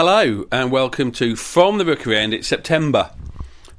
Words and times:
Hello 0.00 0.44
and 0.52 0.70
welcome 0.70 1.10
to 1.10 1.34
From 1.34 1.78
the 1.78 1.84
Rookery 1.84 2.16
End. 2.16 2.32
It's 2.32 2.46
September, 2.46 3.10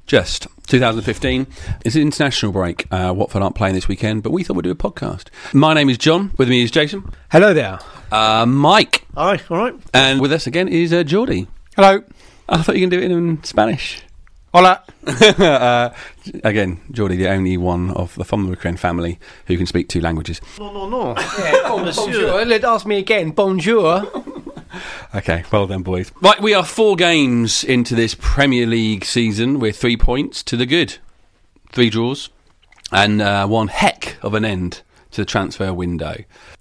just 0.05 0.47
2015. 0.67 1.47
It's 1.85 1.95
an 1.95 2.01
international 2.01 2.51
break. 2.51 2.85
Uh, 2.91 3.13
Watford 3.15 3.41
aren't 3.41 3.55
playing 3.55 3.73
this 3.73 3.87
weekend, 3.87 4.21
but 4.21 4.33
we 4.33 4.43
thought 4.43 4.57
we'd 4.57 4.63
do 4.63 4.71
a 4.71 4.75
podcast. 4.75 5.29
My 5.53 5.73
name 5.73 5.89
is 5.89 5.97
John. 5.97 6.31
With 6.37 6.49
me 6.49 6.61
is 6.61 6.71
Jason. 6.71 7.09
Hello 7.31 7.53
there. 7.53 7.79
Uh, 8.11 8.45
Mike. 8.45 9.05
Hi, 9.15 9.39
all 9.49 9.57
right. 9.59 9.75
And 9.93 10.19
with 10.19 10.33
us 10.33 10.45
again 10.45 10.67
is 10.67 10.91
uh, 10.91 11.03
Geordie. 11.03 11.47
Hello. 11.77 12.03
I 12.49 12.63
thought 12.63 12.75
you 12.75 12.81
can 12.81 12.89
do 12.89 12.99
it 12.99 13.09
in 13.09 13.41
Spanish. 13.45 14.01
Hola. 14.53 14.83
uh, 15.07 15.91
again, 16.43 16.81
Geordie, 16.91 17.15
the 17.15 17.29
only 17.29 17.55
one 17.55 17.91
of 17.91 18.15
the 18.15 18.25
From 18.25 18.43
the 18.43 18.49
Rookery 18.49 18.71
End 18.71 18.79
family 18.81 19.19
who 19.45 19.55
can 19.55 19.67
speak 19.67 19.87
two 19.87 20.01
languages. 20.01 20.41
No, 20.59 20.73
no, 20.73 20.89
no. 20.89 21.15
Yeah, 21.17 21.61
bonjour. 21.69 22.43
Let 22.43 22.65
ask 22.65 22.85
me 22.85 22.97
again. 22.97 23.31
Bonjour. 23.31 24.05
Okay, 25.15 25.43
well 25.51 25.65
done, 25.65 25.81
boys. 25.81 26.11
Right, 26.21 26.39
we 26.39 26.53
are 26.53 26.63
four 26.63 26.95
games 26.95 27.63
into 27.63 27.95
this 27.95 28.15
Premier 28.19 28.67
League 28.67 29.03
season 29.03 29.59
with 29.59 29.77
three 29.77 29.97
points 29.97 30.43
to 30.43 30.55
the 30.55 30.67
good, 30.67 30.97
three 31.71 31.89
draws, 31.89 32.29
and 32.91 33.19
uh, 33.21 33.47
one 33.47 33.69
heck 33.69 34.17
of 34.23 34.35
an 34.35 34.45
end 34.45 34.83
to 35.11 35.21
the 35.21 35.25
transfer 35.25 35.73
window. 35.73 36.17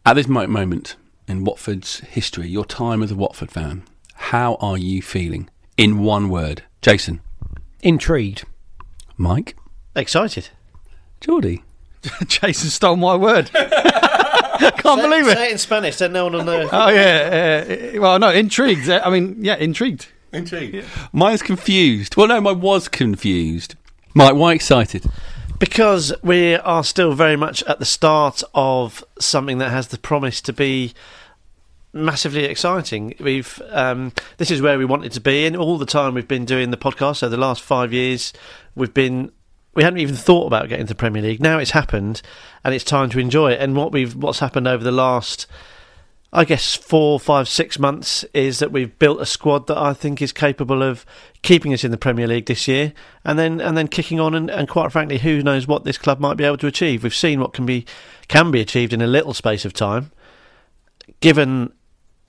At 0.07 0.15
this 0.15 0.27
moment 0.29 0.97
in 1.27 1.45
Watford's 1.45 1.99
history, 2.01 2.49
your 2.49 2.65
time 2.65 3.03
as 3.03 3.11
a 3.11 3.15
Watford 3.17 3.51
fan, 3.51 3.83
how 4.15 4.55
are 4.57 4.79
you 4.79 5.03
feeling? 5.03 5.51
In 5.77 5.99
one 5.99 6.31
word, 6.31 6.63
Jason, 6.81 7.21
Intrigued. 7.83 8.45
Mike, 9.19 9.57
Excited. 9.95 10.49
Geordie. 11.21 11.65
Jason 12.27 12.71
stole 12.71 12.97
my 12.97 13.17
word. 13.17 13.51
Can't 14.59 15.03
believe 15.03 15.27
it. 15.29 15.37
Say 15.37 15.49
it 15.49 15.53
in 15.53 15.59
Spanish, 15.59 15.97
then 15.97 16.13
no 16.13 16.25
one 16.25 16.33
will 16.35 16.45
know. 16.45 16.69
Oh 16.71 16.89
yeah. 16.89 17.65
Uh, 17.95 18.01
well, 18.01 18.19
no, 18.19 18.31
intrigued. 18.31 18.89
Uh, 18.89 19.01
I 19.05 19.11
mean, 19.11 19.37
yeah, 19.41 19.57
intrigued. 19.57 20.07
Intrigued. 20.33 20.85
Mine's 21.13 21.43
confused. 21.43 22.17
Well, 22.17 22.29
no, 22.29 22.41
mine 22.41 22.61
was 22.61 22.89
confused. 22.89 23.77
Mike, 24.15 24.35
why 24.35 24.55
excited? 24.55 25.05
because 25.59 26.13
we 26.23 26.55
are 26.55 26.85
still 26.85 27.13
very 27.13 27.37
much 27.37 27.63
at 27.65 27.79
the 27.79 27.85
start 27.85 28.43
of 28.55 29.05
something 29.19 29.59
that 29.59 29.71
has 29.71 29.89
the 29.89 29.99
promise 29.99 30.41
to 30.43 30.53
be 30.53 30.95
massively 31.93 32.45
exciting. 32.45 33.15
We've 33.19 33.61
um, 33.71 34.13
this 34.37 34.51
is 34.51 34.63
where 34.63 34.79
we 34.79 34.85
wanted 34.85 35.13
to 35.13 35.21
be, 35.21 35.47
and 35.47 35.57
all 35.57 35.79
the 35.79 35.87
time 35.87 36.15
we've 36.15 36.29
been 36.29 36.45
doing 36.45 36.71
the 36.71 36.77
podcast. 36.77 37.17
So 37.17 37.29
the 37.29 37.37
last 37.37 37.63
five 37.63 37.93
years, 37.93 38.33
we've 38.75 38.95
been 38.95 39.33
we 39.75 39.83
hadn't 39.83 40.01
even 40.01 40.17
thought 40.17 40.47
about 40.47 40.69
getting 40.69 40.87
to 40.87 40.95
the 40.95 40.99
Premier 40.99 41.23
League. 41.23 41.41
Now 41.41 41.59
it's 41.59 41.71
happened, 41.71 42.23
and 42.65 42.75
it's 42.75 42.85
time 42.85 43.11
to 43.11 43.19
enjoy 43.19 43.53
it. 43.53 43.61
And 43.61 43.77
what 43.77 43.93
we've 43.93 44.15
what's 44.15 44.41
happened 44.41 44.69
over 44.69 44.85
the 44.85 44.93
last. 44.93 45.47
I 46.31 46.45
guess 46.45 46.75
four, 46.75 47.19
five, 47.19 47.49
six 47.49 47.79
months 47.79 48.23
is 48.35 48.59
that 48.59 48.71
we've 48.71 48.99
built 48.99 49.19
a 49.19 49.25
squad 49.25 49.67
that 49.69 49.79
I 49.79 49.95
think 49.95 50.21
is 50.21 50.31
capable 50.31 50.83
of 50.83 51.07
keeping 51.41 51.73
us 51.73 51.85
in 51.85 51.91
the 51.91 51.97
Premier 51.97 52.27
League 52.27 52.45
this 52.45 52.69
year, 52.69 52.93
and 53.25 53.39
then 53.39 53.63
and 53.63 53.79
then 53.79 53.89
kicking 53.89 54.21
on. 54.21 54.35
And, 54.35 54.51
and 54.51 54.69
quite 54.69 54.93
frankly, 54.93 55.19
who 55.19 55.43
knows 55.43 55.67
what 55.67 55.85
this 55.85 55.97
club 55.97 56.21
might 56.21 56.37
be 56.37 56.45
able 56.45 56.59
to 56.59 56.67
achieve? 56.67 57.03
We've 57.03 57.15
seen 57.15 57.41
what 57.41 57.55
can 57.55 57.65
be 57.65 57.87
can 58.29 58.51
be 58.51 58.61
achieved 58.61 58.93
in 58.93 59.01
a 59.01 59.07
little 59.07 59.33
space 59.33 59.65
of 59.65 59.73
time, 59.73 60.13
given 61.21 61.73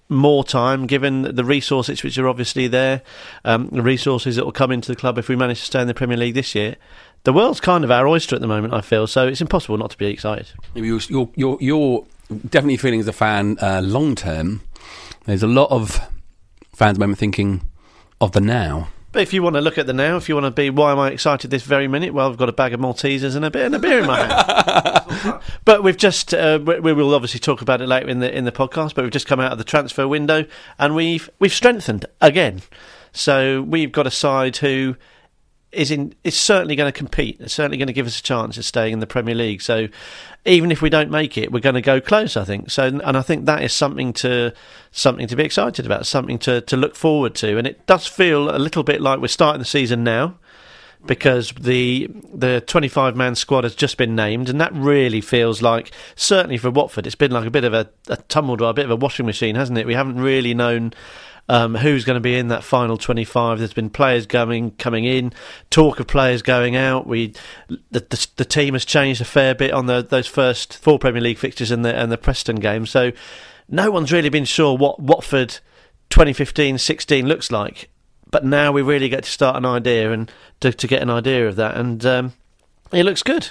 more 0.10 0.44
time, 0.44 0.88
given 0.88 1.36
the 1.36 1.44
resources 1.44 2.02
which 2.02 2.18
are 2.18 2.28
obviously 2.28 2.68
there, 2.68 3.02
um, 3.46 3.70
the 3.70 3.82
resources 3.82 4.36
that 4.36 4.44
will 4.44 4.52
come 4.52 4.72
into 4.72 4.92
the 4.92 4.96
club 4.96 5.18
if 5.18 5.30
we 5.30 5.36
manage 5.36 5.60
to 5.60 5.66
stay 5.66 5.82
in 5.82 5.88
the 5.88 5.94
Premier 5.94 6.18
League 6.18 6.34
this 6.34 6.56
year. 6.56 6.78
The 7.24 7.34
world's 7.34 7.60
kind 7.60 7.84
of 7.84 7.92
our 7.92 8.08
oyster 8.08 8.36
at 8.36 8.42
the 8.42 8.48
moment, 8.48 8.74
I 8.74 8.82
feel, 8.82 9.06
so 9.06 9.28
it's 9.28 9.42
impossible 9.42 9.78
not 9.78 9.92
to 9.92 9.98
be 9.98 10.08
excited. 10.08 10.48
You're, 10.74 11.00
you're, 11.10 11.30
you're, 11.36 11.58
you're 11.60 12.06
definitely 12.50 12.78
feeling 12.78 13.00
as 13.00 13.08
a 13.08 13.14
fan 13.14 13.58
uh, 13.62 13.82
long 13.84 14.16
term. 14.16 14.62
There's 15.26 15.44
a 15.44 15.48
lot 15.48 15.70
of 15.70 16.00
fans 16.74 16.92
at 16.92 16.94
the 16.94 17.00
moment 17.02 17.20
thinking 17.20 17.62
of 18.22 18.32
the 18.32 18.42
now. 18.42 18.90
But 19.12 19.24
if 19.24 19.34
you 19.34 19.42
want 19.42 19.56
to 19.56 19.62
look 19.62 19.80
at 19.80 19.88
the 19.88 19.94
now, 19.94 20.18
if 20.18 20.30
you 20.30 20.36
want 20.36 20.46
to 20.46 20.52
be, 20.52 20.70
why 20.70 20.92
am 20.92 21.00
I 21.00 21.10
excited 21.10 21.50
this 21.50 21.64
very 21.64 21.88
minute? 21.88 22.14
Well, 22.14 22.30
I've 22.30 22.38
got 22.38 22.48
a 22.48 22.54
bag 22.54 22.74
of 22.74 22.80
Maltesers 22.80 23.36
and 23.36 23.44
a 23.44 23.50
bit 23.50 23.66
and 23.66 23.74
a 23.74 23.80
beer 23.80 24.00
in 24.00 24.06
my 24.06 24.20
hand. 24.20 25.42
but 25.66 25.84
we've 25.84 25.98
just, 25.98 26.34
uh, 26.34 26.60
we 26.64 26.80
we 26.80 26.94
will 26.94 27.16
obviously 27.16 27.40
talk 27.40 27.62
about 27.62 27.82
it 27.82 27.88
later 27.88 28.08
in 28.08 28.20
the 28.20 28.36
in 28.36 28.46
the 28.46 28.52
podcast. 28.52 28.94
But 28.94 29.04
we've 29.04 29.12
just 29.12 29.26
come 29.26 29.40
out 29.40 29.52
of 29.52 29.58
the 29.58 29.64
transfer 29.64 30.08
window 30.08 30.46
and 30.78 30.94
we've 30.94 31.28
we've 31.40 31.54
strengthened 31.54 32.06
again. 32.22 32.62
So 33.12 33.64
we've 33.64 33.92
got 33.92 34.06
a 34.06 34.12
side 34.12 34.58
who 34.58 34.96
is 35.72 35.92
in 35.92 36.14
is 36.24 36.36
certainly 36.36 36.76
going 36.76 36.92
to 36.92 36.98
compete. 36.98 37.38
It's 37.40 37.54
certainly 37.54 37.78
going 37.78 37.88
to 37.88 37.94
give 37.94 38.08
us 38.08 38.20
a 38.20 38.24
chance 38.24 38.58
of 38.58 38.66
staying 38.66 38.94
in 38.94 39.00
the 39.00 39.08
Premier 39.08 39.36
League. 39.36 39.62
So 39.62 39.88
even 40.46 40.72
if 40.72 40.82
we 40.82 40.90
don't 40.90 41.12
make 41.12 41.38
it, 41.38 41.52
we're 41.52 41.60
going 41.60 41.76
to 41.76 41.82
go 41.82 42.02
close. 42.02 42.36
I 42.36 42.44
think 42.44 42.72
so, 42.72 42.86
and 42.88 43.18
I 43.18 43.22
think 43.22 43.46
that 43.46 43.64
is 43.64 43.74
something 43.74 44.14
to 44.14 44.54
something 44.92 45.28
to 45.28 45.36
be 45.36 45.44
excited 45.44 45.86
about, 45.86 46.06
something 46.06 46.40
to 46.40 46.62
to 46.62 46.78
look 46.78 46.96
forward 46.96 47.36
to. 47.36 47.58
And 47.58 47.68
it 47.68 47.86
does 47.86 48.08
feel 48.08 48.50
a 48.50 48.58
little 48.58 48.84
bit 48.84 49.02
like 49.02 49.20
we're 49.20 49.28
starting 49.28 49.60
the 49.60 49.66
season 49.66 50.04
now. 50.04 50.38
Because 51.06 51.52
the 51.52 52.10
the 52.34 52.60
twenty 52.60 52.90
five 52.90 53.16
man 53.16 53.34
squad 53.36 53.64
has 53.64 53.74
just 53.74 53.96
been 53.96 54.18
named, 54.18 54.50
and 54.50 54.60
that 54.60 54.74
really 54.74 55.22
feels 55.22 55.62
like 55.62 55.92
certainly 56.18 56.58
for 56.58 56.70
Watford, 56.70 57.08
it's 57.08 57.16
been 57.16 57.32
like 57.32 57.48
a 57.48 57.50
bit 57.50 57.64
of 57.64 57.74
a, 57.74 57.90
a 58.10 58.18
tumbled 58.18 58.62
or 58.62 58.70
a 58.70 58.74
bit 58.74 58.84
of 58.84 58.92
a 58.92 58.98
washing 58.98 59.26
machine, 59.26 59.56
hasn't 59.56 59.78
it? 59.78 59.88
We 59.88 59.94
haven't 59.94 60.20
really 60.20 60.54
known 60.54 60.92
um, 61.50 61.74
who's 61.74 62.06
going 62.06 62.16
to 62.16 62.22
be 62.22 62.38
in 62.38 62.48
that 62.50 62.64
final 62.64 62.96
25. 62.96 63.58
There's 63.58 63.74
been 63.74 63.90
players 63.90 64.28
coming 64.28 64.72
coming 64.72 65.04
in, 65.04 65.34
talk 65.72 66.00
of 66.00 66.08
players 66.08 66.44
going 66.44 66.76
out. 66.76 67.08
We 67.08 67.34
the, 67.68 68.00
the, 68.00 68.28
the 68.38 68.46
team 68.46 68.76
has 68.76 68.86
changed 68.86 69.20
a 69.20 69.26
fair 69.26 69.56
bit 69.56 69.72
on 69.72 69.88
the, 69.88 70.04
those 70.04 70.28
first 70.28 70.78
four 70.78 71.00
Premier 71.00 71.22
League 71.22 71.40
fixtures 71.40 71.72
and 71.72 71.84
the 71.84 71.94
and 71.94 72.12
the 72.12 72.18
Preston 72.18 72.58
game. 72.58 72.86
So 72.86 73.12
no 73.68 73.90
one's 73.90 74.12
really 74.12 74.30
been 74.30 74.46
sure 74.46 74.78
what 74.78 75.00
Watford 75.00 75.60
2015-16 76.12 77.28
looks 77.28 77.52
like. 77.52 77.90
But 78.32 78.46
now 78.46 78.72
we 78.72 78.84
really 78.84 79.10
get 79.10 79.24
to 79.24 79.30
start 79.30 79.56
an 79.56 79.66
idea 79.66 80.12
and 80.12 80.32
to, 80.60 80.72
to 80.72 80.88
get 80.88 81.02
an 81.02 81.10
idea 81.10 81.48
of 81.48 81.56
that, 81.56 81.76
and 81.76 82.06
um, 82.06 82.34
it 82.92 83.04
looks 83.04 83.24
good. 83.24 83.50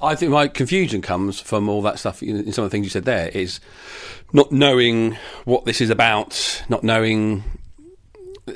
I 0.00 0.14
think 0.14 0.30
my 0.30 0.46
confusion 0.48 1.02
comes 1.02 1.40
from 1.40 1.68
all 1.68 1.82
that 1.82 1.98
stuff. 1.98 2.22
In 2.22 2.52
some 2.52 2.64
of 2.64 2.70
the 2.70 2.74
things 2.74 2.86
you 2.86 2.90
said 2.90 3.04
there 3.04 3.28
is 3.28 3.58
not 4.32 4.52
knowing 4.52 5.16
what 5.44 5.64
this 5.64 5.80
is 5.80 5.90
about, 5.90 6.62
not 6.68 6.84
knowing. 6.84 7.42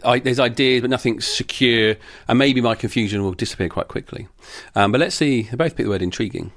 I, 0.05 0.21
there's 0.21 0.41
ideas, 0.41 0.81
but 0.81 0.89
nothing's 0.89 1.27
secure, 1.27 1.97
and 2.27 2.39
maybe 2.39 2.61
my 2.63 2.75
confusion 2.75 3.23
will 3.23 3.33
disappear 3.35 3.69
quite 3.69 3.89
quickly. 3.89 4.27
Um, 4.75 4.91
but 4.91 5.01
let's 5.01 5.15
see. 5.15 5.43
They 5.43 5.57
both 5.57 5.77
pick 5.77 5.85
the 5.85 5.91
word 5.91 6.01
intriguing, 6.01 6.51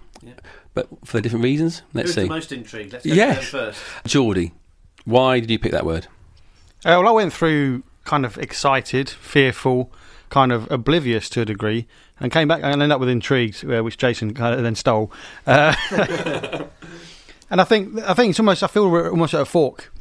but 0.74 0.88
for 1.04 1.18
the 1.18 1.22
different 1.22 1.44
reasons. 1.44 1.82
Let's 1.94 2.10
Who's 2.10 2.16
see. 2.16 2.22
the 2.24 2.28
most 2.30 2.52
intrigued? 2.54 2.94
Let's 2.94 3.06
go 3.06 3.14
Yes. 3.14 3.46
first. 3.50 3.82
Geordie, 4.06 4.54
why 5.04 5.42
did 5.42 5.52
you 5.52 5.60
pick 5.60 5.74
that 5.74 5.86
word? 5.86 6.06
Uh, 6.86 6.96
well, 7.02 7.08
I 7.10 7.12
went 7.12 7.34
through 7.34 7.84
kind 8.06 8.26
of 8.26 8.38
excited, 8.38 9.10
fearful, 9.10 9.92
kind 10.30 10.52
of 10.54 10.72
oblivious 10.72 11.28
to 11.30 11.42
a 11.42 11.46
degree, 11.46 11.88
and 12.20 12.32
came 12.32 12.48
back 12.48 12.62
and 12.64 12.74
ended 12.74 12.92
up 12.92 13.00
with 13.00 13.10
intrigued, 13.10 13.66
uh, 13.66 13.84
which 13.84 13.98
Jason 13.98 14.34
kind 14.34 14.56
of 14.56 14.64
then 14.64 14.76
stole. 14.76 15.12
Uh, 15.46 15.76
and 17.50 17.62
I 17.62 17.64
think 17.64 17.98
I 18.00 18.14
think 18.14 18.32
it's 18.32 18.40
almost 18.40 18.64
I 18.64 18.68
feel 18.68 18.90
we're 18.90 19.10
almost 19.10 19.34
at 19.34 19.42
a 19.42 19.46
fork 19.46 19.92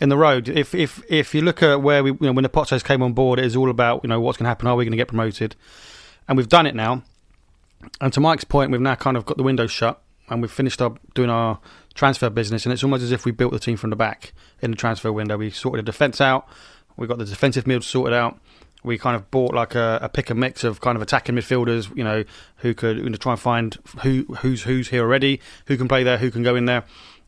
in 0.00 0.08
the 0.08 0.16
road. 0.16 0.48
If 0.48 0.74
if 0.74 1.02
if 1.10 1.34
you 1.34 1.42
look 1.42 1.62
at 1.62 1.82
where 1.82 2.02
we 2.02 2.12
you 2.12 2.18
know, 2.20 2.32
when 2.32 2.44
the 2.44 2.48
Pozzos 2.48 2.84
came 2.84 3.02
on 3.02 3.12
board, 3.12 3.38
it 3.38 3.44
is 3.44 3.56
all 3.56 3.70
about 3.70 4.00
you 4.02 4.08
know 4.08 4.20
what's 4.20 4.38
going 4.38 4.44
to 4.44 4.50
happen. 4.50 4.68
Are 4.68 4.76
we 4.76 4.84
going 4.84 4.92
to 4.92 4.96
get 4.96 5.08
promoted? 5.08 5.56
And 6.28 6.36
we've 6.36 6.48
done 6.48 6.66
it 6.66 6.74
now. 6.74 7.02
And 8.00 8.12
to 8.12 8.20
Mike's 8.20 8.44
point, 8.44 8.70
we've 8.70 8.80
now 8.80 8.96
kind 8.96 9.16
of 9.16 9.26
got 9.26 9.36
the 9.36 9.42
window 9.42 9.66
shut 9.66 10.02
and 10.28 10.42
we've 10.42 10.50
finished 10.50 10.82
up 10.82 10.98
doing 11.14 11.30
our 11.30 11.60
transfer 11.94 12.30
business. 12.30 12.66
And 12.66 12.72
it's 12.72 12.82
almost 12.82 13.02
as 13.02 13.12
if 13.12 13.24
we 13.24 13.30
built 13.30 13.52
the 13.52 13.58
team 13.58 13.76
from 13.76 13.90
the 13.90 13.96
back 13.96 14.32
in 14.60 14.70
the 14.70 14.76
transfer 14.76 15.12
window. 15.12 15.36
We 15.36 15.50
sorted 15.50 15.86
the 15.86 15.92
defence 15.92 16.20
out. 16.20 16.48
We 16.96 17.06
got 17.06 17.18
the 17.18 17.24
defensive 17.24 17.64
midfield 17.64 17.84
sorted 17.84 18.14
out. 18.14 18.38
We 18.86 18.96
kind 18.96 19.16
of 19.16 19.30
bought 19.30 19.52
like 19.52 19.74
a, 19.74 19.98
a 20.00 20.08
pick 20.08 20.30
and 20.30 20.40
mix 20.40 20.64
of 20.64 20.80
kind 20.80 20.96
of 20.96 21.02
attacking 21.02 21.34
midfielders, 21.34 21.94
you 21.94 22.04
know, 22.04 22.24
who 22.58 22.72
could 22.72 22.96
you 22.96 23.10
know, 23.10 23.16
try 23.16 23.32
and 23.32 23.40
find 23.40 23.76
who 24.02 24.24
who's 24.38 24.62
who's 24.62 24.88
here 24.88 25.02
already, 25.02 25.40
who 25.66 25.76
can 25.76 25.88
play 25.88 26.02
there, 26.04 26.16
who 26.16 26.30
can 26.30 26.42
go 26.42 26.56
in 26.56 26.64
there. 26.64 26.84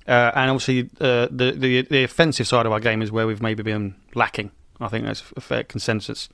Uh, 0.06 0.32
and 0.34 0.50
obviously, 0.50 0.88
uh, 1.00 1.28
the, 1.30 1.52
the 1.54 1.82
the 1.82 2.04
offensive 2.04 2.46
side 2.46 2.64
of 2.64 2.72
our 2.72 2.80
game 2.80 3.02
is 3.02 3.12
where 3.12 3.26
we've 3.26 3.42
maybe 3.42 3.62
been 3.62 3.94
lacking. 4.14 4.50
I 4.80 4.88
think 4.88 5.04
that's 5.04 5.22
a 5.36 5.40
fair 5.40 5.64
consensus. 5.64 6.28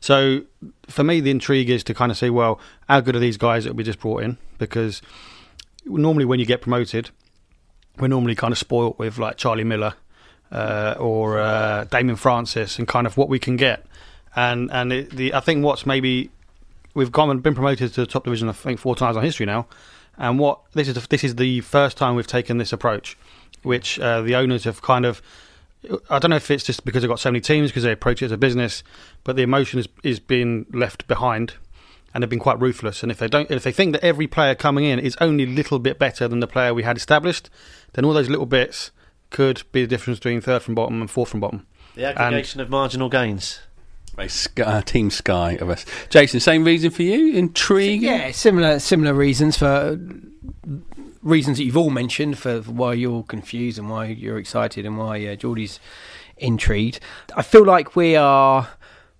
So 0.00 0.42
for 0.88 1.04
me, 1.04 1.20
the 1.20 1.30
intrigue 1.30 1.70
is 1.70 1.84
to 1.84 1.94
kind 1.94 2.10
of 2.10 2.18
say, 2.18 2.30
well, 2.30 2.58
how 2.88 3.00
good 3.00 3.14
are 3.14 3.20
these 3.20 3.36
guys 3.36 3.64
that 3.64 3.76
we 3.76 3.84
just 3.84 4.00
brought 4.00 4.22
in? 4.22 4.38
Because 4.58 5.02
normally 5.84 6.24
when 6.24 6.40
you 6.40 6.46
get 6.46 6.62
promoted, 6.62 7.10
we're 7.98 8.08
normally 8.08 8.34
kind 8.34 8.52
of 8.52 8.58
spoilt 8.58 8.98
with 8.98 9.18
like 9.18 9.36
Charlie 9.36 9.64
Miller 9.64 9.94
uh, 10.50 10.94
or 10.98 11.38
uh, 11.38 11.84
Damien 11.84 12.16
Francis 12.16 12.78
and 12.78 12.88
kind 12.88 13.06
of 13.06 13.16
what 13.16 13.28
we 13.28 13.38
can 13.38 13.56
get. 13.56 13.86
And 14.34 14.70
and 14.70 14.92
it, 14.92 15.10
the 15.10 15.34
I 15.34 15.40
think 15.40 15.64
what's 15.64 15.86
maybe 15.86 16.30
we've 16.94 17.12
gone 17.12 17.30
and 17.30 17.42
been 17.42 17.54
promoted 17.54 17.92
to 17.94 18.00
the 18.00 18.06
top 18.06 18.24
division 18.24 18.48
I 18.48 18.52
think 18.52 18.78
four 18.78 18.96
times 18.96 19.16
in 19.16 19.22
history 19.22 19.46
now. 19.46 19.66
And 20.18 20.38
what 20.38 20.60
this 20.72 20.88
is 20.88 20.94
the, 20.94 21.06
this 21.08 21.24
is 21.24 21.36
the 21.36 21.60
first 21.60 21.96
time 21.96 22.16
we've 22.16 22.26
taken 22.26 22.58
this 22.58 22.72
approach, 22.72 23.16
which 23.62 23.98
uh, 23.98 24.22
the 24.22 24.34
owners 24.36 24.64
have 24.64 24.82
kind 24.82 25.04
of. 25.04 25.22
I 26.08 26.20
don't 26.20 26.30
know 26.30 26.36
if 26.36 26.48
it's 26.50 26.62
just 26.62 26.84
because 26.84 27.02
they've 27.02 27.08
got 27.08 27.18
so 27.18 27.30
many 27.30 27.40
teams 27.40 27.70
because 27.70 27.82
they 27.82 27.90
approach 27.90 28.22
it 28.22 28.26
as 28.26 28.32
a 28.32 28.36
business, 28.36 28.84
but 29.24 29.36
the 29.36 29.42
emotion 29.42 29.80
is 29.80 29.88
is 30.04 30.20
being 30.20 30.66
left 30.72 31.08
behind, 31.08 31.54
and 32.14 32.22
they've 32.22 32.30
been 32.30 32.38
quite 32.38 32.60
ruthless. 32.60 33.02
And 33.02 33.10
if 33.10 33.18
they 33.18 33.26
don't, 33.26 33.50
if 33.50 33.64
they 33.64 33.72
think 33.72 33.92
that 33.92 34.04
every 34.04 34.28
player 34.28 34.54
coming 34.54 34.84
in 34.84 34.98
is 34.98 35.16
only 35.20 35.44
a 35.44 35.48
little 35.48 35.78
bit 35.78 35.98
better 35.98 36.28
than 36.28 36.40
the 36.40 36.46
player 36.46 36.72
we 36.72 36.84
had 36.84 36.96
established, 36.96 37.50
then 37.94 38.04
all 38.04 38.12
those 38.12 38.28
little 38.28 38.46
bits 38.46 38.92
could 39.30 39.62
be 39.72 39.82
the 39.82 39.88
difference 39.88 40.20
between 40.20 40.40
third 40.40 40.62
from 40.62 40.74
bottom 40.74 41.00
and 41.00 41.10
fourth 41.10 41.30
from 41.30 41.40
bottom. 41.40 41.66
The 41.96 42.04
aggregation 42.04 42.60
of 42.60 42.70
marginal 42.70 43.08
gains. 43.08 43.60
Sky, 44.26 44.80
team 44.82 45.10
Sky 45.10 45.52
of 45.60 45.70
us. 45.70 45.84
Jason, 46.10 46.40
same 46.40 46.64
reason 46.64 46.90
for 46.90 47.02
you? 47.02 47.34
Intrigue? 47.34 48.02
Yeah, 48.02 48.30
similar 48.30 48.78
similar 48.78 49.14
reasons 49.14 49.56
for 49.56 49.98
reasons 51.22 51.58
that 51.58 51.64
you've 51.64 51.76
all 51.76 51.90
mentioned 51.90 52.38
for, 52.38 52.62
for 52.62 52.72
why 52.72 52.94
you're 52.94 53.22
confused 53.22 53.78
and 53.78 53.88
why 53.88 54.06
you're 54.06 54.38
excited 54.38 54.84
and 54.84 54.98
why 54.98 55.24
uh, 55.26 55.36
Geordie's 55.36 55.80
intrigued. 56.36 57.00
I 57.36 57.42
feel 57.42 57.64
like 57.64 57.96
we 57.96 58.16
are 58.16 58.68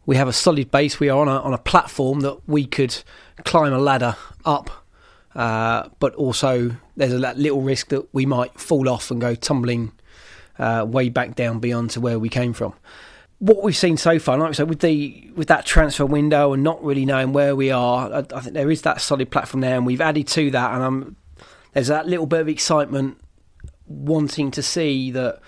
we 0.05 0.17
have 0.17 0.29
a 0.29 0.33
solid 0.33 0.71
base. 0.71 0.99
We 1.01 1.09
are 1.09 1.19
on 1.19 1.29
a 1.29 1.41
on 1.41 1.55
a 1.55 1.59
platform 1.59 2.21
that 2.21 2.47
we 2.47 2.67
could 2.67 3.03
climb 3.45 3.73
a 3.73 3.79
ladder 3.79 4.17
up, 4.45 4.71
uh, 5.35 5.89
but 6.01 6.15
also 6.17 6.77
there's 6.97 7.13
a 7.13 7.19
little 7.19 7.63
risk 7.63 7.89
that 7.89 8.13
we 8.15 8.27
might 8.27 8.59
fall 8.61 8.89
off 8.89 9.11
and 9.11 9.21
go 9.21 9.35
tumbling 9.35 9.93
uh, 10.59 10.85
way 10.87 11.09
back 11.09 11.35
down 11.35 11.61
beyond 11.61 11.91
to 11.91 12.01
where 12.01 12.19
we 12.19 12.29
came 12.29 12.53
from. 12.53 12.75
What 13.43 13.65
we've 13.65 13.77
seen 13.77 13.97
so 13.97 14.21
far, 14.21 14.39
like 14.39 14.51
I 14.51 14.53
said, 14.53 14.69
with 14.69 14.79
the 14.79 15.31
with 15.35 15.49
that 15.49 15.67
transfer 15.67 16.07
window 16.07 16.53
and 16.53 16.63
not 16.63 16.83
really 16.85 17.05
knowing 17.05 17.33
where 17.33 17.57
we 17.57 17.73
are, 17.73 18.13
I, 18.13 18.19
I 18.19 18.41
think 18.41 18.55
there 18.55 18.71
is 18.71 18.83
that 18.83 19.01
solid 19.01 19.33
platform 19.33 19.63
there, 19.63 19.77
and 19.77 19.85
we've 19.85 20.01
added 20.01 20.29
to 20.29 20.53
that, 20.53 20.75
and 20.75 20.83
I'm 20.83 21.17
there's 21.73 21.89
that 21.89 22.07
little 22.07 22.27
bit 22.27 22.41
of 22.41 22.49
excitement 22.49 23.19
wanting 23.87 24.53
to 24.53 24.63
see 24.63 25.11
that 25.11 25.41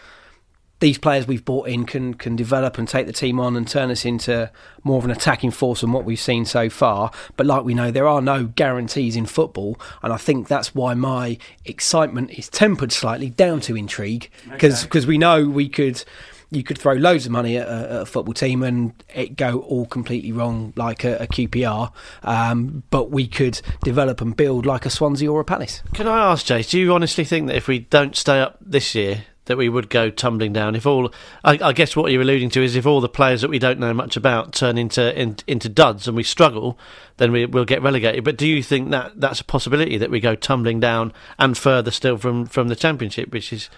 these 0.80 0.98
players 0.98 1.26
we've 1.26 1.44
brought 1.44 1.68
in 1.68 1.86
can 1.86 2.14
can 2.14 2.34
develop 2.34 2.78
and 2.78 2.88
take 2.88 3.06
the 3.06 3.12
team 3.12 3.38
on 3.38 3.56
and 3.56 3.68
turn 3.68 3.90
us 3.90 4.04
into 4.04 4.50
more 4.82 4.98
of 4.98 5.04
an 5.04 5.10
attacking 5.10 5.50
force 5.52 5.80
than 5.80 5.92
what 5.92 6.04
we've 6.04 6.20
seen 6.20 6.44
so 6.44 6.68
far. 6.68 7.12
But 7.36 7.46
like 7.46 7.64
we 7.64 7.74
know, 7.74 7.90
there 7.90 8.08
are 8.08 8.20
no 8.20 8.46
guarantees 8.46 9.14
in 9.14 9.26
football, 9.26 9.80
and 10.02 10.12
I 10.12 10.16
think 10.16 10.48
that's 10.48 10.74
why 10.74 10.94
my 10.94 11.38
excitement 11.64 12.32
is 12.32 12.48
tempered 12.48 12.92
slightly 12.92 13.30
down 13.30 13.60
to 13.62 13.76
intrigue 13.76 14.30
because 14.50 14.84
okay. 14.86 15.06
we 15.06 15.16
know 15.16 15.48
we 15.48 15.68
could 15.68 16.04
you 16.54 16.62
could 16.62 16.78
throw 16.78 16.94
loads 16.94 17.26
of 17.26 17.32
money 17.32 17.56
at 17.56 17.66
a, 17.66 17.70
at 17.70 18.00
a, 18.02 18.06
football 18.06 18.34
team 18.34 18.62
and 18.62 18.92
it 19.14 19.36
go 19.36 19.60
all 19.60 19.86
completely 19.86 20.32
wrong, 20.32 20.72
like 20.76 21.04
a, 21.04 21.16
a 21.16 21.26
QPR. 21.26 21.92
Um, 22.22 22.82
but 22.90 23.10
we 23.10 23.26
could 23.26 23.60
develop 23.82 24.20
and 24.20 24.36
build 24.36 24.66
like 24.66 24.86
a 24.86 24.90
Swansea 24.90 25.30
or 25.30 25.40
a 25.40 25.44
Palace. 25.44 25.82
Can 25.92 26.06
I 26.06 26.32
ask, 26.32 26.46
Jace? 26.46 26.70
Do 26.70 26.78
you 26.78 26.92
honestly 26.94 27.24
think 27.24 27.48
that 27.48 27.56
if 27.56 27.68
we 27.68 27.80
don't 27.80 28.16
stay 28.16 28.40
up 28.40 28.58
this 28.60 28.94
year, 28.94 29.24
that 29.46 29.58
we 29.58 29.68
would 29.68 29.90
go 29.90 30.10
tumbling 30.10 30.52
down 30.52 30.74
if 30.74 30.86
all 30.86 31.12
I, 31.42 31.58
I, 31.60 31.72
guess 31.72 31.94
what 31.94 32.10
you're 32.10 32.22
alluding 32.22 32.50
to 32.50 32.62
is 32.62 32.76
if 32.76 32.86
all 32.86 33.00
the 33.00 33.08
players 33.08 33.42
that 33.42 33.50
we 33.50 33.58
don't 33.58 33.78
know 33.78 33.92
much 33.92 34.16
about 34.16 34.54
turn 34.54 34.78
into 34.78 35.20
in, 35.20 35.36
into 35.46 35.68
duds 35.68 36.08
and 36.08 36.16
we 36.16 36.22
struggle 36.22 36.78
then 37.18 37.30
we, 37.30 37.44
will 37.44 37.66
get 37.66 37.82
relegated 37.82 38.24
but 38.24 38.38
do 38.38 38.46
you 38.46 38.62
think 38.62 38.90
that 38.90 39.20
that's 39.20 39.40
a 39.40 39.44
possibility 39.44 39.98
that 39.98 40.10
we 40.10 40.20
go 40.20 40.34
tumbling 40.34 40.80
down 40.80 41.12
and 41.38 41.58
further 41.58 41.90
still 41.90 42.16
from 42.16 42.46
from 42.46 42.68
the 42.68 42.76
championship 42.76 43.32
which 43.32 43.52
is 43.52 43.68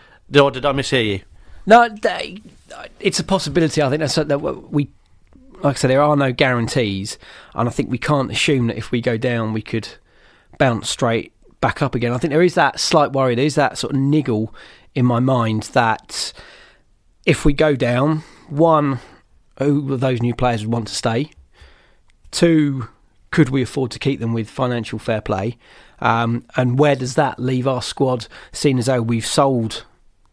or 0.40 0.50
did 0.50 0.64
I 0.64 0.72
mishear 0.72 1.05
you 1.05 1.20
no, 1.67 1.89
it's 3.01 3.19
a 3.19 3.25
possibility. 3.25 3.83
I 3.83 3.91
think 3.91 4.01
that's 4.01 4.15
that 4.15 4.39
we, 4.39 4.89
like 5.63 5.77
I 5.77 5.79
said, 5.79 5.91
there 5.91 6.03
are 6.03 6.17
no 6.17 6.33
guarantees, 6.33 7.19
and 7.55 7.69
I 7.69 7.73
think 7.73 7.91
we 7.91 7.99
can't 7.99 8.31
assume 8.31 8.69
that 8.69 8.77
if 8.77 8.91
we 8.91 9.01
go 9.01 9.17
down, 9.17 9.53
we 9.53 9.63
could 9.63 9.89
bounce 10.59 10.89
straight 10.89 11.33
back 11.61 11.83
up 11.83 11.95
again. 11.95 12.13
I 12.13 12.19
think 12.19 12.31
there 12.31 12.43
is 12.43 12.55
that 12.55 12.79
slight 12.79 13.13
worry. 13.13 13.35
There 13.35 13.45
is 13.45 13.57
that 13.57 13.79
sort 13.79 13.95
of 13.95 14.01
niggle 14.01 14.55
in 14.95 15.05
my 15.05 15.21
mind 15.21 15.65
that 15.73 16.33
if 17.25 17.45
we 17.45 17.53
go 17.53 17.75
down, 17.75 18.23
one, 18.49 19.01
who 19.59 19.93
of 19.93 20.01
those 20.01 20.23
new 20.23 20.35
players 20.35 20.63
would 20.63 20.73
want 20.73 20.89
to 20.89 20.95
stay? 20.95 21.31
Two, 22.31 22.89
could 23.31 23.49
we 23.49 23.63
afford 23.63 23.91
to 23.91 23.99
keep 23.99 24.21
them 24.21 24.33
with 24.33 24.49
financial 24.49 24.99
fair 24.99 25.21
play? 25.21 25.59
Um, 25.99 26.45
and 26.57 26.79
where 26.79 26.95
does 26.97 27.15
that 27.15 27.39
leave 27.39 27.67
our 27.67 27.83
squad, 27.83 28.29
seeing 28.53 28.79
as 28.79 28.87
though 28.87 29.03
we've 29.03 29.27
sold 29.27 29.85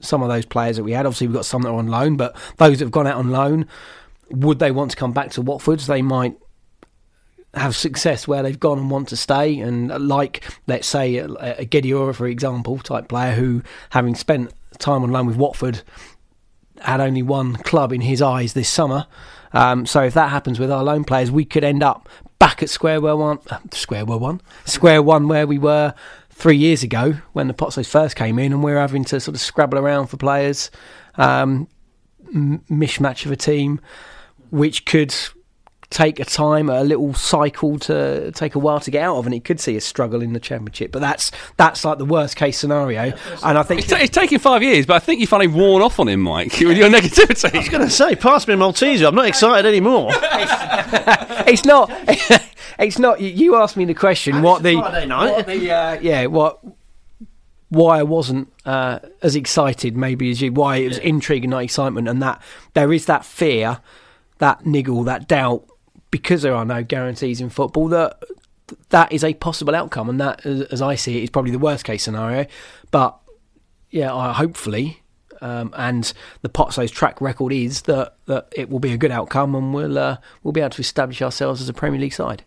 some 0.03 0.21
of 0.21 0.29
those 0.29 0.45
players 0.45 0.77
that 0.77 0.83
we 0.83 0.91
had. 0.91 1.05
Obviously, 1.05 1.27
we've 1.27 1.35
got 1.35 1.45
some 1.45 1.61
that 1.63 1.69
are 1.69 1.79
on 1.79 1.87
loan, 1.87 2.17
but 2.17 2.35
those 2.57 2.79
that 2.79 2.85
have 2.85 2.91
gone 2.91 3.07
out 3.07 3.17
on 3.17 3.31
loan, 3.31 3.67
would 4.29 4.59
they 4.59 4.71
want 4.71 4.91
to 4.91 4.97
come 4.97 5.13
back 5.13 5.31
to 5.31 5.41
Watford? 5.41 5.79
They 5.79 6.01
might 6.01 6.37
have 7.53 7.75
success 7.75 8.27
where 8.27 8.41
they've 8.41 8.59
gone 8.59 8.79
and 8.79 8.89
want 8.89 9.09
to 9.09 9.17
stay. 9.17 9.59
And 9.59 9.89
like, 10.07 10.43
let's 10.67 10.87
say, 10.87 11.17
a, 11.17 11.27
a 11.27 11.65
Guedioura, 11.65 12.15
for 12.15 12.27
example, 12.27 12.77
type 12.79 13.07
player 13.07 13.33
who, 13.33 13.61
having 13.91 14.15
spent 14.15 14.53
time 14.79 15.03
on 15.03 15.11
loan 15.11 15.27
with 15.27 15.37
Watford, 15.37 15.81
had 16.81 16.99
only 16.99 17.21
one 17.21 17.55
club 17.57 17.93
in 17.93 18.01
his 18.01 18.21
eyes 18.21 18.53
this 18.53 18.69
summer. 18.69 19.07
Um, 19.53 19.85
so 19.85 20.01
if 20.01 20.15
that 20.15 20.29
happens 20.29 20.59
with 20.59 20.71
our 20.71 20.83
loan 20.83 21.03
players, 21.03 21.29
we 21.29 21.45
could 21.45 21.63
end 21.63 21.83
up 21.83 22.09
back 22.39 22.63
at 22.63 22.69
square 22.69 22.99
one, 22.99 23.39
uh, 23.49 23.59
square 23.71 24.03
one, 24.05 24.41
square 24.65 25.01
one 25.01 25.27
where 25.27 25.45
we 25.45 25.57
were 25.57 25.93
three 26.33 26.57
years 26.57 26.83
ago 26.83 27.13
when 27.33 27.47
the 27.47 27.53
Pozzos 27.53 27.87
first 27.87 28.15
came 28.15 28.39
in, 28.39 28.51
and 28.51 28.63
we 28.63 28.71
are 28.71 28.79
having 28.79 29.05
to 29.05 29.19
sort 29.19 29.35
of 29.35 29.41
scrabble 29.41 29.77
around 29.77 30.07
for 30.07 30.17
players, 30.17 30.71
um, 31.15 31.67
m- 32.33 32.61
mishmatch 32.69 33.25
of 33.25 33.31
a 33.31 33.35
team, 33.35 33.79
which 34.49 34.85
could 34.85 35.15
take 35.93 36.19
a 36.19 36.25
time, 36.25 36.69
a 36.69 36.83
little 36.83 37.13
cycle 37.13 37.77
to 37.79 38.31
take 38.31 38.55
a 38.55 38.59
while 38.59 38.79
to 38.81 38.91
get 38.91 39.03
out 39.03 39.17
of, 39.17 39.25
and 39.25 39.33
it 39.33 39.43
could 39.43 39.59
see 39.59 39.77
a 39.77 39.81
struggle 39.81 40.21
in 40.21 40.33
the 40.33 40.39
championship. 40.39 40.91
But 40.91 40.99
that's 40.99 41.31
that's 41.57 41.85
like 41.85 41.99
the 41.99 42.05
worst 42.05 42.35
case 42.35 42.57
scenario, 42.57 43.13
and 43.43 43.57
I 43.57 43.63
think 43.63 43.81
it's, 43.81 43.89
t- 43.89 43.99
it's 43.99 44.13
taking 44.13 44.39
five 44.39 44.63
years. 44.63 44.85
But 44.85 44.95
I 44.95 44.99
think 44.99 45.21
you 45.21 45.27
finally 45.27 45.47
worn 45.47 45.81
off 45.81 45.99
on 45.99 46.09
him, 46.09 46.21
Mike, 46.21 46.53
with 46.59 46.77
your 46.77 46.89
negativity. 46.89 47.53
I 47.53 47.59
was 47.59 47.69
going 47.69 47.85
to 47.85 47.89
say, 47.89 48.15
pass 48.15 48.47
me 48.47 48.55
a 48.55 48.57
Malteser. 48.57 49.07
I'm 49.07 49.15
not 49.15 49.27
excited 49.27 49.67
anymore. 49.67 50.09
it's 51.47 51.65
not. 51.65 51.89
it's 52.79 52.99
not. 52.99 53.21
You 53.21 53.55
asked 53.55 53.77
me 53.77 53.85
the 53.85 53.93
question. 53.93 54.35
And 54.35 54.43
what 54.43 54.63
the, 54.63 54.75
what 54.75 55.45
the 55.45 55.71
uh, 55.71 55.99
yeah, 56.01 56.25
what 56.25 56.59
why 57.69 57.99
I 57.99 58.03
wasn't 58.03 58.51
uh, 58.65 58.99
as 59.21 59.35
excited, 59.35 59.97
maybe 59.97 60.29
as 60.31 60.41
you, 60.41 60.51
why 60.51 60.77
it 60.77 60.87
was 60.89 60.97
yeah. 60.97 61.05
intrigue 61.05 61.43
and 61.43 61.51
not 61.51 61.63
excitement, 61.63 62.07
and 62.07 62.21
that 62.21 62.41
there 62.73 62.93
is 62.93 63.05
that 63.05 63.25
fear, 63.25 63.79
that 64.37 64.65
niggle, 64.65 65.03
that 65.03 65.27
doubt, 65.27 65.65
because 66.13 66.43
there 66.43 66.53
are 66.53 66.63
no 66.63 66.83
guarantees 66.83 67.41
in 67.41 67.49
football. 67.49 67.87
That 67.87 68.21
that 68.89 69.11
is 69.11 69.23
a 69.23 69.33
possible 69.33 69.73
outcome, 69.73 70.09
and 70.09 70.21
that, 70.21 70.45
as, 70.45 70.79
I 70.79 70.93
see 70.93 71.17
it, 71.17 71.23
is 71.23 71.31
probably 71.31 71.49
the 71.49 71.57
worst 71.57 71.85
case 71.85 72.03
scenario. 72.03 72.45
But 72.91 73.17
yeah, 73.89 74.13
I, 74.13 74.31
hopefully 74.31 75.01
um, 75.41 75.73
and 75.75 76.13
the 76.43 76.49
Pozzos 76.49 76.91
track 76.91 77.19
record 77.19 77.51
is 77.51 77.81
that, 77.83 78.13
that 78.27 78.47
it 78.55 78.69
will 78.69 78.79
be 78.79 78.93
a 78.93 78.97
good 78.97 79.09
outcome, 79.09 79.55
and 79.55 79.73
we'll 79.73 79.97
uh, 79.97 80.17
we'll 80.43 80.51
be 80.51 80.61
able 80.61 80.69
to 80.69 80.81
establish 80.81 81.19
ourselves 81.19 81.61
as 81.61 81.67
a 81.67 81.73
Premier 81.73 81.99
League 81.99 82.13
side. 82.13 82.43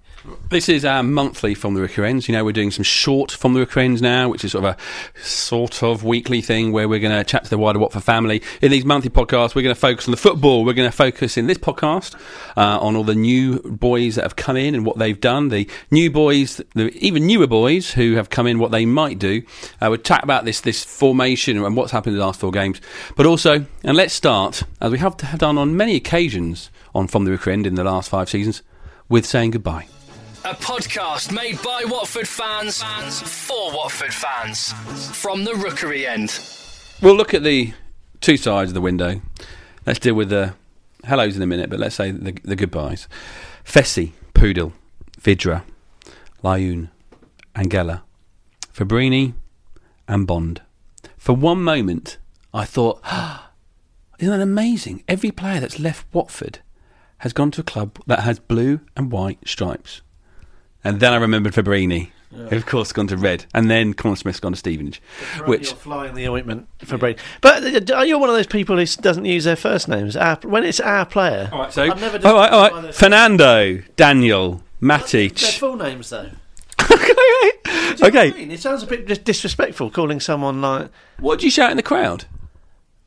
This 0.48 0.68
is 0.68 0.84
our 0.84 1.02
monthly 1.02 1.54
from 1.54 1.74
the 1.74 1.80
Rookery 1.80 2.08
Ends. 2.08 2.28
You 2.28 2.32
know, 2.32 2.44
we're 2.44 2.52
doing 2.52 2.70
some 2.70 2.82
short 2.82 3.32
from 3.32 3.52
the 3.52 3.60
Rookery 3.60 3.84
Ends 3.84 4.02
now, 4.02 4.28
which 4.28 4.44
is 4.44 4.52
sort 4.52 4.64
of 4.64 4.76
a 4.76 5.20
sort 5.22 5.82
of 5.82 6.04
weekly 6.04 6.40
thing 6.40 6.72
where 6.72 6.88
we're 6.88 7.00
going 7.00 7.16
to 7.16 7.24
chat 7.24 7.44
to 7.44 7.50
the 7.50 7.58
wider 7.58 7.78
Watford 7.78 8.04
family. 8.04 8.42
In 8.62 8.70
these 8.70 8.84
monthly 8.84 9.10
podcasts, 9.10 9.54
we're 9.54 9.62
going 9.62 9.74
to 9.74 9.80
focus 9.80 10.06
on 10.06 10.12
the 10.12 10.16
football. 10.16 10.64
We're 10.64 10.72
going 10.72 10.90
to 10.90 10.96
focus 10.96 11.36
in 11.36 11.46
this 11.46 11.58
podcast 11.58 12.14
uh, 12.56 12.78
on 12.80 12.96
all 12.96 13.04
the 13.04 13.14
new 13.14 13.60
boys 13.60 14.14
that 14.16 14.22
have 14.22 14.36
come 14.36 14.56
in 14.56 14.74
and 14.74 14.86
what 14.86 14.98
they've 14.98 15.20
done. 15.20 15.48
The 15.48 15.68
new 15.90 16.10
boys, 16.10 16.60
the 16.74 16.90
even 16.98 17.26
newer 17.26 17.46
boys 17.46 17.92
who 17.92 18.14
have 18.14 18.30
come 18.30 18.46
in, 18.46 18.58
what 18.58 18.70
they 18.70 18.86
might 18.86 19.18
do. 19.18 19.42
Uh, 19.80 19.88
we'll 19.90 19.98
chat 19.98 20.24
about 20.24 20.44
this 20.44 20.60
this 20.60 20.84
formation 20.84 21.62
and 21.62 21.76
what's 21.76 21.92
happened 21.92 22.14
in 22.14 22.20
the 22.20 22.26
last 22.26 22.40
four 22.40 22.50
games. 22.50 22.80
But 23.16 23.26
also, 23.26 23.66
and 23.84 23.96
let's 23.96 24.14
start 24.14 24.62
as 24.80 24.92
we 24.92 24.98
have 24.98 25.16
done 25.16 25.58
on 25.58 25.76
many 25.76 25.96
occasions 25.96 26.70
on 26.94 27.08
from 27.08 27.24
the 27.24 27.32
Rookery 27.32 27.52
End 27.52 27.66
in 27.66 27.74
the 27.74 27.84
last 27.84 28.08
five 28.08 28.30
seasons 28.30 28.62
with 29.08 29.26
saying 29.26 29.52
goodbye 29.52 29.86
a 30.46 30.54
podcast 30.54 31.32
made 31.32 31.60
by 31.60 31.82
Watford 31.84 32.28
fans, 32.28 32.80
fans 32.80 33.20
for 33.20 33.72
Watford 33.72 34.14
fans 34.14 34.72
from 35.20 35.42
the 35.42 35.52
Rookery 35.56 36.06
end. 36.06 36.38
We'll 37.02 37.16
look 37.16 37.34
at 37.34 37.42
the 37.42 37.72
two 38.20 38.36
sides 38.36 38.70
of 38.70 38.74
the 38.74 38.80
window. 38.80 39.20
Let's 39.86 39.98
deal 39.98 40.14
with 40.14 40.28
the 40.28 40.54
hellos 41.02 41.34
in 41.34 41.42
a 41.42 41.48
minute, 41.48 41.68
but 41.68 41.80
let's 41.80 41.96
say 41.96 42.12
the, 42.12 42.30
the 42.44 42.54
goodbyes. 42.54 43.08
Fessy, 43.64 44.12
Pudil, 44.34 44.72
Vydra, 45.20 45.64
Layun, 46.44 46.90
Angella, 47.56 48.02
Fabbrini, 48.72 49.34
and 50.06 50.28
Bond. 50.28 50.62
For 51.18 51.32
one 51.32 51.60
moment, 51.64 52.18
I 52.54 52.64
thought, 52.64 53.00
oh, 53.10 53.48
isn't 54.20 54.32
that 54.32 54.42
amazing? 54.42 55.02
Every 55.08 55.32
player 55.32 55.58
that's 55.58 55.80
left 55.80 56.06
Watford 56.12 56.60
has 57.18 57.32
gone 57.32 57.50
to 57.50 57.62
a 57.62 57.64
club 57.64 57.98
that 58.06 58.20
has 58.20 58.38
blue 58.38 58.78
and 58.96 59.10
white 59.10 59.40
stripes. 59.44 60.02
And 60.86 61.00
then 61.00 61.12
I 61.12 61.16
remembered 61.16 61.52
Fabbrini. 61.52 62.10
Yeah. 62.30 62.54
Of 62.54 62.66
course, 62.66 62.92
gone 62.92 63.06
to 63.06 63.16
Red, 63.16 63.46
and 63.54 63.70
then 63.70 63.94
Connor 63.94 64.16
Smith's 64.16 64.40
gone 64.40 64.52
to 64.52 64.58
Stevenage. 64.58 65.00
Which 65.46 65.70
you're 65.70 65.76
flying 65.76 66.14
the 66.14 66.28
ointment 66.28 66.68
for 66.84 66.98
Brady. 66.98 67.18
But 67.40 67.90
uh, 67.90 68.02
you're 68.02 68.18
one 68.18 68.28
of 68.28 68.34
those 68.34 68.48
people 68.48 68.76
who 68.76 68.84
doesn't 68.84 69.24
use 69.24 69.44
their 69.44 69.56
first 69.56 69.88
names. 69.88 70.16
Our, 70.16 70.36
when 70.42 70.64
it's 70.64 70.80
our 70.80 71.06
player, 71.06 71.48
all 71.52 71.60
right. 71.60 71.72
So, 71.72 71.82
all 71.82 72.34
right, 72.34 72.52
all 72.52 72.70
right. 72.70 72.94
Fernando, 72.94 73.78
Daniel, 73.96 74.62
Matic. 74.82 75.40
Their 75.40 75.52
full 75.52 75.76
names, 75.76 76.10
though. 76.10 76.30
okay. 76.82 77.12
Okay. 78.02 78.28
It 78.52 78.60
sounds 78.60 78.82
a 78.82 78.86
bit 78.86 79.24
disrespectful 79.24 79.90
calling 79.90 80.20
someone 80.20 80.60
like. 80.60 80.90
What 81.18 81.40
do 81.40 81.46
you 81.46 81.50
shout 81.50 81.70
in 81.70 81.76
the 81.76 81.82
crowd? 81.82 82.26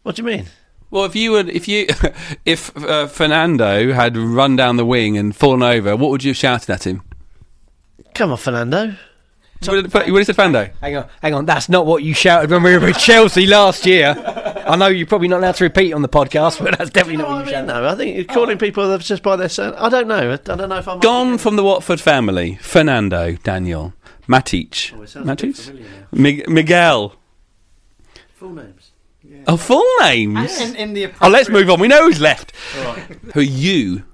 What 0.03 0.15
do 0.15 0.23
you 0.23 0.27
mean? 0.27 0.45
Well, 0.91 1.05
if 1.05 1.15
you 1.15 1.31
would, 1.31 1.49
if 1.49 1.67
you, 1.67 1.87
if 2.45 2.75
uh, 2.75 3.07
Fernando 3.07 3.93
had 3.93 4.17
run 4.17 4.55
down 4.55 4.77
the 4.77 4.85
wing 4.85 5.17
and 5.17 5.35
fallen 5.35 5.61
over, 5.61 5.95
what 5.95 6.09
would 6.09 6.23
you 6.23 6.31
have 6.31 6.37
shouted 6.37 6.69
at 6.71 6.87
him? 6.87 7.03
Come 8.13 8.31
on, 8.31 8.37
Fernando. 8.37 8.95
You 9.61 9.73
would 9.73 9.91
have 9.93 10.25
said 10.25 10.35
Fernando. 10.37 10.69
Hang 10.79 10.95
on, 10.95 11.07
hang 11.21 11.33
on. 11.33 11.45
That's 11.45 11.67
not 11.67 11.85
what 11.85 12.01
you 12.01 12.13
shouted 12.13 12.49
when 12.49 12.63
we 12.63 12.77
were 12.77 12.85
with 12.85 12.97
Chelsea 12.97 13.45
last 13.45 13.85
year. 13.85 14.15
I 14.65 14.77
know 14.77 14.87
you're 14.87 15.05
probably 15.07 15.27
not 15.27 15.39
allowed 15.39 15.55
to 15.55 15.65
repeat 15.65 15.91
on 15.91 16.01
the 16.01 16.07
podcast, 16.07 16.63
but 16.63 16.77
that's 16.77 16.89
definitely 16.91 17.17
not 17.17 17.27
what 17.27 17.35
I 17.35 17.39
you 17.39 17.45
mean, 17.45 17.53
shout. 17.53 17.65
no, 17.67 17.89
I 17.89 17.95
think 17.95 18.15
you're 18.15 18.23
calling 18.23 18.57
people 18.57 18.97
just 18.99 19.21
by 19.21 19.35
their 19.35 19.49
son. 19.49 19.73
I 19.75 19.89
don't 19.89 20.07
know. 20.07 20.31
I 20.31 20.37
don't 20.37 20.69
know 20.69 20.77
if 20.77 20.87
I'm 20.87 20.99
Gone 20.99 21.37
from 21.37 21.57
the 21.57 21.63
Watford 21.63 21.99
family. 21.99 22.55
Fernando, 22.61 23.33
Daniel, 23.43 23.93
Matic, 24.29 24.93
Oh, 24.97 25.01
it 25.01 25.09
sounds 25.09 25.29
a 25.29 25.35
bit 25.35 25.55
Matic, 25.55 25.89
familiar 26.09 26.45
Miguel. 26.47 27.15
Full 28.35 28.53
names. 28.53 28.91
Oh, 29.45 29.57
full 29.57 29.85
names. 29.99 30.61
In, 30.61 30.75
in 30.77 30.93
the 30.93 31.11
Oh, 31.21 31.27
let's 31.27 31.49
move 31.49 31.69
on. 31.69 31.79
We 31.81 31.89
know 31.89 32.05
who's 32.05 32.21
left. 32.21 32.55
Who 33.33 33.41
are 33.41 33.43
you 33.43 34.05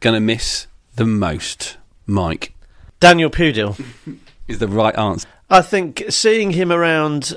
gonna 0.00 0.20
miss 0.20 0.66
the 0.96 1.06
most, 1.06 1.76
Mike? 2.04 2.52
Daniel 3.00 3.30
Pudil. 3.30 3.80
Is 4.48 4.58
the 4.58 4.68
right 4.68 4.96
answer. 4.96 5.28
I 5.50 5.60
think 5.60 6.04
seeing 6.08 6.52
him 6.52 6.72
around, 6.72 7.34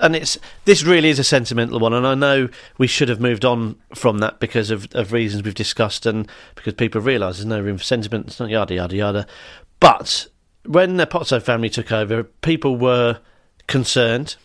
and 0.00 0.16
it's 0.16 0.38
this 0.64 0.82
really 0.82 1.08
is 1.08 1.20
a 1.20 1.24
sentimental 1.24 1.78
one, 1.78 1.92
and 1.92 2.04
I 2.04 2.16
know 2.16 2.48
we 2.78 2.88
should 2.88 3.08
have 3.08 3.20
moved 3.20 3.44
on 3.44 3.76
from 3.94 4.18
that 4.18 4.40
because 4.40 4.72
of, 4.72 4.88
of 4.92 5.12
reasons 5.12 5.44
we've 5.44 5.54
discussed, 5.54 6.04
and 6.04 6.28
because 6.56 6.74
people 6.74 7.00
realise 7.00 7.36
there's 7.36 7.46
no 7.46 7.60
room 7.60 7.78
for 7.78 7.84
sentiment, 7.84 8.26
it's 8.26 8.40
not 8.40 8.50
yada 8.50 8.74
yada 8.74 8.96
yada. 8.96 9.26
But 9.78 10.26
when 10.64 10.96
the 10.96 11.06
Pozzo 11.06 11.40
family 11.40 11.70
took 11.70 11.92
over, 11.92 12.24
people 12.24 12.76
were 12.76 13.20
concerned. 13.68 14.36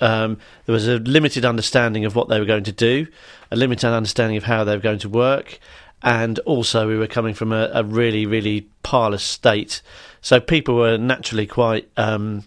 Um, 0.00 0.38
there 0.64 0.72
was 0.72 0.88
a 0.88 0.98
limited 0.98 1.44
understanding 1.44 2.06
of 2.06 2.16
what 2.16 2.28
they 2.28 2.40
were 2.40 2.46
going 2.46 2.64
to 2.64 2.72
do, 2.72 3.06
a 3.50 3.56
limited 3.56 3.92
understanding 3.92 4.38
of 4.38 4.44
how 4.44 4.64
they 4.64 4.74
were 4.74 4.82
going 4.82 4.98
to 5.00 5.10
work, 5.10 5.60
and 6.02 6.38
also 6.40 6.88
we 6.88 6.96
were 6.96 7.06
coming 7.06 7.34
from 7.34 7.52
a, 7.52 7.70
a 7.72 7.84
really, 7.84 8.26
really 8.26 8.68
parlous 8.82 9.22
state. 9.22 9.82
So 10.20 10.40
people 10.40 10.74
were 10.74 10.98
naturally 10.98 11.46
quite 11.46 11.88
um, 11.96 12.44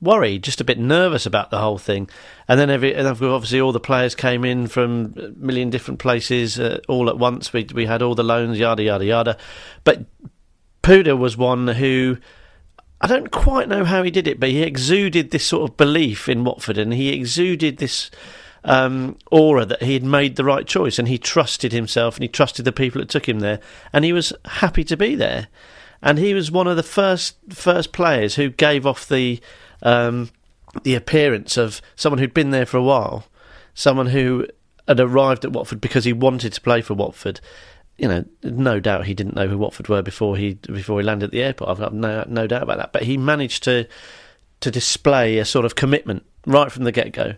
worried, 0.00 0.42
just 0.42 0.60
a 0.60 0.64
bit 0.64 0.78
nervous 0.78 1.26
about 1.26 1.50
the 1.50 1.58
whole 1.58 1.78
thing. 1.78 2.08
And 2.46 2.58
then 2.58 2.70
every, 2.70 2.94
and 2.94 3.06
obviously 3.06 3.60
all 3.60 3.72
the 3.72 3.80
players 3.80 4.14
came 4.14 4.44
in 4.44 4.66
from 4.66 5.14
a 5.16 5.28
million 5.30 5.70
different 5.70 6.00
places 6.00 6.58
uh, 6.58 6.80
all 6.88 7.08
at 7.08 7.18
once. 7.18 7.52
We 7.52 7.66
we 7.74 7.86
had 7.86 8.02
all 8.02 8.14
the 8.14 8.22
loans, 8.22 8.58
yada 8.58 8.82
yada 8.82 9.04
yada. 9.04 9.36
But 9.84 10.04
Puda 10.82 11.18
was 11.18 11.36
one 11.36 11.68
who 11.68 12.18
I 13.00 13.06
don't 13.06 13.30
quite 13.30 13.68
know 13.68 13.84
how 13.84 14.02
he 14.02 14.10
did 14.10 14.26
it, 14.26 14.40
but 14.40 14.50
he 14.50 14.62
exuded 14.62 15.30
this 15.30 15.46
sort 15.46 15.70
of 15.70 15.76
belief 15.76 16.28
in 16.28 16.44
Watford, 16.44 16.78
and 16.78 16.92
he 16.92 17.10
exuded 17.10 17.78
this 17.78 18.10
um, 18.64 19.16
aura 19.30 19.64
that 19.64 19.82
he 19.82 19.94
had 19.94 20.04
made 20.04 20.36
the 20.36 20.44
right 20.44 20.66
choice, 20.66 20.98
and 20.98 21.08
he 21.08 21.18
trusted 21.18 21.72
himself, 21.72 22.16
and 22.16 22.22
he 22.22 22.28
trusted 22.28 22.64
the 22.64 22.72
people 22.72 23.00
that 23.00 23.08
took 23.08 23.28
him 23.28 23.40
there, 23.40 23.60
and 23.92 24.04
he 24.04 24.12
was 24.12 24.32
happy 24.44 24.84
to 24.84 24.96
be 24.96 25.14
there. 25.14 25.48
And 26.00 26.18
he 26.18 26.32
was 26.32 26.50
one 26.50 26.66
of 26.66 26.76
the 26.76 26.82
first 26.82 27.36
first 27.50 27.92
players 27.92 28.36
who 28.36 28.50
gave 28.50 28.86
off 28.86 29.08
the 29.08 29.40
um, 29.82 30.30
the 30.82 30.94
appearance 30.94 31.56
of 31.56 31.80
someone 31.96 32.18
who'd 32.18 32.34
been 32.34 32.50
there 32.50 32.66
for 32.66 32.76
a 32.76 32.82
while, 32.82 33.24
someone 33.74 34.06
who 34.06 34.46
had 34.86 35.00
arrived 35.00 35.44
at 35.44 35.52
Watford 35.52 35.80
because 35.80 36.04
he 36.04 36.12
wanted 36.12 36.52
to 36.54 36.60
play 36.60 36.80
for 36.80 36.94
Watford. 36.94 37.40
You 37.96 38.08
know, 38.08 38.24
no 38.44 38.78
doubt 38.78 39.06
he 39.06 39.14
didn't 39.14 39.34
know 39.34 39.48
who 39.48 39.58
Watford 39.58 39.88
were 39.88 40.02
before 40.02 40.36
he 40.36 40.54
before 40.54 41.00
he 41.00 41.06
landed 41.06 41.26
at 41.26 41.32
the 41.32 41.42
airport. 41.42 41.70
I've 41.70 41.78
got 41.78 41.94
no 41.94 42.24
no 42.28 42.46
doubt 42.46 42.62
about 42.62 42.78
that. 42.78 42.92
But 42.92 43.02
he 43.02 43.16
managed 43.16 43.64
to 43.64 43.86
to 44.60 44.70
display 44.70 45.38
a 45.38 45.44
sort 45.44 45.64
of 45.64 45.74
commitment 45.74 46.24
right 46.46 46.72
from 46.72 46.84
the 46.84 46.92
get 46.92 47.12
go. 47.12 47.34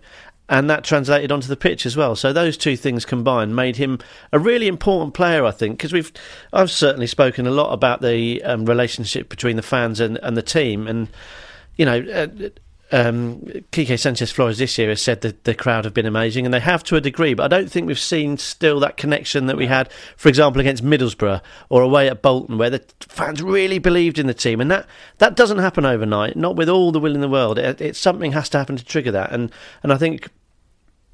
And 0.51 0.69
that 0.69 0.83
translated 0.83 1.31
onto 1.31 1.47
the 1.47 1.57
pitch 1.57 1.87
as 1.87 1.97
well. 1.97 2.17
So 2.17 2.33
those 2.33 2.57
two 2.57 2.77
things 2.77 3.05
combined 3.05 3.55
made 3.55 3.77
him 3.77 4.01
a 4.33 4.39
really 4.39 4.67
important 4.67 5.15
player, 5.15 5.45
I 5.45 5.53
think, 5.53 5.79
because 5.79 5.93
we've 5.93 6.13
I've 6.53 6.73
certainly 6.73 7.07
spoken 7.07 7.47
a 7.47 7.53
lot 7.53 7.73
about 7.73 8.03
the 8.03 8.43
um, 8.43 8.67
relationship 8.67 9.29
between 9.29 9.55
the 9.55 9.63
fans 9.63 10.01
and, 10.01 10.19
and 10.19 10.37
the 10.37 10.43
team, 10.43 10.89
and 10.89 11.09
you 11.77 11.85
know, 11.87 12.01
uh, 12.01 12.49
um, 12.93 13.41
Quique 13.73 13.99
Sanchez 13.99 14.33
Flores 14.33 14.59
this 14.59 14.77
year 14.77 14.89
has 14.89 15.01
said 15.01 15.21
that 15.21 15.45
the 15.45 15.55
crowd 15.55 15.85
have 15.85 15.95
been 15.95 16.07
amazing, 16.07 16.45
and 16.45 16.53
they 16.53 16.61
have 16.61 16.83
to 16.85 16.97
a 16.97 17.01
degree, 17.01 17.35
but 17.35 17.45
I 17.45 17.57
don't 17.57 17.71
think 17.71 17.87
we've 17.87 17.99
seen 17.99 18.37
still 18.37 18.81
that 18.81 18.97
connection 18.97 19.47
that 19.47 19.57
we 19.57 19.67
had, 19.67 19.93
for 20.17 20.29
example, 20.29 20.61
against 20.61 20.85
Middlesbrough 20.85 21.41
or 21.69 21.83
away 21.83 22.09
at 22.09 22.23
Bolton, 22.23 22.59
where 22.59 22.71
the 22.71 22.85
fans 23.01 23.43
really 23.43 23.79
believed 23.79 24.19
in 24.19 24.27
the 24.27 24.35
team, 24.35 24.61
and 24.61 24.71
that 24.71 24.87
that 25.19 25.37
doesn't 25.37 25.59
happen 25.59 25.87
overnight, 25.87 26.37
not 26.37 26.57
with 26.57 26.69
all 26.69 26.91
the 26.91 27.01
will 27.01 27.15
in 27.15 27.21
the 27.21 27.29
world. 27.29 27.59
It, 27.59 27.81
it 27.81 27.97
something 27.97 28.33
has 28.33 28.49
to 28.51 28.59
happen 28.59 28.77
to 28.77 28.85
trigger 28.85 29.13
that, 29.13 29.31
and 29.31 29.53
and 29.83 29.93
I 29.93 29.97
think 29.97 30.29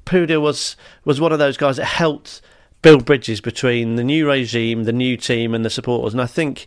Puda 0.07 0.41
was 0.41 0.75
was 1.05 1.19
one 1.19 1.31
of 1.31 1.39
those 1.39 1.57
guys 1.57 1.77
that 1.77 1.85
helped 1.85 2.41
build 2.81 3.05
bridges 3.05 3.41
between 3.41 3.95
the 3.95 4.03
new 4.03 4.27
regime, 4.27 4.83
the 4.85 4.93
new 4.93 5.17
team, 5.17 5.53
and 5.53 5.65
the 5.65 5.69
supporters, 5.69 6.13
and 6.13 6.21
I 6.21 6.27
think 6.27 6.65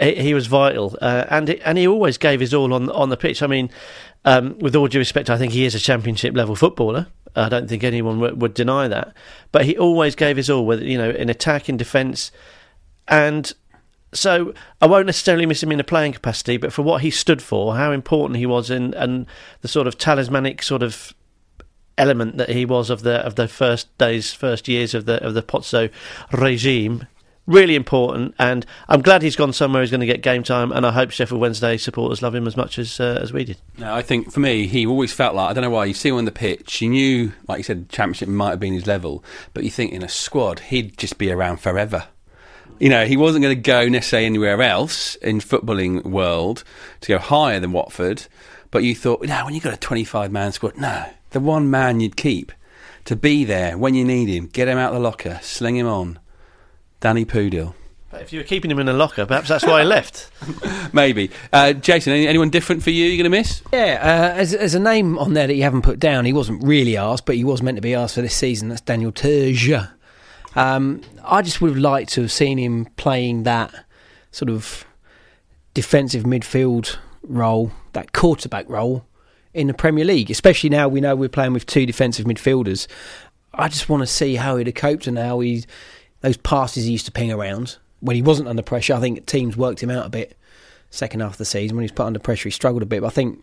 he, 0.00 0.34
was 0.34 0.48
vital, 0.48 0.98
uh, 1.00 1.24
and 1.30 1.48
and 1.50 1.78
he 1.78 1.86
always 1.86 2.18
gave 2.18 2.40
his 2.40 2.52
all 2.52 2.74
on 2.74 2.90
on 2.90 3.10
the 3.10 3.16
pitch. 3.16 3.42
I 3.42 3.46
mean, 3.46 3.70
um, 4.24 4.58
with 4.58 4.74
all 4.74 4.88
due 4.88 4.98
respect, 4.98 5.30
I 5.30 5.38
think 5.38 5.52
he 5.52 5.64
is 5.64 5.74
a 5.74 5.78
championship 5.78 6.34
level 6.34 6.56
footballer. 6.56 7.06
I 7.36 7.48
don't 7.48 7.68
think 7.68 7.84
anyone 7.84 8.20
w- 8.20 8.36
would 8.36 8.54
deny 8.54 8.88
that, 8.88 9.14
but 9.52 9.64
he 9.64 9.78
always 9.78 10.14
gave 10.14 10.36
his 10.36 10.50
all, 10.50 10.66
whether 10.66 10.84
you 10.84 10.98
know 10.98 11.10
in 11.10 11.28
attack, 11.28 11.68
in 11.68 11.76
defence, 11.76 12.32
and 13.06 13.52
so 14.12 14.52
I 14.80 14.86
won't 14.86 15.06
necessarily 15.06 15.46
miss 15.46 15.62
him 15.62 15.72
in 15.72 15.80
a 15.80 15.84
playing 15.84 16.12
capacity, 16.12 16.56
but 16.56 16.72
for 16.72 16.82
what 16.82 17.02
he 17.02 17.10
stood 17.10 17.42
for, 17.42 17.76
how 17.76 17.92
important 17.92 18.38
he 18.38 18.46
was, 18.46 18.70
and 18.70 18.94
and 18.94 19.26
the 19.60 19.68
sort 19.68 19.86
of 19.86 19.96
talismanic 19.96 20.62
sort 20.62 20.82
of 20.82 21.14
element 21.98 22.36
that 22.36 22.50
he 22.50 22.64
was 22.64 22.90
of 22.90 23.02
the 23.02 23.16
of 23.24 23.34
the 23.34 23.48
first 23.48 23.96
days, 23.98 24.32
first 24.32 24.68
years 24.68 24.94
of 24.94 25.06
the 25.06 25.22
of 25.24 25.34
the 25.34 25.42
Pozzo 25.42 25.90
regime. 26.32 27.06
Really 27.46 27.74
important, 27.74 28.34
and 28.38 28.64
I'm 28.88 29.02
glad 29.02 29.20
he's 29.20 29.36
gone 29.36 29.52
somewhere. 29.52 29.82
He's 29.82 29.90
going 29.90 30.00
to 30.00 30.06
get 30.06 30.22
game 30.22 30.42
time, 30.42 30.72
and 30.72 30.86
I 30.86 30.92
hope 30.92 31.10
Sheffield 31.10 31.42
Wednesday 31.42 31.76
supporters 31.76 32.22
love 32.22 32.34
him 32.34 32.46
as 32.46 32.56
much 32.56 32.78
as 32.78 32.98
uh, 32.98 33.18
as 33.20 33.34
we 33.34 33.44
did. 33.44 33.58
No, 33.76 33.94
I 33.94 34.00
think 34.00 34.32
for 34.32 34.40
me, 34.40 34.66
he 34.66 34.86
always 34.86 35.12
felt 35.12 35.34
like 35.34 35.50
I 35.50 35.52
don't 35.52 35.62
know 35.62 35.68
why. 35.68 35.84
You 35.84 35.92
see 35.92 36.08
him 36.08 36.16
on 36.16 36.24
the 36.24 36.32
pitch, 36.32 36.80
you 36.80 36.88
knew, 36.88 37.32
like 37.46 37.58
you 37.58 37.64
said, 37.64 37.90
championship 37.90 38.30
might 38.30 38.50
have 38.50 38.60
been 38.60 38.72
his 38.72 38.86
level, 38.86 39.22
but 39.52 39.62
you 39.62 39.70
think 39.70 39.92
in 39.92 40.02
a 40.02 40.08
squad 40.08 40.60
he'd 40.60 40.96
just 40.96 41.18
be 41.18 41.30
around 41.30 41.58
forever. 41.58 42.06
You 42.78 42.88
know, 42.88 43.06
he 43.06 43.16
wasn't 43.16 43.42
going 43.42 43.56
to 43.56 43.60
go 43.60 43.88
necessarily 43.88 44.26
anywhere 44.26 44.60
else 44.60 45.14
in 45.16 45.38
footballing 45.38 46.04
world 46.04 46.64
to 47.02 47.08
go 47.08 47.18
higher 47.18 47.60
than 47.60 47.72
Watford. 47.72 48.26
But 48.70 48.82
you 48.82 48.94
thought, 48.94 49.22
no, 49.22 49.44
when 49.44 49.54
you've 49.54 49.62
got 49.62 49.74
a 49.74 49.78
25 49.78 50.32
man 50.32 50.52
squad, 50.52 50.76
no, 50.76 51.06
the 51.30 51.40
one 51.40 51.70
man 51.70 52.00
you'd 52.00 52.16
keep 52.16 52.52
to 53.04 53.14
be 53.14 53.44
there 53.44 53.78
when 53.78 53.94
you 53.94 54.04
need 54.04 54.28
him, 54.28 54.46
get 54.46 54.66
him 54.66 54.78
out 54.78 54.88
of 54.88 54.94
the 54.94 55.00
locker, 55.00 55.38
sling 55.42 55.76
him 55.76 55.86
on. 55.86 56.18
Danny 57.00 57.24
Pudil. 57.24 57.74
But 58.10 58.22
if 58.22 58.32
you 58.32 58.40
were 58.40 58.44
keeping 58.44 58.70
him 58.70 58.78
in 58.78 58.88
a 58.88 58.92
locker, 58.92 59.26
perhaps 59.26 59.48
that's 59.48 59.66
why 59.66 59.82
he 59.82 59.86
left. 59.86 60.30
Maybe. 60.92 61.30
Uh, 61.52 61.72
Jason, 61.72 62.12
any, 62.12 62.26
anyone 62.26 62.48
different 62.48 62.82
for 62.82 62.90
you 62.90 63.04
you're 63.04 63.16
going 63.16 63.30
to 63.30 63.36
miss? 63.38 63.60
Yeah, 63.72 63.98
uh, 64.00 64.38
as, 64.38 64.54
as 64.54 64.74
a 64.74 64.80
name 64.80 65.18
on 65.18 65.34
there 65.34 65.46
that 65.46 65.54
you 65.54 65.64
haven't 65.64 65.82
put 65.82 65.98
down, 65.98 66.24
he 66.24 66.32
wasn't 66.32 66.64
really 66.64 66.96
asked, 66.96 67.26
but 67.26 67.34
he 67.36 67.44
was 67.44 67.60
meant 67.60 67.76
to 67.76 67.82
be 67.82 67.94
asked 67.94 68.14
for 68.14 68.22
this 68.22 68.34
season. 68.34 68.68
That's 68.68 68.80
Daniel 68.80 69.12
Tözsér. 69.12 69.90
Um, 70.56 71.00
I 71.24 71.42
just 71.42 71.60
would 71.60 71.70
have 71.70 71.78
liked 71.78 72.12
to 72.14 72.22
have 72.22 72.32
seen 72.32 72.58
him 72.58 72.86
playing 72.96 73.42
that 73.42 73.74
sort 74.30 74.50
of 74.50 74.84
defensive 75.72 76.24
midfield 76.24 76.96
role, 77.22 77.72
that 77.92 78.12
quarterback 78.12 78.68
role 78.68 79.04
in 79.52 79.66
the 79.68 79.74
Premier 79.74 80.04
League, 80.04 80.30
especially 80.30 80.70
now 80.70 80.88
we 80.88 81.00
know 81.00 81.14
we're 81.14 81.28
playing 81.28 81.52
with 81.52 81.66
two 81.66 81.86
defensive 81.86 82.26
midfielders. 82.26 82.86
I 83.52 83.68
just 83.68 83.88
want 83.88 84.02
to 84.02 84.06
see 84.06 84.36
how 84.36 84.56
he'd 84.56 84.66
have 84.66 84.74
coped 84.74 85.06
and 85.06 85.16
how 85.16 85.40
he 85.40 85.64
those 86.20 86.36
passes 86.36 86.84
he 86.84 86.92
used 86.92 87.06
to 87.06 87.12
ping 87.12 87.30
around 87.30 87.76
when 88.00 88.16
he 88.16 88.22
wasn't 88.22 88.48
under 88.48 88.62
pressure. 88.62 88.94
I 88.94 89.00
think 89.00 89.26
teams 89.26 89.56
worked 89.56 89.82
him 89.82 89.90
out 89.90 90.06
a 90.06 90.10
bit 90.10 90.36
second 90.90 91.20
half 91.20 91.32
of 91.32 91.38
the 91.38 91.44
season 91.44 91.76
when 91.76 91.82
he 91.82 91.86
was 91.86 91.92
put 91.92 92.06
under 92.06 92.18
pressure. 92.18 92.48
He 92.48 92.52
struggled 92.52 92.82
a 92.82 92.86
bit, 92.86 93.02
but 93.02 93.08
I 93.08 93.10
think 93.10 93.42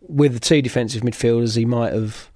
with 0.00 0.34
the 0.34 0.40
two 0.40 0.62
defensive 0.62 1.02
midfielders, 1.02 1.56
he 1.56 1.64
might 1.64 1.92
have 1.92 2.30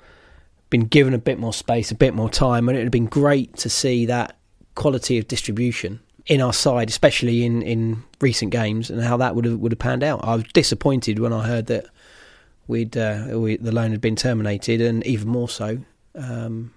been 0.71 0.87
given 0.87 1.15
a 1.15 1.19
bit 1.19 1.39
more 1.39 1.53
space, 1.53 1.91
a 1.91 1.95
bit 1.95 2.15
more 2.15 2.31
time, 2.31 2.69
and 2.69 2.77
it 2.77 2.81
would 2.81 2.87
have 2.87 2.93
been 2.93 3.07
great 3.07 3.57
to 3.59 3.69
see 3.69 4.07
that 4.07 4.37
quality 4.75 5.19
of 5.19 5.29
distribution 5.29 6.01
in 6.27 6.41
our 6.41 6.53
side, 6.53 6.89
especially 6.89 7.45
in, 7.45 7.63
in 7.63 8.03
recent 8.21 8.51
games, 8.51 8.91
and 8.91 9.03
how 9.03 9.17
that 9.17 9.35
would 9.35 9.45
have 9.45 9.59
would 9.59 9.73
have 9.73 9.79
panned 9.79 10.03
out. 10.03 10.25
I 10.25 10.37
was 10.37 10.45
disappointed 10.53 11.19
when 11.19 11.33
I 11.33 11.47
heard 11.47 11.67
that 11.67 11.87
we'd 12.67 12.97
uh, 12.97 13.29
we, 13.33 13.57
the 13.57 13.73
loan 13.73 13.93
had 13.93 14.01
been 14.01 14.17
terminated, 14.17 14.81
and 14.81 15.07
even 15.07 15.29
more 15.29 15.49
so, 15.49 15.79
um, 16.15 16.73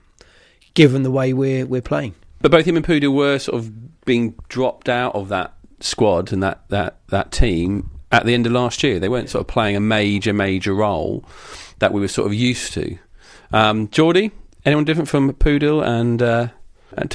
given 0.74 1.04
the 1.04 1.12
way 1.12 1.34
we're 1.34 1.66
we're 1.66 1.82
playing. 1.82 2.16
But 2.42 2.52
both 2.52 2.66
him 2.66 2.78
and 2.78 2.86
Puda 2.86 3.14
were 3.14 3.38
sort 3.38 3.58
of 3.58 4.06
being 4.06 4.36
dropped 4.48 4.88
out 4.88 5.14
of 5.16 5.30
that 5.30 5.54
squad 5.82 6.32
and 6.32 6.42
that, 6.42 6.64
that, 6.70 6.98
that 7.10 7.32
team 7.32 7.90
at 8.12 8.26
the 8.26 8.34
end 8.34 8.46
of 8.46 8.52
last 8.52 8.82
year. 8.82 9.00
They 9.00 9.10
weren't 9.10 9.30
sort 9.30 9.42
of 9.42 9.48
playing 9.48 9.76
a 9.76 9.82
major, 9.82 10.34
major 10.34 10.74
role 10.74 11.24
that 11.80 11.94
we 11.94 12.02
were 12.02 12.08
sort 12.08 12.28
of 12.28 12.34
used 12.34 12.74
to. 12.74 12.98
Um, 13.52 13.88
Geordie, 13.90 14.32
anyone 14.66 14.86
different 14.86 15.10
from 15.10 15.34
Pudil 15.34 15.86
and, 15.86 16.22
uh, 16.22 16.48
and 16.94 17.10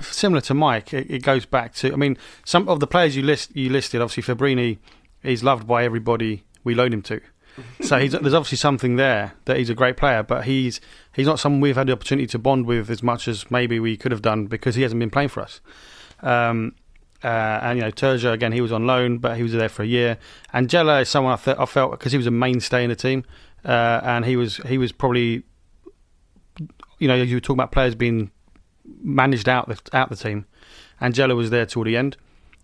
similar 0.00 0.40
to 0.42 0.54
Mike, 0.54 0.92
it, 0.92 1.10
it 1.10 1.22
goes 1.22 1.46
back 1.46 1.74
to. 1.74 1.92
I 1.92 1.96
mean, 1.96 2.16
some 2.44 2.68
of 2.68 2.80
the 2.80 2.86
players 2.86 3.16
you 3.16 3.22
list 3.22 3.54
you 3.54 3.70
listed. 3.70 4.00
Obviously, 4.00 4.34
Fabbrini, 4.34 4.78
he's 5.22 5.42
loved 5.42 5.66
by 5.66 5.84
everybody 5.84 6.44
we 6.64 6.74
loan 6.74 6.92
him 6.92 7.02
to. 7.02 7.20
So 7.80 7.98
there's 7.98 8.34
obviously 8.34 8.58
something 8.58 8.96
there 8.96 9.32
that 9.46 9.56
he's 9.56 9.70
a 9.70 9.74
great 9.74 9.96
player, 9.96 10.22
but 10.22 10.44
he's 10.44 10.80
he's 11.14 11.26
not 11.26 11.38
someone 11.38 11.60
we've 11.60 11.76
had 11.76 11.86
the 11.86 11.92
opportunity 11.92 12.26
to 12.28 12.38
bond 12.38 12.66
with 12.66 12.90
as 12.90 13.02
much 13.02 13.28
as 13.28 13.50
maybe 13.50 13.80
we 13.80 13.96
could 13.96 14.12
have 14.12 14.20
done 14.20 14.46
because 14.46 14.74
he 14.74 14.82
hasn't 14.82 14.98
been 14.98 15.10
playing 15.10 15.30
for 15.30 15.40
us. 15.40 15.60
Um, 16.20 16.74
uh, 17.24 17.60
and 17.62 17.78
you 17.78 17.84
know, 17.84 17.90
Tözsér 17.90 18.32
again, 18.32 18.52
he 18.52 18.60
was 18.60 18.72
on 18.72 18.86
loan, 18.86 19.18
but 19.18 19.38
he 19.38 19.42
was 19.42 19.52
there 19.52 19.70
for 19.70 19.82
a 19.82 19.86
year. 19.86 20.18
And 20.52 20.68
Jella 20.68 21.00
is 21.00 21.08
someone 21.08 21.32
I, 21.32 21.36
th- 21.36 21.56
I 21.58 21.64
felt 21.64 21.92
because 21.92 22.12
he 22.12 22.18
was 22.18 22.26
a 22.26 22.30
mainstay 22.30 22.84
in 22.84 22.90
the 22.90 22.96
team, 22.96 23.24
uh, 23.66 24.00
and 24.02 24.24
he 24.24 24.36
was 24.36 24.56
he 24.58 24.78
was 24.78 24.92
probably 24.92 25.42
you 26.98 27.08
know, 27.08 27.14
you 27.14 27.36
were 27.36 27.40
talking 27.40 27.58
about 27.58 27.72
players 27.72 27.94
being 27.94 28.30
managed 29.02 29.48
out 29.48 29.68
the 29.68 29.78
out 29.96 30.08
the 30.08 30.16
team. 30.16 30.46
Angella 31.00 31.36
was 31.36 31.50
there 31.50 31.66
till 31.66 31.84
the 31.84 31.96
end, 31.96 32.16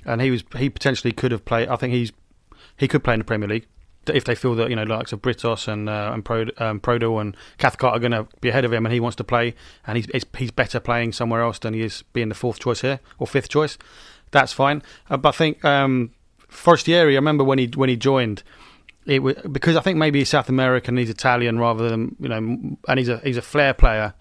and 0.04 0.20
he 0.20 0.30
was 0.30 0.44
he 0.56 0.70
potentially 0.70 1.12
could 1.12 1.32
have 1.32 1.44
played. 1.44 1.68
I 1.68 1.76
think 1.76 1.92
he's 1.92 2.12
he 2.76 2.88
could 2.88 3.04
play 3.04 3.14
in 3.14 3.20
the 3.20 3.24
Premier 3.24 3.48
League 3.48 3.66
if 4.08 4.24
they 4.24 4.34
feel 4.34 4.54
that 4.56 4.68
you 4.68 4.76
know, 4.76 4.82
likes 4.82 5.12
of 5.12 5.22
Britos 5.22 5.68
and 5.68 5.88
uh, 5.88 6.10
and 6.12 6.28
um, 6.58 6.80
Prödl 6.80 7.20
and 7.20 7.36
Cathcart 7.58 7.96
are 7.96 8.00
going 8.00 8.12
to 8.12 8.26
be 8.40 8.48
ahead 8.48 8.64
of 8.64 8.72
him, 8.72 8.84
and 8.86 8.92
he 8.92 9.00
wants 9.00 9.16
to 9.16 9.24
play, 9.24 9.54
and 9.86 9.96
he's 9.96 10.24
he's 10.36 10.50
better 10.50 10.80
playing 10.80 11.12
somewhere 11.12 11.42
else 11.42 11.58
than 11.58 11.74
he 11.74 11.82
is 11.82 12.02
being 12.12 12.28
the 12.28 12.34
fourth 12.34 12.58
choice 12.58 12.80
here 12.80 13.00
or 13.18 13.26
fifth 13.26 13.48
choice. 13.48 13.76
That's 14.30 14.52
fine, 14.52 14.82
uh, 15.10 15.18
but 15.18 15.30
I 15.30 15.32
think 15.32 15.64
um, 15.64 16.12
Forestieri. 16.48 17.14
I 17.14 17.16
remember 17.16 17.44
when 17.44 17.58
he 17.58 17.66
when 17.66 17.88
he 17.88 17.96
joined. 17.96 18.42
It 19.06 19.20
was, 19.20 19.34
because 19.50 19.76
I 19.76 19.80
think 19.80 19.98
maybe 19.98 20.24
South 20.24 20.48
American, 20.48 20.96
he's 20.96 21.10
Italian 21.10 21.58
rather 21.58 21.88
than 21.88 22.16
you 22.20 22.28
know, 22.28 22.36
and 22.36 22.98
he's 22.98 23.08
a 23.08 23.18
he's 23.18 23.36
a 23.36 23.42
flair 23.42 23.74
player. 23.74 24.14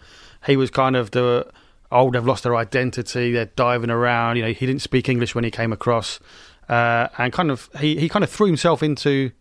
He 0.48 0.58
was 0.58 0.72
kind 0.72 0.96
of 0.96 1.12
the 1.12 1.48
oh 1.92 2.10
they've 2.10 2.26
lost 2.26 2.44
their 2.44 2.56
identity, 2.56 3.32
they're 3.32 3.46
diving 3.46 3.92
around. 3.92 4.38
You 4.38 4.44
know, 4.44 4.54
he 4.54 4.66
didn't 4.66 4.82
speak 4.82 5.08
English 5.08 5.36
when 5.36 5.44
he 5.44 5.52
came 5.52 5.72
across, 5.72 6.20
uh, 6.68 7.10
and 7.18 7.32
kind 7.32 7.52
of 7.52 7.70
he, 7.80 7.98
he 7.98 8.10
kind 8.10 8.24
of 8.24 8.30
threw 8.30 8.48
himself 8.48 8.82
into 8.82 9.32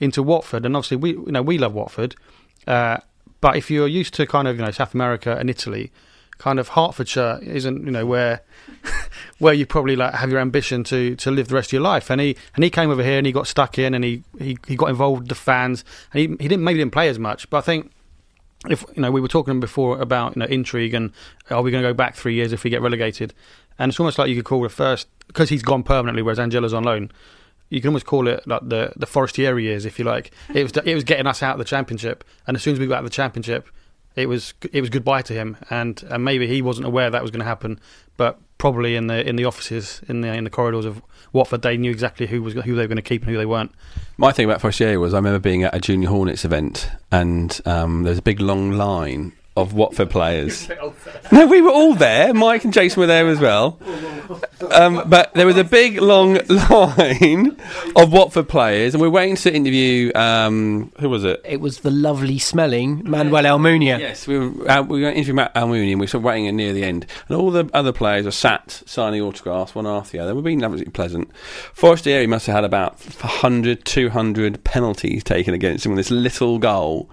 into 0.00 0.22
Watford, 0.22 0.66
and 0.66 0.76
obviously 0.76 0.96
we 0.96 1.10
you 1.10 1.32
know 1.32 1.42
we 1.42 1.58
love 1.58 1.74
Watford, 1.74 2.16
uh, 2.66 2.96
but 3.40 3.56
if 3.56 3.70
you're 3.70 3.88
used 3.88 4.14
to 4.14 4.26
kind 4.26 4.48
of 4.48 4.56
you 4.56 4.64
know 4.64 4.70
South 4.72 4.94
America 4.94 5.36
and 5.38 5.48
Italy, 5.48 5.92
kind 6.42 6.58
of 6.58 6.70
Hertfordshire 6.70 7.38
isn't 7.40 7.86
you 7.86 7.92
know 7.92 8.04
where 8.04 8.42
where 9.38 9.54
you 9.54 9.64
probably 9.64 9.94
like 9.94 10.12
have 10.14 10.28
your 10.28 10.40
ambition 10.40 10.82
to 10.84 11.14
to 11.14 11.30
live 11.30 11.46
the 11.46 11.54
rest 11.54 11.68
of 11.68 11.74
your 11.74 11.82
life. 11.82 12.10
And 12.10 12.20
he 12.20 12.36
and 12.56 12.64
he 12.64 12.68
came 12.68 12.90
over 12.90 13.02
here 13.02 13.16
and 13.18 13.26
he 13.26 13.32
got 13.32 13.46
stuck 13.46 13.78
in 13.78 13.94
and 13.94 14.02
he 14.02 14.24
he, 14.40 14.58
he 14.66 14.74
got 14.74 14.90
involved 14.90 15.20
with 15.20 15.28
the 15.28 15.36
fans 15.36 15.84
and 16.12 16.20
he 16.20 16.26
he 16.40 16.48
didn't 16.48 16.64
maybe 16.64 16.80
didn't 16.80 16.92
play 16.92 17.08
as 17.08 17.18
much, 17.18 17.48
but 17.48 17.58
I 17.58 17.60
think. 17.62 17.92
If 18.70 18.84
you 18.94 19.02
know, 19.02 19.10
we 19.10 19.20
were 19.20 19.26
talking 19.26 19.58
before 19.58 20.00
about 20.00 20.36
you 20.36 20.40
know 20.40 20.46
intrigue 20.46 20.94
and 20.94 21.10
are 21.50 21.62
we 21.62 21.72
going 21.72 21.82
to 21.82 21.88
go 21.88 21.92
back 21.92 22.14
three 22.14 22.34
years 22.34 22.52
if 22.52 22.62
we 22.62 22.70
get 22.70 22.80
relegated? 22.80 23.34
And 23.76 23.90
it's 23.90 23.98
almost 23.98 24.20
like 24.20 24.28
you 24.28 24.36
could 24.36 24.44
call 24.44 24.62
the 24.62 24.68
first 24.68 25.08
because 25.26 25.48
he's 25.48 25.64
gone 25.64 25.82
permanently, 25.82 26.22
whereas 26.22 26.38
Angella's 26.38 26.72
on 26.72 26.84
loan 26.84 27.10
you 27.70 27.80
can 27.80 27.88
almost 27.88 28.06
call 28.06 28.28
it 28.28 28.46
like 28.46 28.68
the 28.68 28.92
the 28.94 29.06
Forestieri 29.06 29.64
years, 29.64 29.84
if 29.84 29.98
you 29.98 30.04
like. 30.04 30.30
It 30.54 30.62
was 30.62 30.72
it 30.84 30.94
was 30.94 31.02
getting 31.02 31.26
us 31.26 31.42
out 31.42 31.54
of 31.54 31.58
the 31.58 31.64
championship, 31.64 32.22
and 32.46 32.56
as 32.56 32.62
soon 32.62 32.74
as 32.74 32.78
we 32.78 32.86
got 32.86 32.98
out 32.98 33.04
of 33.04 33.10
the 33.10 33.16
championship, 33.16 33.68
it 34.16 34.26
was 34.26 34.54
it 34.72 34.80
was 34.80 34.90
goodbye 34.90 35.22
to 35.22 35.32
him, 35.32 35.56
and 35.70 36.02
and 36.10 36.24
maybe 36.24 36.46
he 36.46 36.62
wasn't 36.62 36.86
aware 36.86 37.10
that 37.10 37.22
was 37.22 37.30
going 37.30 37.40
to 37.40 37.46
happen, 37.46 37.80
but 38.16 38.38
probably 38.58 38.94
in 38.94 39.06
the 39.08 39.26
in 39.26 39.36
the 39.36 39.44
offices 39.44 40.00
in 40.08 40.20
the 40.20 40.32
in 40.32 40.44
the 40.44 40.50
corridors 40.50 40.84
of 40.84 41.02
Watford, 41.32 41.62
they 41.62 41.76
knew 41.76 41.90
exactly 41.90 42.26
who 42.26 42.42
was 42.42 42.54
who 42.54 42.74
they 42.74 42.82
were 42.82 42.86
going 42.88 42.96
to 42.96 43.02
keep 43.02 43.22
and 43.22 43.30
who 43.30 43.38
they 43.38 43.46
weren't. 43.46 43.72
My 44.16 44.32
thing 44.32 44.44
about 44.44 44.60
Forestieri 44.60 44.96
was 44.96 45.14
I 45.14 45.18
remember 45.18 45.38
being 45.38 45.64
at 45.64 45.74
a 45.74 45.80
Junior 45.80 46.08
Hornets 46.08 46.44
event, 46.44 46.90
and 47.10 47.60
um, 47.64 48.02
was 48.02 48.18
a 48.18 48.22
big 48.22 48.40
long 48.40 48.72
line 48.72 49.32
of 49.56 49.74
Watford 49.74 50.10
players. 50.10 50.68
no, 51.32 51.46
we 51.46 51.60
were 51.60 51.70
all 51.70 51.94
there. 51.94 52.32
Mike 52.32 52.64
and 52.64 52.72
Jason 52.72 53.00
were 53.00 53.06
there 53.06 53.28
as 53.28 53.38
well. 53.38 53.78
Um, 54.70 55.02
but 55.08 55.32
there 55.34 55.46
was 55.46 55.56
a 55.56 55.64
big 55.64 56.00
long 56.00 56.34
line 56.70 57.56
of 57.96 58.12
Watford 58.12 58.48
players, 58.48 58.94
and 58.94 59.00
we 59.00 59.08
are 59.08 59.10
waiting 59.10 59.36
to 59.36 59.52
interview. 59.52 60.12
Um, 60.14 60.92
who 61.00 61.08
was 61.08 61.24
it? 61.24 61.40
It 61.44 61.60
was 61.60 61.80
the 61.80 61.90
lovely 61.90 62.38
smelling 62.38 63.02
Manuel 63.08 63.44
Almunia. 63.44 63.98
Yes, 63.98 64.26
we 64.26 64.38
were. 64.38 64.70
Uh, 64.70 64.82
we 64.82 65.02
were 65.02 65.08
interviewing 65.08 65.36
Matt 65.36 65.54
Almunia, 65.54 65.92
and 65.92 66.00
we 66.00 66.04
were 66.04 66.08
sort 66.08 66.20
of 66.20 66.24
waiting 66.24 66.54
near 66.56 66.72
the 66.72 66.84
end, 66.84 67.06
and 67.28 67.36
all 67.36 67.50
the 67.50 67.68
other 67.72 67.92
players 67.92 68.26
are 68.26 68.30
sat 68.30 68.82
signing 68.86 69.20
autographs 69.20 69.74
one 69.74 69.86
after 69.86 70.12
the 70.12 70.22
other. 70.22 70.34
We've 70.34 70.44
been 70.44 70.62
absolutely 70.62 70.92
pleasant. 70.92 71.30
Forestieri 71.72 72.26
must 72.26 72.46
have 72.46 72.56
had 72.56 72.64
about 72.64 73.00
100, 73.00 73.84
200 73.84 74.64
penalties 74.64 75.24
taken 75.24 75.54
against 75.54 75.86
him 75.86 75.92
on 75.92 75.96
this 75.96 76.10
little 76.10 76.58
goal, 76.58 77.10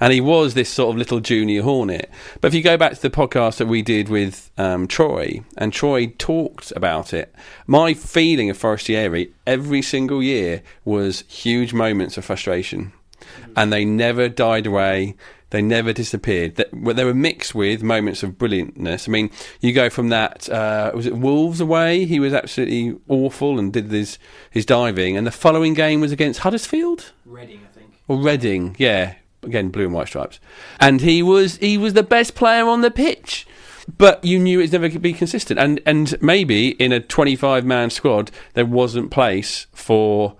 and 0.00 0.12
he 0.12 0.20
was 0.20 0.54
this 0.54 0.68
sort 0.68 0.90
of 0.94 0.98
little 0.98 1.20
junior 1.20 1.62
hornet. 1.62 2.10
But 2.40 2.48
if 2.48 2.54
you 2.54 2.62
go 2.62 2.76
back 2.76 2.94
to 2.94 3.02
the 3.02 3.10
podcast 3.10 3.58
that 3.58 3.66
we 3.66 3.82
did 3.82 4.08
with 4.08 4.50
um, 4.58 4.86
Troy, 4.86 5.42
and 5.56 5.72
Troy 5.72 6.06
talked 6.18 6.61
about 6.70 7.12
it, 7.12 7.34
my 7.66 7.94
feeling 7.94 8.50
of 8.50 8.56
Forestieri 8.56 9.32
every 9.46 9.82
single 9.82 10.22
year 10.22 10.62
was 10.84 11.24
huge 11.28 11.72
moments 11.72 12.16
of 12.16 12.24
frustration, 12.24 12.92
and 13.56 13.72
they 13.72 13.84
never 13.84 14.28
died 14.28 14.66
away. 14.66 15.16
They 15.50 15.60
never 15.60 15.92
disappeared. 15.92 16.54
They, 16.54 16.64
they 16.94 17.04
were 17.04 17.12
mixed 17.12 17.54
with 17.54 17.82
moments 17.82 18.22
of 18.22 18.38
brilliantness. 18.38 19.06
I 19.06 19.12
mean, 19.12 19.30
you 19.60 19.74
go 19.74 19.90
from 19.90 20.08
that. 20.08 20.48
Uh, 20.48 20.92
was 20.94 21.06
it 21.06 21.14
Wolves 21.14 21.60
away? 21.60 22.06
He 22.06 22.18
was 22.18 22.32
absolutely 22.32 22.98
awful 23.06 23.58
and 23.58 23.70
did 23.70 23.90
his 23.90 24.18
his 24.50 24.64
diving. 24.64 25.14
And 25.14 25.26
the 25.26 25.30
following 25.30 25.74
game 25.74 26.00
was 26.00 26.10
against 26.10 26.40
Huddersfield. 26.40 27.12
Reading, 27.26 27.60
I 27.70 27.78
think. 27.78 27.92
Or 28.08 28.16
Reading, 28.16 28.76
yeah. 28.78 29.16
Again, 29.42 29.68
blue 29.68 29.84
and 29.84 29.92
white 29.92 30.08
stripes. 30.08 30.40
And 30.80 31.02
he 31.02 31.22
was 31.22 31.58
he 31.58 31.76
was 31.76 31.92
the 31.92 32.02
best 32.02 32.34
player 32.34 32.66
on 32.66 32.80
the 32.80 32.90
pitch. 32.90 33.46
But 33.98 34.24
you 34.24 34.38
knew 34.38 34.60
it's 34.60 34.72
never 34.72 34.88
going 34.88 34.92
to 34.92 35.00
be 35.00 35.12
consistent. 35.12 35.58
And 35.58 35.80
and 35.84 36.20
maybe 36.22 36.70
in 36.70 36.92
a 36.92 37.00
twenty 37.00 37.36
five 37.36 37.64
man 37.64 37.90
squad 37.90 38.30
there 38.54 38.66
wasn't 38.66 39.10
place 39.10 39.66
for 39.72 40.36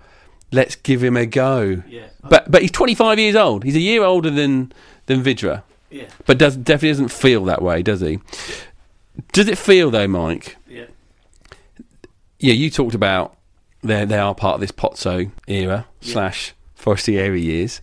let's 0.51 0.75
give 0.75 1.03
him 1.03 1.17
a 1.17 1.25
go. 1.25 1.83
Yeah. 1.87 2.07
But 2.29 2.49
but 2.49 2.61
he's 2.61 2.71
twenty 2.71 2.95
five 2.95 3.19
years 3.19 3.35
old. 3.35 3.63
He's 3.63 3.75
a 3.75 3.81
year 3.81 4.03
older 4.03 4.29
than 4.29 4.71
than 5.07 5.23
Vydra. 5.23 5.63
Yeah. 5.89 6.05
But 6.25 6.37
does 6.37 6.55
definitely 6.55 6.89
doesn't 6.89 7.11
feel 7.11 7.43
that 7.45 7.61
way, 7.61 7.83
does 7.83 8.01
he? 8.01 8.19
Does 9.31 9.47
it 9.47 9.57
feel 9.57 9.91
though, 9.91 10.07
Mike? 10.07 10.57
Yeah. 10.67 10.85
Yeah, 12.39 12.53
you 12.53 12.69
talked 12.69 12.95
about 12.95 13.37
they 13.83 14.05
they 14.05 14.17
are 14.17 14.33
part 14.33 14.55
of 14.55 14.61
this 14.61 14.71
Pozzo 14.71 15.31
era 15.47 15.85
slash 16.01 16.53
Forestieri 16.75 17.41
years. 17.41 17.81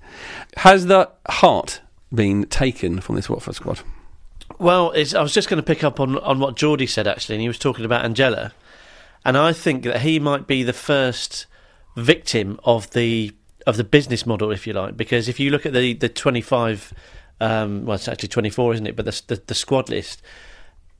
Has 0.58 0.86
the 0.86 1.10
heart 1.28 1.80
been 2.12 2.44
taken 2.46 3.00
from 3.00 3.16
this 3.16 3.30
Watford 3.30 3.54
squad? 3.54 3.80
Well, 4.60 4.92
I 4.94 5.22
was 5.22 5.32
just 5.32 5.48
going 5.48 5.56
to 5.56 5.66
pick 5.66 5.82
up 5.82 6.00
on, 6.00 6.18
on 6.18 6.38
what 6.38 6.54
Geordie 6.54 6.86
said 6.86 7.08
actually, 7.08 7.36
and 7.36 7.42
he 7.42 7.48
was 7.48 7.58
talking 7.58 7.86
about 7.86 8.04
Angella, 8.04 8.52
and 9.24 9.38
I 9.38 9.54
think 9.54 9.84
that 9.84 10.02
he 10.02 10.20
might 10.20 10.46
be 10.46 10.62
the 10.62 10.74
first 10.74 11.46
victim 11.96 12.60
of 12.62 12.90
the 12.90 13.32
of 13.66 13.78
the 13.78 13.84
business 13.84 14.26
model, 14.26 14.50
if 14.50 14.66
you 14.66 14.74
like, 14.74 14.98
because 14.98 15.28
if 15.28 15.40
you 15.40 15.50
look 15.50 15.64
at 15.64 15.72
the 15.72 15.94
the 15.94 16.10
twenty 16.10 16.42
five, 16.42 16.92
um, 17.40 17.86
well, 17.86 17.94
it's 17.94 18.06
actually 18.06 18.28
twenty 18.28 18.50
four, 18.50 18.74
isn't 18.74 18.86
it? 18.86 18.96
But 18.96 19.06
the, 19.06 19.22
the 19.28 19.42
the 19.46 19.54
squad 19.54 19.88
list, 19.88 20.20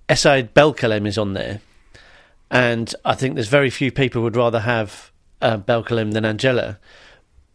Esaid 0.09 0.55
Belkalem 0.55 1.07
is 1.07 1.19
on 1.19 1.35
there, 1.35 1.61
and 2.51 2.95
I 3.05 3.15
think 3.15 3.35
there's 3.35 3.49
very 3.49 3.69
few 3.69 3.93
people 3.93 4.23
would 4.23 4.37
rather 4.37 4.61
have 4.61 5.13
uh, 5.43 5.59
Belkalem 5.59 6.13
than 6.15 6.25
Angella. 6.25 6.79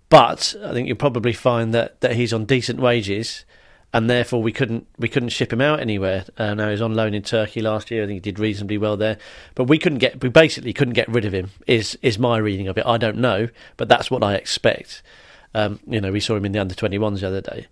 But 0.09 0.55
I 0.63 0.71
think 0.71 0.87
you'll 0.87 0.97
probably 0.97 1.33
find 1.33 1.73
that, 1.73 1.99
that 2.01 2.15
he's 2.15 2.31
on 2.31 2.45
decent 2.45 2.79
wages, 2.79 3.43
and 3.93 4.09
therefore 4.09 4.41
we 4.41 4.51
couldn't 4.51 4.87
we 4.97 5.07
couldn't 5.07 5.29
ship 5.29 5.53
him 5.53 5.61
out 5.61 5.79
anywhere. 5.79 6.25
Uh, 6.37 6.53
now 6.53 6.69
he's 6.69 6.81
on 6.81 6.93
loan 6.93 7.13
in 7.13 7.21
Turkey 7.21 7.61
last 7.61 7.91
year. 7.91 8.03
I 8.03 8.07
think 8.07 8.17
he 8.17 8.31
did 8.31 8.39
reasonably 8.39 8.77
well 8.77 8.97
there, 8.97 9.17
but 9.55 9.65
we 9.65 9.77
couldn't 9.77 9.99
get 9.99 10.21
we 10.21 10.29
basically 10.29 10.73
couldn't 10.73 10.93
get 10.93 11.07
rid 11.07 11.25
of 11.25 11.33
him. 11.33 11.51
Is 11.67 11.97
is 12.01 12.19
my 12.19 12.37
reading 12.37 12.67
of 12.67 12.77
it? 12.77 12.85
I 12.85 12.97
don't 12.97 13.17
know, 13.17 13.47
but 13.77 13.87
that's 13.87 14.11
what 14.11 14.23
I 14.23 14.35
expect. 14.35 15.01
Um, 15.53 15.79
you 15.87 16.01
know, 16.01 16.11
we 16.11 16.19
saw 16.19 16.35
him 16.35 16.45
in 16.45 16.51
the 16.51 16.59
under 16.59 16.75
twenty 16.75 16.97
ones 16.97 17.21
the 17.21 17.27
other 17.27 17.41
day, 17.41 17.67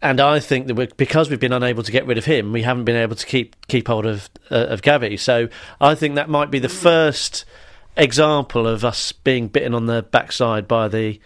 and 0.00 0.20
I 0.20 0.38
think 0.38 0.68
that 0.68 0.96
because 0.96 1.30
we've 1.30 1.40
been 1.40 1.52
unable 1.52 1.82
to 1.82 1.90
get 1.90 2.06
rid 2.06 2.18
of 2.18 2.26
him, 2.26 2.52
we 2.52 2.62
haven't 2.62 2.84
been 2.84 2.96
able 2.96 3.16
to 3.16 3.26
keep 3.26 3.66
keep 3.66 3.88
hold 3.88 4.06
of 4.06 4.30
uh, 4.50 4.66
of 4.66 4.82
Gavi. 4.82 5.18
So 5.18 5.48
I 5.80 5.94
think 5.94 6.14
that 6.14 6.28
might 6.28 6.50
be 6.50 6.60
the 6.60 6.68
first 6.68 7.44
example 7.96 8.66
of 8.66 8.84
us 8.84 9.12
being 9.12 9.48
bitten 9.48 9.74
on 9.74 9.86
the 9.86 10.02
backside 10.02 10.68
by 10.68 10.88
the 10.88 11.20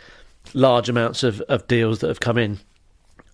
large 0.55 0.88
amounts 0.88 1.23
of, 1.23 1.40
of 1.42 1.66
deals 1.66 1.99
that 2.01 2.09
have 2.09 2.21
come 2.21 2.38
in. 2.38 2.61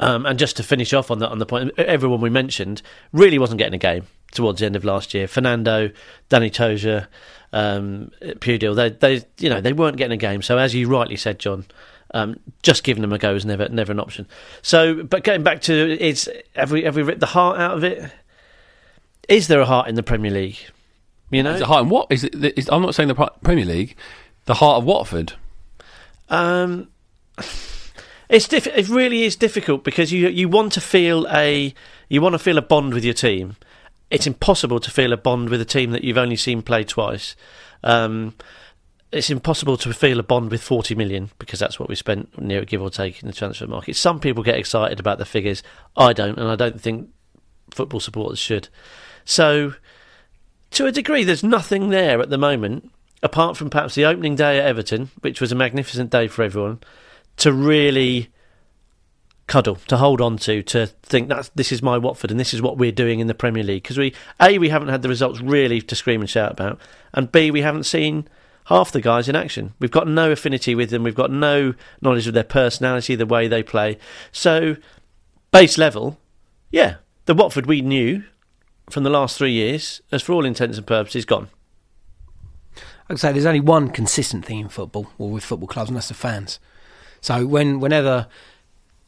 Um, 0.00 0.26
and 0.26 0.38
just 0.38 0.56
to 0.56 0.62
finish 0.62 0.92
off 0.92 1.10
on 1.10 1.18
the 1.18 1.28
on 1.28 1.38
the 1.38 1.46
point, 1.46 1.72
everyone 1.78 2.20
we 2.20 2.30
mentioned 2.30 2.82
really 3.12 3.38
wasn't 3.38 3.58
getting 3.58 3.74
a 3.74 3.78
game 3.78 4.06
towards 4.32 4.60
the 4.60 4.66
end 4.66 4.76
of 4.76 4.84
last 4.84 5.14
year. 5.14 5.28
Fernando, 5.28 5.90
Danny 6.28 6.50
Tözsér, 6.50 7.06
um, 7.52 8.10
Pudil, 8.20 8.74
they 8.74 8.90
they 8.90 9.24
you 9.38 9.48
know 9.48 9.60
they 9.60 9.72
weren't 9.72 9.96
getting 9.96 10.14
a 10.14 10.16
game. 10.16 10.42
So 10.42 10.58
as 10.58 10.74
you 10.74 10.88
rightly 10.88 11.16
said, 11.16 11.38
John, 11.38 11.64
um, 12.12 12.40
just 12.62 12.82
giving 12.84 13.02
them 13.02 13.12
a 13.12 13.18
go 13.18 13.34
is 13.34 13.46
never 13.46 13.68
never 13.68 13.92
an 13.92 14.00
option. 14.00 14.26
So, 14.62 15.04
but 15.04 15.22
getting 15.22 15.42
back 15.44 15.60
to 15.62 15.98
is 16.02 16.28
have 16.56 16.72
we 16.72 16.82
have 16.82 16.96
we 16.96 17.02
ripped 17.02 17.20
the 17.20 17.26
heart 17.26 17.58
out 17.58 17.76
of 17.76 17.84
it? 17.84 18.10
Is 19.28 19.48
there 19.48 19.60
a 19.60 19.66
heart 19.66 19.88
in 19.88 19.94
the 19.94 20.02
Premier 20.02 20.30
League? 20.30 20.58
You 21.30 21.42
know, 21.42 21.54
Is 21.54 21.60
it 21.62 21.66
heart 21.66 21.84
in 21.84 21.88
what? 21.88 22.08
Is 22.10 22.24
it? 22.24 22.34
Is, 22.58 22.68
I'm 22.68 22.82
not 22.82 22.94
saying 22.94 23.08
the 23.08 23.30
Premier 23.42 23.64
League. 23.64 23.96
The 24.44 24.54
heart 24.54 24.78
of 24.78 24.84
Watford. 24.84 25.32
Um, 26.28 26.88
it's 28.28 28.48
diff- 28.48 28.66
it 28.66 28.88
really 28.88 29.24
is 29.24 29.36
difficult 29.36 29.84
because 29.84 30.12
you 30.12 30.28
you 30.28 30.48
want 30.48 30.72
to 30.72 30.80
feel 30.80 31.26
a 31.30 31.74
you 32.08 32.20
want 32.20 32.34
to 32.34 32.38
feel 32.38 32.58
a 32.58 32.62
bond 32.62 32.94
with 32.94 33.04
your 33.04 33.14
team. 33.14 33.56
It's 34.10 34.26
impossible 34.26 34.80
to 34.80 34.90
feel 34.90 35.12
a 35.12 35.16
bond 35.16 35.48
with 35.48 35.60
a 35.60 35.64
team 35.64 35.90
that 35.92 36.04
you've 36.04 36.18
only 36.18 36.36
seen 36.36 36.62
play 36.62 36.84
twice. 36.84 37.34
Um, 37.82 38.34
it's 39.14 39.30
impossible 39.30 39.76
to 39.78 39.92
feel 39.92 40.18
a 40.18 40.24
bond 40.24 40.50
with 40.50 40.62
40 40.62 40.94
million 40.96 41.30
because 41.38 41.60
that's 41.60 41.78
what 41.78 41.88
we 41.88 41.94
spent 41.94 42.40
near 42.40 42.62
a 42.62 42.64
give 42.64 42.82
or 42.82 42.90
take 42.90 43.22
in 43.22 43.28
the 43.28 43.32
transfer 43.32 43.66
market. 43.66 43.96
Some 43.96 44.18
people 44.18 44.42
get 44.42 44.56
excited 44.56 44.98
about 44.98 45.18
the 45.18 45.24
figures. 45.24 45.62
I 45.96 46.12
don't, 46.12 46.36
and 46.36 46.48
I 46.48 46.56
don't 46.56 46.80
think 46.80 47.10
football 47.70 48.00
supporters 48.00 48.40
should. 48.40 48.68
So, 49.24 49.74
to 50.72 50.86
a 50.86 50.92
degree, 50.92 51.22
there's 51.22 51.44
nothing 51.44 51.90
there 51.90 52.20
at 52.20 52.30
the 52.30 52.38
moment, 52.38 52.90
apart 53.22 53.56
from 53.56 53.70
perhaps 53.70 53.94
the 53.94 54.04
opening 54.04 54.34
day 54.34 54.58
at 54.58 54.66
Everton, 54.66 55.10
which 55.20 55.40
was 55.40 55.52
a 55.52 55.56
magnificent 55.56 56.10
day 56.10 56.26
for 56.26 56.42
everyone, 56.42 56.80
to 57.36 57.52
really 57.52 58.30
cuddle 59.46 59.76
to 59.76 59.98
hold 59.98 60.22
on 60.22 60.38
to 60.38 60.62
to 60.62 60.86
think 60.86 61.28
that 61.28 61.50
this 61.54 61.70
is 61.70 61.82
my 61.82 61.98
Watford 61.98 62.30
and 62.30 62.40
this 62.40 62.54
is 62.54 62.62
what 62.62 62.78
we're 62.78 62.92
doing 62.92 63.20
in 63.20 63.26
the 63.26 63.34
Premier 63.34 63.62
League. 63.62 63.82
Because 63.82 63.98
we 63.98 64.14
a 64.40 64.58
we 64.58 64.70
haven't 64.70 64.88
had 64.88 65.02
the 65.02 65.08
results 65.08 65.40
really 65.40 65.80
to 65.82 65.94
scream 65.94 66.20
and 66.20 66.30
shout 66.30 66.52
about 66.52 66.80
and 67.12 67.30
b 67.30 67.50
we 67.50 67.60
haven't 67.60 67.84
seen 67.84 68.26
half 68.66 68.90
the 68.90 69.00
guys 69.00 69.28
in 69.28 69.36
action. 69.36 69.74
We've 69.78 69.90
got 69.90 70.08
no 70.08 70.30
affinity 70.32 70.74
with 70.74 70.88
them. 70.88 71.02
We've 71.02 71.14
got 71.14 71.30
no 71.30 71.74
knowledge 72.00 72.26
of 72.26 72.32
their 72.32 72.44
personality 72.44 73.14
the 73.14 73.26
way 73.26 73.46
they 73.46 73.62
play. 73.62 73.98
So 74.32 74.76
base 75.52 75.76
level 75.76 76.18
yeah 76.70 76.96
the 77.26 77.34
Watford 77.34 77.66
we 77.66 77.82
knew 77.82 78.24
from 78.90 79.02
the 79.02 79.10
last 79.10 79.38
3 79.38 79.50
years 79.50 80.00
as 80.12 80.22
for 80.22 80.32
all 80.32 80.44
intents 80.44 80.78
and 80.78 80.86
purposes 80.86 81.24
gone. 81.24 81.48
I'd 83.08 83.18
say 83.18 83.32
there's 83.32 83.46
only 83.46 83.60
one 83.60 83.90
consistent 83.90 84.46
thing 84.46 84.60
in 84.60 84.68
football 84.68 85.10
or 85.18 85.30
with 85.30 85.44
football 85.44 85.68
clubs, 85.68 85.90
and 85.90 85.96
that's 85.96 86.08
the 86.08 86.14
fans. 86.14 86.58
So 87.24 87.46
when 87.46 87.80
whenever 87.80 88.26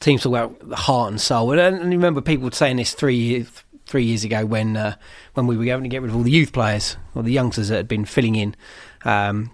teams 0.01 0.23
talk 0.23 0.31
about 0.31 0.67
the 0.67 0.75
heart 0.75 1.11
and 1.11 1.21
soul, 1.21 1.53
and, 1.53 1.61
and 1.61 1.91
remember 1.91 2.23
people 2.23 2.51
saying 2.51 2.79
this 2.79 2.95
three 2.95 3.15
years 3.15 3.47
three 3.85 4.05
years 4.05 4.25
ago 4.25 4.47
when 4.47 4.75
uh, 4.75 4.97
when 5.35 5.47
we 5.47 5.55
were 5.55 5.67
going 5.67 5.83
to 5.83 5.89
get 5.91 6.01
rid 6.01 6.11
of 6.11 6.17
all 6.17 6.23
the 6.23 6.31
youth 6.31 6.51
players 6.51 6.97
or 7.15 7.23
the 7.23 7.31
youngsters 7.31 7.69
that 7.69 7.77
had 7.77 7.89
been 7.89 8.07
filling 8.07 8.35
in 8.35 8.57
um, 9.05 9.51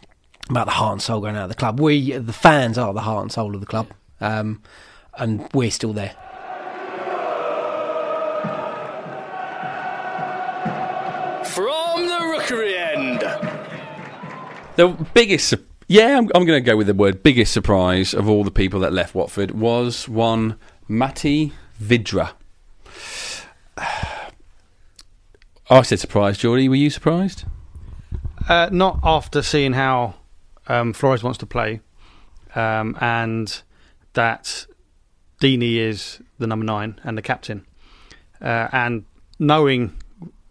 about 0.48 0.66
the 0.66 0.74
heart 0.74 0.92
and 0.92 1.02
soul 1.02 1.20
going 1.20 1.34
out 1.34 1.42
of 1.42 1.48
the 1.48 1.56
club. 1.56 1.80
We 1.80 2.12
the 2.12 2.32
fans 2.32 2.78
are 2.78 2.94
the 2.94 3.00
heart 3.00 3.22
and 3.22 3.32
soul 3.32 3.52
of 3.52 3.60
the 3.60 3.66
club, 3.66 3.88
um, 4.20 4.62
and 5.18 5.48
we're 5.52 5.72
still 5.72 5.92
there. 5.92 6.14
From 11.46 12.06
the 12.06 12.20
rookery 12.32 12.76
end. 12.78 13.22
The 14.76 14.88
biggest, 15.12 15.48
su- 15.48 15.66
yeah, 15.92 16.16
I'm, 16.16 16.30
I'm 16.34 16.46
going 16.46 16.56
to 16.56 16.62
go 16.62 16.74
with 16.74 16.86
the 16.86 16.94
word 16.94 17.22
biggest 17.22 17.52
surprise 17.52 18.14
of 18.14 18.26
all 18.26 18.44
the 18.44 18.50
people 18.50 18.80
that 18.80 18.94
left 18.94 19.14
Watford 19.14 19.50
was 19.50 20.08
one 20.08 20.56
Matty 20.88 21.52
Vydra. 21.78 22.32
I 23.76 24.32
said 25.82 26.00
surprised, 26.00 26.40
Geordie. 26.40 26.70
Were 26.70 26.76
you 26.76 26.88
surprised? 26.88 27.44
Uh, 28.48 28.70
not 28.72 29.00
after 29.02 29.42
seeing 29.42 29.74
how 29.74 30.14
um, 30.66 30.94
Flores 30.94 31.22
wants 31.22 31.38
to 31.40 31.46
play, 31.46 31.82
um, 32.54 32.96
and 33.02 33.60
that 34.14 34.64
Deeney 35.42 35.76
is 35.76 36.22
the 36.38 36.46
number 36.46 36.64
nine 36.64 36.98
and 37.04 37.18
the 37.18 37.22
captain, 37.22 37.66
uh, 38.40 38.68
and 38.72 39.04
knowing 39.38 39.94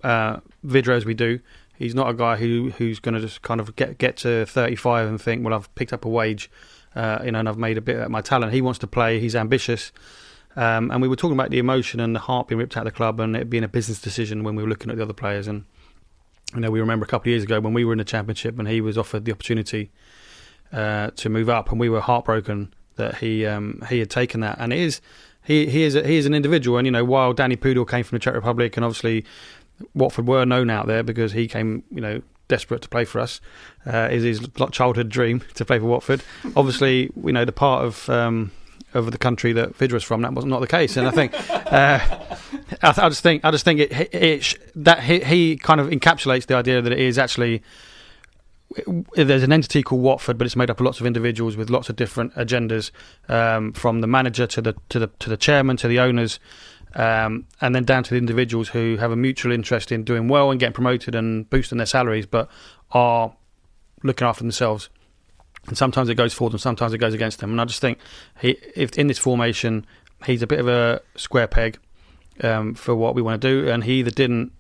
uh, 0.04 0.38
Vydra 0.64 0.96
as 0.96 1.04
we 1.04 1.16
do, 1.16 1.40
he's 1.82 1.96
not 1.96 2.10
a 2.10 2.14
guy 2.14 2.36
who 2.36 2.72
who's 2.78 3.00
going 3.00 3.16
to 3.16 3.20
just 3.20 3.42
kind 3.42 3.60
of 3.60 3.76
get 3.76 3.98
get 3.98 4.18
to 4.18 4.46
35 4.46 5.08
and 5.08 5.22
think, 5.22 5.44
well, 5.44 5.54
I've 5.54 5.74
picked 5.76 5.94
up 5.94 6.06
a 6.06 6.10
wage, 6.10 6.50
uh, 6.96 7.20
you 7.24 7.32
know, 7.32 7.40
and 7.40 7.50
I've 7.50 7.58
made 7.58 7.78
a 7.78 7.82
bit 7.82 7.98
of 7.98 8.12
my 8.12 8.22
talent. 8.22 8.54
He 8.54 8.62
wants 8.62 8.80
to 8.80 8.88
play. 8.88 9.20
He's 9.20 9.36
ambitious. 9.36 9.92
Um, 10.56 10.92
and 10.92 11.02
we 11.02 11.08
were 11.08 11.16
talking 11.16 11.38
about 11.38 11.50
the 11.50 11.60
emotion 11.60 12.00
and 12.00 12.16
the 12.16 12.20
heart 12.20 12.50
being 12.50 12.60
ripped 12.60 12.76
out 12.76 12.86
of 12.86 12.94
the 12.94 12.96
club 12.96 13.20
and 13.22 13.36
it 13.38 13.50
being 13.50 13.64
a 13.64 13.70
business 13.70 14.02
decision 14.02 14.44
when 14.44 14.56
we 14.56 14.62
were 14.62 14.70
looking 14.70 14.92
at 14.92 14.98
the 14.98 15.04
other 15.04 15.14
players. 15.14 15.48
And 15.48 15.64
you 16.54 16.60
know, 16.60 16.70
we 16.70 16.82
remember 16.82 17.06
a 17.06 17.08
couple 17.08 17.24
of 17.24 17.32
years 17.32 17.44
ago 17.44 17.60
when 17.60 17.74
we 17.74 17.86
were 17.86 17.94
in 17.94 18.00
the 18.00 18.06
championship 18.06 18.60
and 18.60 18.68
he 18.68 18.82
was 18.82 18.98
offered 18.98 19.26
the 19.26 19.32
opportunity 19.32 19.92
uh, 20.72 21.10
to 21.16 21.30
move 21.30 21.50
up, 21.50 21.72
and 21.72 21.80
we 21.80 21.90
were 21.90 22.02
heartbroken 22.02 22.74
that 22.96 23.18
he 23.18 23.46
um, 23.46 23.84
he 23.90 24.00
had 24.00 24.10
taken 24.10 24.42
that. 24.42 24.58
And 24.60 24.72
is 24.72 25.02
he 25.44 25.68
he 25.68 25.84
is 25.84 25.96
a, 25.96 26.06
he 26.06 26.18
is 26.18 26.26
an 26.26 26.34
individual, 26.34 26.78
and 26.78 26.86
you 26.86 26.92
know, 26.92 27.04
while 27.04 27.34
Danny 27.34 27.58
Pudil 27.58 27.88
came 27.88 28.04
from 28.04 28.18
the 28.18 28.20
Czech 28.20 28.36
Republic, 28.36 28.78
and 28.78 28.86
obviously 28.86 29.26
Watford 29.94 30.28
were 30.28 30.46
known 30.46 30.70
out 30.70 30.88
there 30.88 31.04
because 31.04 31.34
he 31.34 31.48
came, 31.48 31.84
you 31.92 32.02
know. 32.02 32.22
Desperate 32.48 32.82
to 32.82 32.90
play 32.90 33.06
for 33.06 33.22
us, 33.22 33.40
uh, 33.86 34.10
is 34.12 34.24
his 34.24 34.46
childhood 34.74 35.08
dream 35.08 35.42
to 35.54 35.64
play 35.64 35.80
for 35.80 35.86
Watford. 35.86 36.22
Obviously, 36.58 37.10
you 37.24 37.32
know 37.32 37.46
the 37.46 37.54
part 37.54 37.86
of 37.86 38.10
um, 38.10 38.52
of 38.94 39.10
the 39.12 39.18
country 39.18 39.54
that 39.54 39.78
Vydra's 39.78 40.04
from. 40.04 40.22
That 40.22 40.34
was 40.34 40.44
not 40.44 40.60
the 40.60 40.68
case, 40.68 40.98
and 40.98 41.08
I 41.08 41.12
think 41.12 41.34
uh, 41.50 42.00
I, 42.82 42.92
th- 42.92 43.00
I 43.00 43.10
just 43.10 43.24
think 43.24 43.46
I 43.46 43.52
just 43.52 43.64
think 43.64 43.80
it, 43.80 43.92
it, 43.92 44.14
it 44.14 44.72
that 44.76 45.04
he, 45.04 45.22
he 45.22 45.56
kind 45.56 45.80
of 45.80 45.88
encapsulates 45.88 46.46
the 46.46 46.56
idea 46.56 46.82
that 46.82 46.92
it 46.92 47.00
is 47.00 47.18
actually 47.18 47.64
there's 49.16 49.44
an 49.44 49.52
entity 49.52 49.84
called 49.84 50.02
Watford, 50.02 50.38
but 50.38 50.46
it's 50.46 50.56
made 50.56 50.70
up 50.70 50.80
of 50.80 50.86
lots 50.86 51.00
of 51.00 51.06
individuals 51.06 51.58
with 51.58 51.70
lots 51.70 51.90
of 51.90 51.96
different 51.96 52.34
agendas, 52.36 52.92
um, 53.28 53.74
from 53.74 54.02
the 54.02 54.08
manager 54.08 54.48
to 54.48 54.62
the 54.62 54.76
to 54.90 55.00
the 55.00 55.08
to 55.20 55.30
the 55.30 55.38
chairman 55.38 55.78
to 55.78 55.88
the 55.88 56.00
owners, 56.00 56.40
um, 56.96 57.48
and 57.62 57.74
then 57.74 57.84
down 57.84 58.04
to 58.04 58.10
the 58.12 58.18
individuals 58.18 58.70
who 58.70 58.98
have 58.98 59.12
a 59.12 59.16
mutual 59.16 59.52
interest 59.52 59.92
in 59.92 60.04
doing 60.04 60.28
well 60.28 60.52
and 60.52 60.60
getting 60.60 60.74
promoted 60.74 61.16
and 61.16 61.50
boosting 61.50 61.78
their 61.78 61.86
salaries, 61.86 62.26
but 62.26 62.50
are 62.92 63.34
looking 64.04 64.28
after 64.28 64.44
themselves. 64.44 64.90
And 65.68 65.78
sometimes 65.78 66.10
it 66.10 66.16
goes 66.16 66.34
for 66.34 66.50
them, 66.50 66.60
sometimes 66.60 66.94
it 66.94 66.98
goes 66.98 67.14
against 67.14 67.40
them. 67.40 67.52
And 67.52 67.62
I 67.62 67.66
just 67.66 67.82
think 67.82 68.00
he, 68.40 68.58
if 68.76 68.98
in 68.98 69.08
this 69.08 69.20
formation, 69.20 69.86
he's 70.26 70.42
a 70.42 70.48
bit 70.48 70.60
of 70.60 70.68
a 70.68 71.02
square 71.16 71.48
peg 71.48 71.78
um, 72.44 72.74
for 72.74 72.96
what 72.96 73.16
we 73.16 73.22
want 73.22 73.42
to 73.42 73.48
do, 73.48 73.70
and 73.70 73.84
he 73.84 74.00
either 74.00 74.12
didn't 74.12 74.52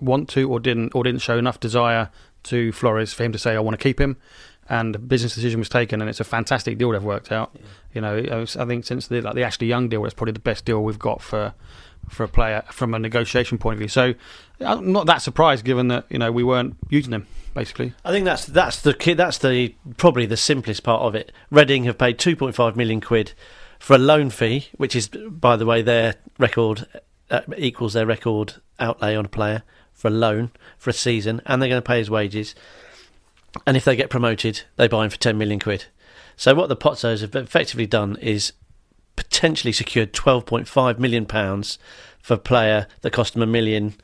want 0.00 0.28
to 0.30 0.50
or 0.50 0.60
didn't 0.60 0.94
or 0.94 1.04
didn't 1.04 1.20
show 1.20 1.38
enough 1.38 1.60
desire 1.60 2.10
to 2.42 2.72
Flores 2.72 3.12
for 3.12 3.24
him 3.24 3.32
to 3.32 3.38
say 3.38 3.54
I 3.54 3.60
want 3.60 3.78
to 3.78 3.82
keep 3.82 4.00
him. 4.00 4.16
And 4.70 4.94
a 4.94 4.98
business 4.98 5.34
decision 5.34 5.58
was 5.58 5.68
taken, 5.68 6.00
and 6.00 6.08
it's 6.08 6.20
a 6.20 6.24
fantastic 6.24 6.78
deal 6.78 6.90
they've 6.90 7.02
worked 7.02 7.32
out. 7.32 7.54
You 7.92 8.00
know, 8.00 8.46
I 8.58 8.64
think 8.64 8.86
since 8.86 9.08
the 9.08 9.20
like 9.20 9.34
the 9.34 9.42
Ashley 9.42 9.66
Young 9.66 9.88
deal, 9.88 10.04
it's 10.04 10.14
probably 10.14 10.32
the 10.32 10.38
best 10.38 10.64
deal 10.64 10.82
we've 10.82 10.98
got 10.98 11.20
for 11.20 11.54
for 12.08 12.24
a 12.24 12.28
player 12.28 12.62
from 12.70 12.94
a 12.94 12.98
negotiation 12.98 13.58
point 13.58 13.74
of 13.74 13.78
view. 13.80 13.88
So 13.88 14.14
I'm 14.60 14.92
not 14.92 15.06
that 15.06 15.22
surprised, 15.22 15.64
given 15.64 15.88
that 15.88 16.06
you 16.08 16.18
know 16.18 16.32
we 16.32 16.44
weren't 16.44 16.76
using 16.88 17.12
him 17.12 17.26
basically. 17.54 17.92
I 18.04 18.12
think 18.12 18.24
that's 18.24 18.46
that's 18.46 18.80
the 18.80 18.92
that's 19.14 19.38
the 19.38 19.74
probably 19.96 20.26
the 20.26 20.36
simplest 20.36 20.82
part 20.82 21.02
of 21.02 21.14
it. 21.14 21.32
Reading 21.50 21.84
have 21.84 21.98
paid 21.98 22.18
2.5 22.18 22.76
million 22.76 23.00
quid 23.00 23.32
for 23.78 23.94
a 23.94 23.98
loan 23.98 24.30
fee, 24.30 24.68
which 24.76 24.94
is, 24.94 25.08
by 25.08 25.56
the 25.56 25.66
way, 25.66 25.82
their 25.82 26.16
record 26.38 26.86
uh, 27.30 27.40
equals 27.56 27.94
their 27.94 28.06
record 28.06 28.54
outlay 28.78 29.16
on 29.16 29.24
a 29.24 29.28
player 29.28 29.62
for 29.92 30.08
a 30.08 30.12
loan 30.12 30.50
for 30.78 30.90
a 30.90 30.94
season, 30.94 31.40
and 31.46 31.60
they're 31.60 31.68
going 31.68 31.82
to 31.82 31.86
pay 31.86 31.98
his 31.98 32.10
wages. 32.10 32.54
And 33.66 33.76
if 33.76 33.84
they 33.84 33.96
get 33.96 34.10
promoted, 34.10 34.62
they 34.76 34.88
buy 34.88 35.04
him 35.04 35.10
for 35.10 35.18
10 35.18 35.36
million 35.36 35.58
quid. 35.58 35.86
So 36.36 36.54
what 36.54 36.68
the 36.68 36.76
Pozzos 36.76 37.20
have 37.20 37.34
effectively 37.34 37.86
done 37.86 38.16
is 38.16 38.52
potentially 39.16 39.72
secured 39.72 40.12
12.5 40.12 40.98
million 40.98 41.26
pounds 41.26 41.78
for 42.22 42.34
a 42.34 42.38
player 42.38 42.86
that 43.02 43.12
cost 43.12 43.34
them 43.34 43.42
a 43.42 43.46
million 43.46 43.94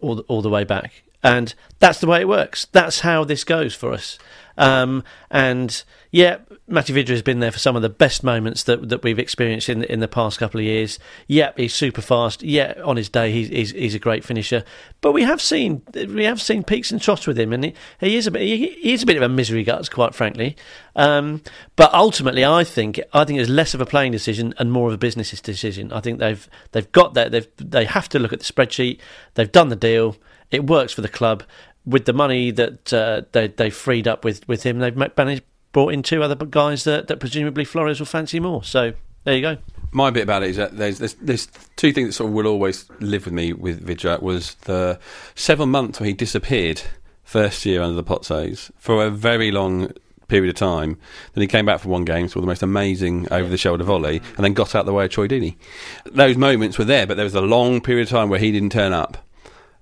all 0.00 0.20
all 0.20 0.42
the 0.42 0.50
way 0.50 0.64
back. 0.64 1.02
And 1.22 1.54
that's 1.78 2.00
the 2.00 2.06
way 2.06 2.20
it 2.20 2.28
works. 2.28 2.66
That's 2.66 3.00
how 3.00 3.24
this 3.24 3.44
goes 3.44 3.74
for 3.74 3.92
us. 3.92 4.18
Um, 4.58 5.04
and 5.30 5.82
yeah, 6.10 6.38
Matty 6.66 6.92
Vydra 6.92 7.10
has 7.10 7.22
been 7.22 7.40
there 7.40 7.52
for 7.52 7.58
some 7.58 7.76
of 7.76 7.82
the 7.82 7.88
best 7.88 8.24
moments 8.24 8.64
that 8.64 8.88
that 8.88 9.02
we've 9.02 9.18
experienced 9.18 9.68
in 9.68 9.84
in 9.84 10.00
the 10.00 10.08
past 10.08 10.38
couple 10.38 10.58
of 10.60 10.66
years. 10.66 10.98
Yep, 11.28 11.56
he's 11.56 11.74
super 11.74 12.02
fast. 12.02 12.42
Yeah, 12.42 12.74
on 12.84 12.96
his 12.96 13.08
day, 13.08 13.30
he's 13.30 13.48
he's, 13.48 13.70
he's 13.70 13.94
a 13.94 13.98
great 13.98 14.24
finisher. 14.24 14.64
But 15.00 15.12
we 15.12 15.22
have 15.22 15.40
seen 15.40 15.82
we 15.94 16.24
have 16.24 16.42
seen 16.42 16.64
peaks 16.64 16.90
and 16.90 17.00
troughs 17.00 17.26
with 17.26 17.38
him, 17.38 17.52
and 17.52 17.64
he, 17.64 17.74
he 18.00 18.16
is 18.16 18.26
a 18.26 18.30
bit 18.30 18.42
he, 18.42 18.68
he 18.82 18.92
is 18.92 19.02
a 19.02 19.06
bit 19.06 19.16
of 19.16 19.22
a 19.22 19.28
misery 19.28 19.62
guts, 19.62 19.88
quite 19.88 20.14
frankly. 20.14 20.56
Um, 20.96 21.42
but 21.76 21.94
ultimately, 21.94 22.44
I 22.44 22.64
think 22.64 23.00
I 23.12 23.24
think 23.24 23.38
it's 23.38 23.48
less 23.48 23.72
of 23.72 23.80
a 23.80 23.86
playing 23.86 24.12
decision 24.12 24.52
and 24.58 24.72
more 24.72 24.88
of 24.88 24.94
a 24.94 24.98
business 24.98 25.40
decision. 25.40 25.92
I 25.92 26.00
think 26.00 26.18
they've 26.18 26.48
they've 26.72 26.90
got 26.90 27.14
that 27.14 27.30
they've 27.30 27.48
they 27.56 27.84
have 27.84 28.08
to 28.10 28.18
look 28.18 28.32
at 28.32 28.40
the 28.40 28.52
spreadsheet. 28.52 28.98
They've 29.34 29.50
done 29.50 29.68
the 29.68 29.76
deal. 29.76 30.16
It 30.50 30.66
works 30.66 30.94
for 30.94 31.02
the 31.02 31.08
club. 31.08 31.42
With 31.88 32.04
the 32.04 32.12
money 32.12 32.50
that 32.50 32.92
uh, 32.92 33.22
they 33.32 33.48
they 33.48 33.70
freed 33.70 34.06
up 34.06 34.24
with, 34.24 34.46
with 34.46 34.62
him, 34.64 34.78
they've 34.78 34.96
managed 35.16 35.42
brought 35.72 35.92
in 35.92 36.02
two 36.02 36.22
other 36.22 36.34
guys 36.34 36.84
that, 36.84 37.08
that 37.08 37.20
presumably 37.20 37.64
Flores 37.64 37.98
will 38.00 38.06
fancy 38.06 38.40
more. 38.40 38.64
So 38.64 38.92
there 39.24 39.34
you 39.34 39.42
go. 39.42 39.58
My 39.90 40.10
bit 40.10 40.22
about 40.22 40.42
it 40.42 40.50
is 40.50 40.56
that 40.56 40.76
there's, 40.76 40.98
there's 40.98 41.14
there's 41.14 41.48
two 41.76 41.92
things 41.92 42.08
that 42.08 42.12
sort 42.12 42.28
of 42.28 42.34
will 42.34 42.46
always 42.46 42.88
live 43.00 43.24
with 43.24 43.34
me 43.34 43.52
with 43.52 43.86
Vydra 43.86 44.20
was 44.20 44.54
the 44.62 44.98
seven 45.34 45.70
months 45.70 45.98
where 45.98 46.06
he 46.06 46.12
disappeared 46.12 46.82
first 47.24 47.64
year 47.64 47.82
under 47.82 47.94
the 47.94 48.04
Pozzos 48.04 48.70
for 48.78 49.04
a 49.04 49.10
very 49.10 49.50
long 49.50 49.92
period 50.28 50.50
of 50.50 50.56
time. 50.56 50.98
Then 51.32 51.42
he 51.42 51.48
came 51.48 51.64
back 51.64 51.80
for 51.80 51.88
one 51.88 52.04
game, 52.04 52.28
saw 52.28 52.40
the 52.40 52.46
most 52.46 52.62
amazing 52.62 53.28
over 53.30 53.48
the 53.48 53.56
shoulder 53.56 53.84
volley, 53.84 54.20
and 54.36 54.44
then 54.44 54.52
got 54.52 54.74
out 54.74 54.84
the 54.84 54.92
way 54.92 55.06
of 55.06 55.10
Troy 55.10 55.26
Deeney. 55.26 55.56
Those 56.04 56.36
moments 56.36 56.78
were 56.78 56.84
there, 56.84 57.06
but 57.06 57.16
there 57.16 57.24
was 57.24 57.34
a 57.34 57.40
long 57.40 57.80
period 57.80 58.02
of 58.02 58.10
time 58.10 58.28
where 58.28 58.38
he 58.38 58.52
didn't 58.52 58.72
turn 58.72 58.92
up. 58.92 59.16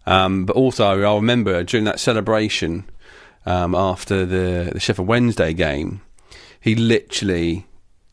Um, 0.06 0.46
but 0.46 0.56
also, 0.56 1.02
I 1.02 1.14
remember 1.14 1.62
during 1.64 1.84
that 1.84 1.98
celebration 1.98 2.88
um, 3.44 3.74
after 3.74 4.24
the, 4.24 4.70
the 4.72 4.80
Sheffield 4.80 5.08
Wednesday 5.08 5.52
game, 5.52 6.02
he 6.60 6.74
literally, 6.74 7.66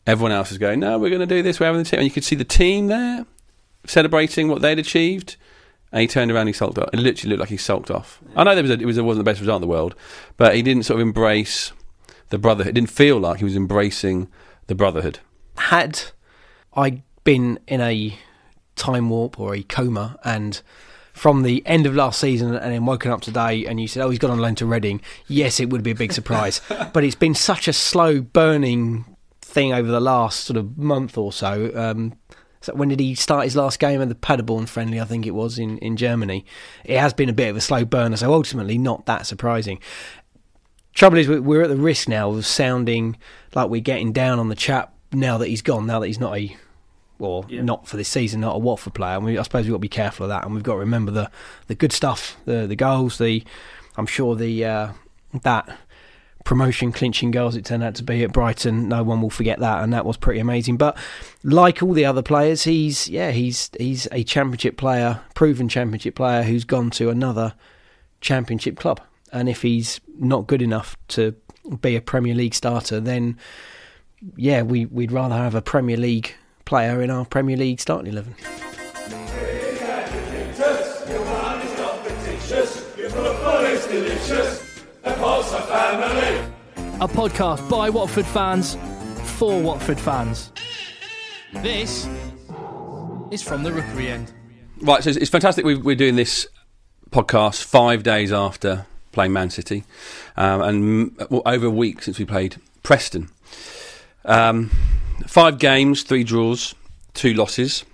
everyone 0.06 0.32
else 0.32 0.50
was 0.50 0.58
going, 0.58 0.80
no, 0.80 0.98
we're 0.98 1.10
going 1.10 1.20
to 1.20 1.26
do 1.26 1.42
this, 1.42 1.60
we're 1.60 1.66
having 1.66 1.82
the 1.82 1.88
team. 1.88 2.00
And 2.00 2.06
you 2.06 2.10
could 2.10 2.24
see 2.24 2.36
the 2.36 2.44
team 2.44 2.88
there 2.88 3.26
celebrating 3.86 4.48
what 4.48 4.62
they'd 4.62 4.78
achieved. 4.78 5.36
And 5.92 6.00
he 6.00 6.08
turned 6.08 6.32
around, 6.32 6.48
he 6.48 6.52
sulked 6.52 6.78
off. 6.78 6.88
It 6.92 6.98
literally 6.98 7.30
looked 7.30 7.40
like 7.40 7.50
he 7.50 7.56
sulked 7.56 7.90
off. 7.90 8.20
I 8.34 8.42
know 8.42 8.54
there 8.54 8.62
was 8.62 8.70
a, 8.72 8.74
it, 8.74 8.84
was, 8.84 8.98
it 8.98 9.02
wasn't 9.02 9.24
the 9.24 9.30
best 9.30 9.40
result 9.40 9.58
in 9.58 9.68
the 9.68 9.72
world, 9.72 9.94
but 10.36 10.56
he 10.56 10.62
didn't 10.62 10.82
sort 10.84 11.00
of 11.00 11.06
embrace 11.06 11.72
the 12.30 12.38
brotherhood. 12.38 12.70
It 12.70 12.74
didn't 12.74 12.90
feel 12.90 13.18
like 13.18 13.38
he 13.38 13.44
was 13.44 13.54
embracing 13.54 14.28
the 14.66 14.74
brotherhood. 14.74 15.20
had 15.56 16.02
I 16.76 17.02
been 17.22 17.60
in 17.68 17.80
a 17.80 18.18
time 18.74 19.08
warp 19.08 19.38
or 19.38 19.54
a 19.54 19.62
coma 19.62 20.18
and 20.24 20.60
from 21.14 21.44
the 21.44 21.62
end 21.64 21.86
of 21.86 21.94
last 21.94 22.20
season 22.20 22.54
and 22.54 22.72
then 22.72 22.84
woken 22.84 23.10
up 23.10 23.20
today 23.22 23.64
and 23.64 23.80
you 23.80 23.86
said, 23.88 24.02
oh, 24.02 24.10
he's 24.10 24.18
gone 24.18 24.32
on 24.32 24.40
loan 24.40 24.56
to 24.56 24.66
Reading, 24.66 25.00
yes, 25.28 25.60
it 25.60 25.70
would 25.70 25.82
be 25.82 25.92
a 25.92 25.94
big 25.94 26.12
surprise. 26.12 26.60
but 26.92 27.04
it's 27.04 27.14
been 27.14 27.34
such 27.34 27.68
a 27.68 27.72
slow 27.72 28.20
burning 28.20 29.16
thing 29.40 29.72
over 29.72 29.88
the 29.90 30.00
last 30.00 30.40
sort 30.40 30.56
of 30.56 30.76
month 30.76 31.16
or 31.16 31.32
so. 31.32 31.70
Um, 31.74 32.14
so 32.60 32.74
when 32.74 32.88
did 32.88 32.98
he 32.98 33.14
start 33.14 33.44
his 33.44 33.54
last 33.54 33.78
game 33.78 34.02
at 34.02 34.08
the 34.08 34.14
Paderborn 34.16 34.66
friendly? 34.66 35.00
I 35.00 35.04
think 35.04 35.24
it 35.24 35.30
was 35.34 35.56
in, 35.58 35.78
in 35.78 35.96
Germany. 35.96 36.44
It 36.84 36.98
has 36.98 37.14
been 37.14 37.28
a 37.28 37.32
bit 37.34 37.48
of 37.50 37.56
a 37.56 37.60
slow 37.60 37.84
burner, 37.84 38.16
so 38.16 38.32
ultimately 38.34 38.76
not 38.76 39.06
that 39.06 39.24
surprising. 39.26 39.78
Trouble 40.94 41.18
is, 41.18 41.28
we- 41.28 41.38
we're 41.40 41.62
at 41.62 41.68
the 41.68 41.76
risk 41.76 42.08
now 42.08 42.30
of 42.30 42.44
sounding 42.44 43.16
like 43.54 43.68
we're 43.68 43.80
getting 43.80 44.12
down 44.12 44.38
on 44.40 44.48
the 44.48 44.54
chap 44.56 44.92
now 45.12 45.38
that 45.38 45.46
he's 45.46 45.62
gone, 45.62 45.86
now 45.86 46.00
that 46.00 46.08
he's 46.08 46.18
not 46.18 46.36
a, 46.36 46.56
or 47.18 47.44
not 47.48 47.86
for 47.86 47.96
this 47.96 48.08
season, 48.08 48.40
not 48.40 48.56
a 48.56 48.58
Watford 48.58 48.94
player. 48.94 49.16
And 49.16 49.24
we, 49.24 49.38
I 49.38 49.42
suppose 49.42 49.64
we've 49.64 49.72
got 49.72 49.78
to 49.78 49.80
be 49.80 49.88
careful 49.88 50.24
of 50.24 50.30
that, 50.30 50.44
and 50.44 50.54
we've 50.54 50.62
got 50.62 50.74
to 50.74 50.78
remember 50.80 51.10
the, 51.10 51.30
the 51.66 51.74
good 51.74 51.92
stuff, 51.92 52.36
the 52.44 52.66
the 52.66 52.76
goals, 52.76 53.18
the, 53.18 53.44
I'm 53.96 54.06
sure 54.06 54.34
the 54.34 54.64
uh, 54.64 54.88
that 55.42 55.68
promotion 56.44 56.92
clinching 56.92 57.30
goals 57.30 57.56
it 57.56 57.64
turned 57.64 57.82
out 57.82 57.94
to 57.94 58.02
be 58.02 58.22
at 58.22 58.32
Brighton. 58.32 58.88
No 58.88 59.02
one 59.02 59.20
will 59.20 59.30
forget 59.30 59.58
that, 59.60 59.82
and 59.82 59.92
that 59.92 60.04
was 60.04 60.16
pretty 60.16 60.40
amazing. 60.40 60.76
But 60.76 60.96
like 61.42 61.82
all 61.82 61.92
the 61.92 62.04
other 62.04 62.22
players, 62.22 62.64
he's 62.64 63.08
yeah, 63.08 63.30
he's 63.30 63.70
he's 63.78 64.06
a 64.12 64.22
championship 64.22 64.76
player, 64.76 65.20
proven 65.34 65.68
championship 65.68 66.14
player 66.14 66.42
who's 66.42 66.64
gone 66.64 66.90
to 66.90 67.10
another 67.10 67.54
championship 68.20 68.76
club. 68.76 69.00
And 69.32 69.48
if 69.48 69.62
he's 69.62 70.00
not 70.18 70.46
good 70.46 70.62
enough 70.62 70.96
to 71.08 71.34
be 71.80 71.96
a 71.96 72.00
Premier 72.00 72.34
League 72.34 72.54
starter, 72.54 73.00
then 73.00 73.38
yeah, 74.36 74.62
we 74.62 74.86
we'd 74.86 75.12
rather 75.12 75.34
have 75.34 75.54
a 75.54 75.62
Premier 75.62 75.96
League 75.96 76.34
player 76.64 77.02
in 77.02 77.10
our 77.10 77.24
Premier 77.24 77.56
League 77.56 77.80
starting 77.80 78.12
eleven. 78.12 78.34
A 87.00 87.08
podcast 87.08 87.68
by 87.68 87.90
Watford 87.90 88.26
fans 88.26 88.76
for 89.38 89.60
Watford 89.60 90.00
fans. 90.00 90.52
This 91.54 92.08
is 93.30 93.42
from 93.42 93.62
the 93.62 93.72
Rookery 93.72 94.08
end. 94.08 94.32
Right, 94.80 95.02
so 95.02 95.10
it's, 95.10 95.18
it's 95.18 95.30
fantastic. 95.30 95.64
we 95.64 95.74
we're 95.76 95.96
doing 95.96 96.16
this 96.16 96.46
podcast 97.10 97.62
five 97.62 98.02
days 98.02 98.32
after 98.32 98.86
playing 99.12 99.32
Man 99.32 99.50
City, 99.50 99.84
um, 100.36 100.60
and 100.62 101.16
well, 101.30 101.42
over 101.46 101.66
a 101.66 101.70
week 101.70 102.02
since 102.02 102.18
we 102.18 102.24
played 102.24 102.56
Preston. 102.82 103.28
Um, 104.24 104.70
five 105.26 105.58
games, 105.58 106.02
three 106.02 106.24
draws, 106.24 106.74
two 107.14 107.34
losses. 107.34 107.84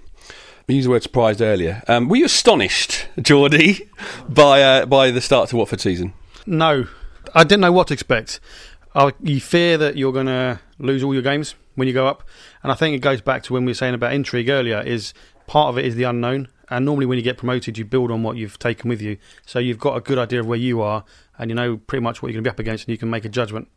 We 0.67 0.77
used 0.77 0.87
the 0.87 0.91
word 0.91 1.03
surprised 1.03 1.41
earlier. 1.41 1.83
Um, 1.89 2.09
were 2.09 2.17
you 2.17 2.27
astonished, 2.27 3.09
Geordie, 3.21 3.89
by 4.29 4.63
uh, 4.63 4.87
by 4.87 5.11
the 5.11 5.21
start 5.21 5.49
to 5.51 5.57
Watford 5.57 5.81
season? 5.81 6.13
No, 6.47 6.87
I 7.35 7.45
didn't 7.45 7.61
know 7.61 7.73
what 7.73 7.89
to 7.89 7.95
expect. 7.95 8.41
I, 8.95 9.13
you 9.21 9.41
fear 9.41 9.79
that 9.79 9.97
you're 9.97 10.13
going 10.13 10.27
to 10.27 10.61
lose 10.79 11.03
all 11.03 11.13
your 11.13 11.23
games 11.23 11.55
when 11.75 11.87
you 11.89 11.95
go 11.95 12.07
up, 12.07 12.23
and 12.63 12.73
I 12.73 12.75
think 12.75 12.95
it 12.95 13.01
goes 13.01 13.21
back 13.21 13.43
to 13.45 13.53
when 13.53 13.65
we 13.65 13.71
were 13.71 13.75
saying 13.75 13.95
about 13.95 14.13
intrigue 14.13 14.49
earlier. 14.49 14.81
Is 14.81 15.13
part 15.47 15.71
of 15.71 15.79
it 15.79 15.85
is 15.85 15.97
the 15.97 16.05
unknown, 16.05 16.49
and 16.69 16.85
normally 16.85 17.07
when 17.07 17.19
you 17.19 17.25
get 17.25 17.37
promoted, 17.37 17.79
you 17.79 17.85
build 17.85 18.11
on 18.11 18.23
what 18.23 18.37
you've 18.37 18.59
taken 18.59 18.89
with 18.89 19.03
you. 19.03 19.17
So 19.47 19.59
you've 19.59 19.79
got 19.79 19.97
a 19.97 20.01
good 20.01 20.19
idea 20.19 20.41
of 20.41 20.47
where 20.47 20.59
you 20.59 20.81
are, 20.83 21.05
and 21.39 21.51
you 21.51 21.55
know 21.55 21.79
pretty 21.79 22.03
much 22.03 22.23
what 22.23 22.29
you're 22.29 22.35
going 22.35 22.45
to 22.45 22.51
be 22.51 22.55
up 22.55 22.59
against, 22.59 22.85
and 22.85 22.93
you 22.93 22.99
can 22.99 23.11
make 23.11 23.25
a 23.25 23.29
judgment. 23.29 23.69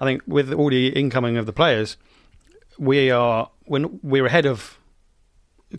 I 0.00 0.04
think 0.04 0.22
with 0.26 0.52
all 0.52 0.70
the 0.70 0.88
incoming 0.88 1.36
of 1.36 1.46
the 1.46 1.52
players, 1.52 1.96
we 2.78 3.10
are 3.10 3.50
when 3.66 4.00
we're 4.02 4.26
ahead 4.26 4.46
of 4.46 4.78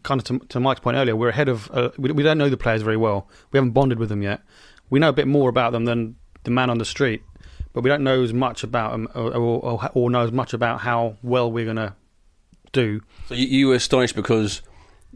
kind 0.03 0.21
of 0.21 0.25
to, 0.25 0.39
to 0.47 0.59
Mike's 0.59 0.79
point 0.79 0.97
earlier, 0.97 1.15
we're 1.15 1.29
ahead 1.29 1.49
of. 1.49 1.69
Uh, 1.71 1.89
we, 1.97 2.11
we 2.11 2.23
don't 2.23 2.37
know 2.37 2.49
the 2.49 2.57
players 2.57 2.81
very 2.81 2.97
well. 2.97 3.27
We 3.51 3.57
haven't 3.57 3.71
bonded 3.71 3.99
with 3.99 4.09
them 4.09 4.21
yet. 4.21 4.41
We 4.89 4.99
know 4.99 5.09
a 5.09 5.13
bit 5.13 5.27
more 5.27 5.49
about 5.49 5.71
them 5.71 5.85
than 5.85 6.15
the 6.43 6.51
man 6.51 6.69
on 6.69 6.77
the 6.77 6.85
street, 6.85 7.23
but 7.73 7.83
we 7.83 7.89
don't 7.89 8.03
know 8.03 8.23
as 8.23 8.33
much 8.33 8.63
about 8.63 8.91
them 8.91 9.07
or, 9.13 9.35
or, 9.35 9.89
or, 9.93 10.09
know 10.09 10.21
as 10.21 10.31
much 10.31 10.53
about 10.53 10.81
how 10.81 11.17
well 11.21 11.51
we're 11.51 11.65
going 11.65 11.77
to 11.77 11.93
do. 12.71 13.01
So 13.27 13.35
you, 13.35 13.47
you 13.47 13.67
were 13.67 13.75
astonished 13.75 14.15
because 14.15 14.61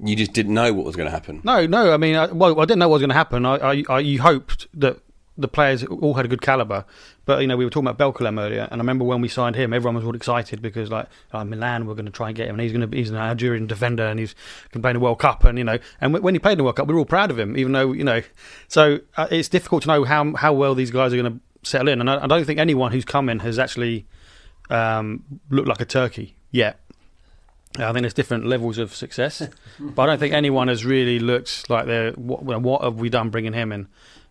you 0.02 0.16
just 0.16 0.34
didn't 0.34 0.54
know 0.54 0.74
what 0.74 0.86
was 0.86 0.96
going 0.96 1.08
to 1.08 1.12
happen. 1.12 1.42
No, 1.44 1.66
no. 1.66 1.94
I 1.94 1.98
mean, 1.98 2.16
I, 2.16 2.28
well, 2.28 2.60
I 2.60 2.66
didn't 2.66 2.80
know 2.80 2.90
what 2.90 2.96
was 2.96 3.02
going 3.02 3.10
to 3.10 3.16
happen. 3.16 3.46
I, 3.46 3.56
I, 3.56 3.84
I, 3.90 4.00
you 4.00 4.22
hoped 4.22 4.68
that 4.80 5.00
the 5.38 5.48
players 5.48 5.84
all 5.84 6.14
had 6.14 6.26
a 6.26 6.28
good 6.28 6.42
caliber, 6.42 6.86
but 7.26 7.42
you 7.42 7.48
know, 7.48 7.58
we 7.58 7.66
were 7.66 7.72
talking 7.72 7.88
about 7.88 7.98
Belkalem 7.98 8.40
earlier, 8.40 8.68
and 8.70 8.74
I 8.74 8.78
remember 8.78 9.04
when 9.04 9.22
we 9.22 9.28
signed 9.28 9.56
him, 9.56 9.74
everyone 9.74 9.96
was 9.96 10.06
all 10.06 10.16
excited 10.16 10.62
because 10.62 10.92
like 10.92 11.08
oh, 11.34 11.44
Milan, 11.44 11.86
we're 11.86 11.96
going 11.96 12.06
to 12.06 12.12
try 12.12 12.28
and 12.28 12.36
get 12.36 12.48
him, 12.48 12.56
and 12.56 12.62
he's 12.62 12.72
going 12.72 12.82
to 12.82 12.88
be 12.88 12.98
he's 12.98 13.10
an 13.10 13.18
Algerian 13.18 13.66
defender, 13.66 14.06
and 14.06 14.20
he's 14.20 14.36
can 14.72 14.82
play 14.82 14.92
in 14.92 14.96
the 14.96 15.00
World 15.00 15.20
Cup, 15.20 15.44
and 15.44 15.58
you 15.58 15.64
know, 15.64 15.80
and 16.02 16.14
when 16.14 16.36
he 16.36 16.40
played 16.40 16.54
in 16.54 16.58
the 16.60 16.64
World 16.64 16.76
Cup, 16.76 16.88
we 16.88 16.94
were 16.94 17.00
all 17.00 17.06
proud 17.06 17.32
of 17.32 17.40
him, 17.40 17.58
even 17.58 17.72
though 17.72 17.92
you 17.92 18.04
know, 18.04 18.22
so 18.68 19.00
uh, 19.18 19.28
it's 19.32 19.50
difficult 19.50 19.84
to 19.84 19.88
know 19.88 20.04
how 20.04 20.36
how 20.36 20.54
well 20.54 20.76
these 20.76 20.92
guys 20.92 21.14
are 21.14 21.18
going 21.18 21.34
to 21.34 21.40
settle 21.70 21.88
in, 21.88 22.00
and 22.00 22.10
I, 22.10 22.24
I 22.24 22.28
don't 22.28 22.46
think 22.46 22.60
anyone 22.60 22.92
who's 22.92 23.06
come 23.06 23.30
in 23.30 23.40
has 23.40 23.58
actually 23.58 24.06
um, 24.70 25.24
looked 25.50 25.68
like 25.68 25.82
a 25.82 25.86
turkey 25.86 26.36
yet. 26.52 26.80
I 27.80 27.92
think 27.92 28.04
there's 28.04 28.14
different 28.14 28.46
levels 28.46 28.78
of 28.78 28.94
success, 28.94 29.42
but 29.80 30.04
I 30.04 30.06
don't 30.06 30.20
think 30.20 30.34
anyone 30.34 30.68
has 30.68 30.86
really 30.86 31.20
looked 31.20 31.70
like 31.70 31.88
they're 31.88 32.12
what, 32.12 32.44
what 32.44 32.84
have 32.84 32.96
we 32.96 33.10
done 33.10 33.30
bringing 33.30 33.54
him 33.54 33.72
in. 33.72 33.88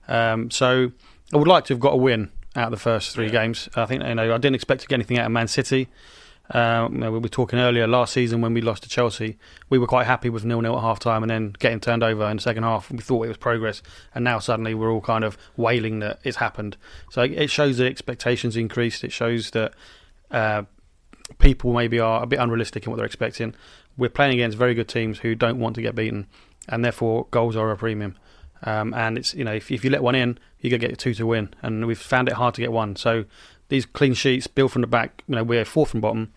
Um, 0.09 0.51
so 0.51 0.93
I 1.33 1.37
would 1.37 1.49
like 1.49 1.65
to 1.67 1.75
have 1.75 1.81
got 1.81 1.95
a 1.95 1.97
win 1.97 2.31
out 2.55 2.67
of 2.67 2.71
the 2.71 2.77
first 2.77 3.15
three 3.15 3.31
games. 3.31 3.69
I 3.75 3.87
think 3.87 4.03
you 4.03 4.15
know 4.15 4.35
I 4.35 4.39
didn't 4.39 4.55
expect 4.55 4.83
to 4.83 4.87
get 4.87 4.97
anything 4.97 5.19
out 5.19 5.27
of 5.27 5.33
Man 5.33 5.49
City. 5.49 5.89
You 6.53 6.59
know, 6.59 7.11
we 7.11 7.19
were 7.19 7.29
talking 7.29 7.59
earlier 7.59 7.87
last 7.87 8.13
season 8.13 8.43
when 8.43 8.53
we 8.53 8.61
lost 8.61 8.83
to 8.83 8.89
Chelsea. 8.89 9.39
We 9.71 9.79
were 9.79 9.87
quite 9.87 10.07
happy 10.07 10.29
with 10.29 10.45
nil 10.45 10.61
nil 10.61 10.77
at 10.77 10.83
half 10.83 10.99
time 10.99 11.23
and 11.23 11.31
then 11.31 11.55
getting 11.59 11.81
turned 11.81 12.03
over 12.03 12.29
in 12.29 12.37
the 12.37 12.43
second 12.43 12.65
half. 12.65 12.91
We 12.91 12.99
thought 12.99 13.25
it 13.25 13.29
was 13.29 13.39
progress, 13.39 13.83
and 14.15 14.23
now 14.25 14.39
suddenly 14.39 14.75
we're 14.75 14.93
all 14.93 15.01
kind 15.01 15.25
of 15.25 15.39
wailing 15.57 16.01
that 16.01 16.21
it's 16.25 16.37
happened. 16.37 16.77
So 17.11 17.23
it 17.23 17.49
shows 17.49 17.79
that 17.79 17.87
expectations 17.87 18.57
increased. 18.57 19.03
It 19.03 19.13
shows 19.13 19.53
that 19.53 19.73
uh, 20.31 20.65
people 21.39 21.73
maybe 21.73 21.99
are 22.01 22.23
a 22.23 22.27
bit 22.27 22.39
unrealistic 22.39 22.85
in 22.85 22.91
what 22.91 22.97
they're 22.97 23.07
expecting. 23.07 23.55
We're 23.97 24.11
playing 24.11 24.35
against 24.35 24.59
very 24.59 24.75
good 24.75 24.89
teams 24.89 25.21
who 25.21 25.35
don't 25.35 25.59
want 25.59 25.75
to 25.77 25.83
get 25.83 25.95
beaten, 25.95 26.27
and 26.69 26.85
therefore 26.85 27.29
goals 27.31 27.57
are 27.57 27.71
a 27.71 27.77
premium. 27.77 28.17
Um, 28.65 28.95
and 28.95 29.19
it's 29.19 29.35
you 29.35 29.45
know 29.45 29.53
if, 29.53 29.71
if 29.71 29.85
you 29.85 29.91
let 29.91 30.03
one 30.03 30.15
in, 30.15 30.39
you 30.61 30.71
gonna 30.71 30.79
get 30.79 30.99
two 30.99 31.15
to 31.15 31.27
win, 31.27 31.53
and 31.63 31.87
we've 31.87 31.99
found 31.99 32.29
it 32.29 32.35
hard 32.35 32.55
to 32.55 32.61
get 32.61 32.73
one. 32.73 32.97
So 32.97 33.25
these 33.69 33.87
clean 33.87 34.15
sheets, 34.15 34.47
build 34.47 34.73
from 34.73 34.83
the 34.83 34.89
back. 34.89 35.25
You 35.27 35.37
know 35.37 35.45
we're 35.45 35.65
fourth 35.65 35.91
from 35.91 36.01
bottom. 36.01 36.33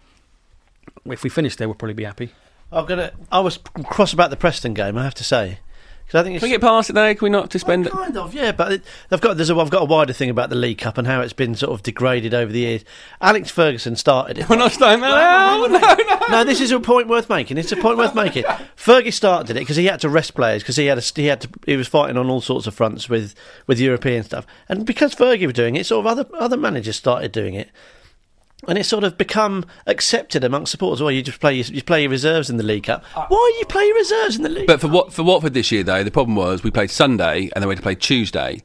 If 1.06 1.24
we 1.24 1.30
finish 1.30 1.56
there, 1.56 1.68
we'll 1.68 1.76
probably 1.76 1.94
be 1.94 2.04
happy. 2.04 2.32
I'm 2.72 2.86
gonna. 2.86 3.12
I 3.32 3.40
was 3.40 3.60
cross 3.86 4.14
about 4.14 4.32
the 4.32 4.38
Preston 4.38 4.74
game. 4.74 4.98
I 4.98 5.04
have 5.04 5.16
to 5.16 5.24
say, 5.24 5.60
because 6.06 6.20
I 6.20 6.24
think 6.24 6.40
Can 6.40 6.46
we 6.46 6.52
get 6.52 6.62
past 6.62 6.92
it 6.92 6.94
though? 6.94 7.16
Can 7.16 7.26
we 7.26 7.30
not 7.32 7.50
just 7.50 7.66
spend? 7.66 7.86
Well, 7.86 8.04
kind 8.04 8.18
of, 8.18 8.34
yeah. 8.34 8.52
But 8.52 8.74
it, 8.74 8.84
I've 9.10 9.22
got 9.22 9.38
there's 9.38 9.50
a, 9.50 9.58
I've 9.58 9.72
got 9.72 9.82
a 9.82 9.86
wider 9.86 10.14
thing 10.14 10.30
about 10.30 10.50
the 10.50 10.56
League 10.56 10.78
Cup 10.78 11.00
and 11.00 11.08
how 11.08 11.22
it's 11.22 11.34
been 11.34 11.56
sort 11.56 11.74
of 11.74 11.82
degraded 11.82 12.34
over 12.34 12.52
the 12.52 12.60
years. 12.60 12.86
Alex 13.22 13.50
Ferguson 13.50 13.96
started 13.96 14.38
it. 14.38 14.50
We're 14.50 14.56
not 14.56 14.72
starting 14.72 15.02
that 15.02 15.12
out. 15.12 15.60
Oh, 15.60 15.66
no, 15.66 15.80
no. 15.80 16.28
no, 16.30 16.44
this 16.44 16.62
is 16.62 16.72
a 16.72 16.80
point 16.80 17.08
worth 17.08 17.28
making. 17.28 17.58
It's 17.58 17.72
a 17.72 17.76
point 17.76 17.98
worth 17.98 18.14
making. 18.14 18.44
Fergie 18.78 19.12
started 19.12 19.58
it 19.58 19.62
because 19.62 19.78
he 19.78 19.86
had 19.86 20.00
to 20.02 20.10
rest 20.10 20.36
players 20.36 20.62
because 20.62 20.76
he 20.76 20.86
had 20.86 21.00
a, 21.00 21.02
he 21.02 21.26
had 21.26 21.42
to, 21.42 21.50
he 21.66 21.76
was 21.76 21.88
fighting 21.88 22.18
on 22.18 22.30
all 22.30 22.42
sorts 22.42 22.68
of 22.68 22.76
fronts 22.76 23.10
with 23.10 23.34
with 23.66 23.80
European 23.80 24.24
stuff, 24.24 24.46
and 24.70 24.86
because 24.86 25.16
Fergie 25.16 25.46
was 25.46 25.54
doing 25.54 25.76
it, 25.76 25.88
sort 25.88 26.06
of 26.06 26.12
other 26.12 26.28
other 26.38 26.58
managers 26.58 26.98
started 26.98 27.32
doing 27.32 27.56
it. 27.56 27.72
And 28.68 28.78
it's 28.78 28.90
sort 28.90 29.04
of 29.04 29.18
become 29.18 29.66
accepted 29.86 30.44
amongst 30.44 30.72
supporters. 30.72 31.02
Well, 31.02 31.12
you 31.12 31.22
just 31.22 31.40
play 31.40 31.56
you 31.56 31.84
play 31.84 32.02
your 32.04 32.12
reserves 32.12 32.50
in 32.50 32.58
the 32.58 32.64
League 32.64 32.84
Cup. 32.84 33.04
Uh, 33.16 33.26
Why 33.28 33.52
do 33.54 33.60
you 33.60 33.66
play 33.66 33.86
your 33.86 33.96
reserves 33.96 34.36
in 34.38 34.44
the 34.44 34.50
League? 34.50 34.68
But 34.68 34.82
for 34.82 34.88
what 34.88 35.14
for 35.14 35.24
Watford 35.24 35.54
this 35.54 35.72
year 35.72 35.84
though, 35.84 36.04
the 36.04 36.12
problem 36.12 36.36
was 36.36 36.64
we 36.64 36.72
played 36.72 36.92
Sunday 36.92 37.50
and 37.54 37.62
then 37.62 37.68
we 37.68 37.74
had 37.74 37.78
to 37.78 37.84
play 37.84 37.96
Tuesday, 37.96 38.64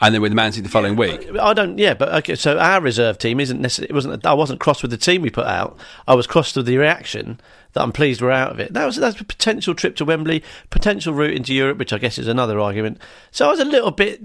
and 0.00 0.14
then 0.14 0.22
with 0.22 0.32
the 0.32 0.36
Man 0.36 0.52
City 0.52 0.62
the 0.62 0.68
following 0.68 0.96
week. 0.96 1.28
I 1.40 1.54
don't. 1.54 1.78
Yeah, 1.78 1.94
but 1.94 2.12
okay. 2.14 2.34
So 2.34 2.58
our 2.58 2.80
reserve 2.80 3.18
team 3.18 3.40
isn't 3.40 3.60
necessarily. 3.60 3.90
It 3.90 3.94
wasn't. 3.94 4.26
I 4.26 4.34
wasn't 4.34 4.60
cross 4.60 4.82
with 4.82 4.90
the 4.90 4.96
team 4.96 5.22
we 5.22 5.30
put 5.30 5.46
out. 5.46 5.78
I 6.06 6.14
was 6.14 6.26
crossed 6.26 6.56
with 6.56 6.66
the 6.66 6.76
reaction 6.76 7.40
that 7.72 7.82
I'm 7.82 7.92
pleased 7.92 8.20
we're 8.20 8.30
out 8.30 8.52
of 8.52 8.60
it. 8.60 8.72
That 8.72 8.84
was 8.84 8.96
that's 8.96 9.20
a 9.20 9.24
potential 9.24 9.74
trip 9.74 9.96
to 9.96 10.04
Wembley, 10.04 10.42
potential 10.70 11.14
route 11.14 11.34
into 11.34 11.54
Europe, 11.54 11.78
which 11.78 11.92
I 11.92 11.98
guess 11.98 12.18
is 12.18 12.28
another 12.28 12.60
argument. 12.60 12.98
So 13.30 13.46
I 13.46 13.50
was 13.50 13.60
a 13.60 13.64
little 13.64 13.90
bit 13.90 14.20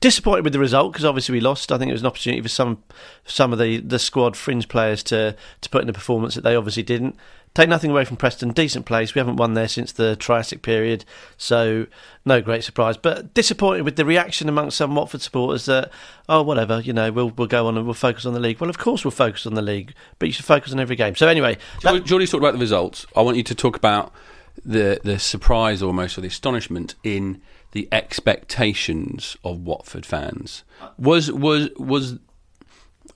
disappointed 0.00 0.44
with 0.44 0.52
the 0.52 0.58
result 0.58 0.92
because 0.92 1.04
obviously 1.04 1.32
we 1.34 1.40
lost. 1.40 1.72
I 1.72 1.78
think 1.78 1.88
it 1.88 1.92
was 1.92 2.02
an 2.02 2.06
opportunity 2.06 2.42
for 2.42 2.48
some 2.48 2.82
some 3.24 3.52
of 3.52 3.58
the, 3.58 3.78
the 3.78 3.98
squad 3.98 4.36
fringe 4.36 4.68
players 4.68 5.02
to 5.04 5.36
to 5.60 5.70
put 5.70 5.82
in 5.82 5.88
a 5.88 5.92
performance 5.92 6.34
that 6.34 6.42
they 6.42 6.56
obviously 6.56 6.82
didn't. 6.82 7.16
Take 7.54 7.68
nothing 7.68 7.90
away 7.90 8.06
from 8.06 8.16
Preston, 8.16 8.52
decent 8.52 8.86
place. 8.86 9.14
We 9.14 9.18
haven't 9.18 9.36
won 9.36 9.52
there 9.52 9.68
since 9.68 9.92
the 9.92 10.16
Triassic 10.16 10.62
period, 10.62 11.04
so 11.36 11.86
no 12.24 12.40
great 12.40 12.64
surprise. 12.64 12.96
But 12.96 13.34
disappointed 13.34 13.82
with 13.82 13.96
the 13.96 14.06
reaction 14.06 14.48
amongst 14.48 14.78
some 14.78 14.94
Watford 14.94 15.20
supporters 15.20 15.66
that 15.66 15.90
oh 16.30 16.42
whatever, 16.42 16.80
you 16.80 16.94
know, 16.94 17.12
we'll 17.12 17.28
we'll 17.28 17.48
go 17.48 17.66
on 17.66 17.76
and 17.76 17.84
we'll 17.84 17.92
focus 17.92 18.24
on 18.24 18.32
the 18.32 18.40
league. 18.40 18.58
Well, 18.60 18.70
of 18.70 18.78
course 18.78 19.04
we'll 19.04 19.10
focus 19.10 19.44
on 19.46 19.52
the 19.52 19.60
league, 19.62 19.92
but 20.18 20.26
you 20.28 20.32
should 20.32 20.46
focus 20.46 20.72
on 20.72 20.80
every 20.80 20.96
game. 20.96 21.14
So 21.14 21.28
anyway, 21.28 21.58
that- 21.82 22.04
Geordie's 22.04 22.30
talked 22.30 22.42
about 22.42 22.54
the 22.54 22.58
results. 22.58 23.04
I 23.14 23.20
want 23.20 23.36
you 23.36 23.42
to 23.42 23.54
talk 23.54 23.76
about 23.76 24.12
the 24.64 25.00
the 25.04 25.18
surprise 25.18 25.82
almost 25.82 26.16
or 26.16 26.22
the 26.22 26.28
astonishment 26.28 26.94
in 27.04 27.42
the 27.72 27.88
expectations 27.90 29.36
of 29.44 29.60
Watford 29.60 30.06
fans. 30.06 30.62
Was 30.98 31.30
was 31.32 31.70
was 31.76 32.18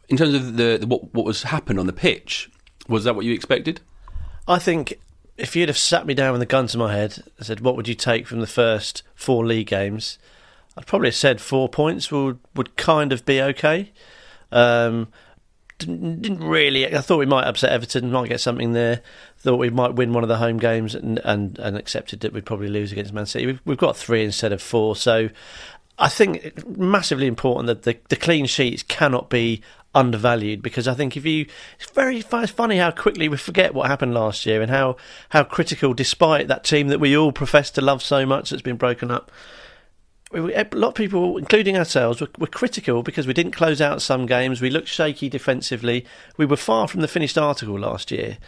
in 0.09 0.16
terms 0.16 0.35
of 0.35 0.57
the, 0.57 0.79
the 0.79 0.87
what 0.87 1.14
what 1.14 1.25
was 1.25 1.45
happened 1.45 1.79
on 1.79 1.87
the 1.87 1.92
pitch? 1.92 2.51
Was 2.88 3.05
that 3.05 3.14
what 3.14 3.25
you 3.25 3.33
expected? 3.33 3.81
I 4.49 4.59
think 4.59 4.99
if 5.37 5.55
you'd 5.55 5.69
have 5.69 5.79
sat 5.79 6.07
me 6.07 6.14
down 6.14 6.33
with 6.33 6.42
a 6.42 6.47
gun 6.47 6.66
to 6.69 6.79
my 6.79 6.95
head 6.95 7.23
and 7.37 7.47
said, 7.47 7.61
"What 7.61 7.77
would 7.77 7.88
you 7.88 7.95
take 7.95 8.27
from 8.27 8.40
the 8.40 8.47
first 8.47 9.03
four 9.14 9.47
league 9.47 9.69
games?" 9.69 10.19
I'd 10.77 10.87
probably 10.87 11.09
have 11.09 11.14
said 11.16 11.40
four 11.40 11.69
points 11.69 12.11
would 12.11 12.38
would 12.55 12.77
kind 12.77 13.12
of 13.12 13.25
be 13.25 13.40
okay. 13.40 13.92
Um, 14.53 15.09
didn't, 15.78 16.22
didn't 16.22 16.44
really. 16.44 16.94
I 16.94 17.00
thought 17.00 17.18
we 17.18 17.26
might 17.26 17.46
upset 17.46 17.72
Everton, 17.72 18.10
might 18.10 18.28
get 18.28 18.40
something 18.40 18.72
there. 18.72 19.02
Thought 19.38 19.56
we 19.56 19.70
might 19.70 19.94
win 19.94 20.12
one 20.12 20.22
of 20.22 20.28
the 20.28 20.38
home 20.38 20.58
games, 20.58 20.94
and 20.94 21.18
and, 21.24 21.58
and 21.58 21.76
accepted 21.76 22.20
that 22.20 22.32
we'd 22.32 22.46
probably 22.46 22.68
lose 22.68 22.92
against 22.92 23.12
Man 23.12 23.26
City. 23.26 23.46
We've, 23.46 23.60
we've 23.64 23.78
got 23.78 23.96
three 23.96 24.24
instead 24.24 24.52
of 24.52 24.62
four, 24.62 24.96
so 24.96 25.28
I 25.98 26.08
think 26.08 26.66
massively 26.66 27.26
important 27.26 27.66
that 27.66 27.82
the, 27.82 27.98
the 28.08 28.16
clean 28.16 28.46
sheets 28.46 28.82
cannot 28.82 29.30
be 29.30 29.62
undervalued 29.94 30.60
because 30.60 30.86
I 30.86 30.92
think 30.92 31.16
if 31.16 31.24
you, 31.24 31.46
it's 31.80 31.90
very 31.92 32.18
it's 32.18 32.52
funny 32.52 32.76
how 32.76 32.90
quickly 32.90 33.28
we 33.28 33.38
forget 33.38 33.72
what 33.72 33.86
happened 33.86 34.12
last 34.12 34.44
year 34.44 34.60
and 34.60 34.70
how 34.70 34.96
how 35.30 35.42
critical, 35.44 35.94
despite 35.94 36.48
that 36.48 36.64
team 36.64 36.88
that 36.88 37.00
we 37.00 37.16
all 37.16 37.32
profess 37.32 37.70
to 37.72 37.80
love 37.80 38.02
so 38.02 38.26
much, 38.26 38.50
that's 38.50 38.62
been 38.62 38.76
broken 38.76 39.10
up. 39.10 39.30
We- 40.32 40.54
A 40.54 40.66
lot 40.72 40.88
of 40.88 40.94
people, 40.94 41.38
including 41.38 41.76
ourselves, 41.76 42.20
were, 42.20 42.28
were 42.38 42.46
critical 42.46 43.02
because 43.02 43.26
we 43.26 43.32
didn't 43.32 43.52
close 43.52 43.80
out 43.80 44.02
some 44.02 44.26
games. 44.26 44.60
We 44.60 44.70
looked 44.70 44.88
shaky 44.88 45.28
defensively. 45.28 46.04
We 46.36 46.46
were 46.46 46.56
far 46.56 46.88
from 46.88 47.00
the 47.00 47.08
finished 47.08 47.38
article 47.38 47.78
last 47.78 48.10
year, 48.10 48.38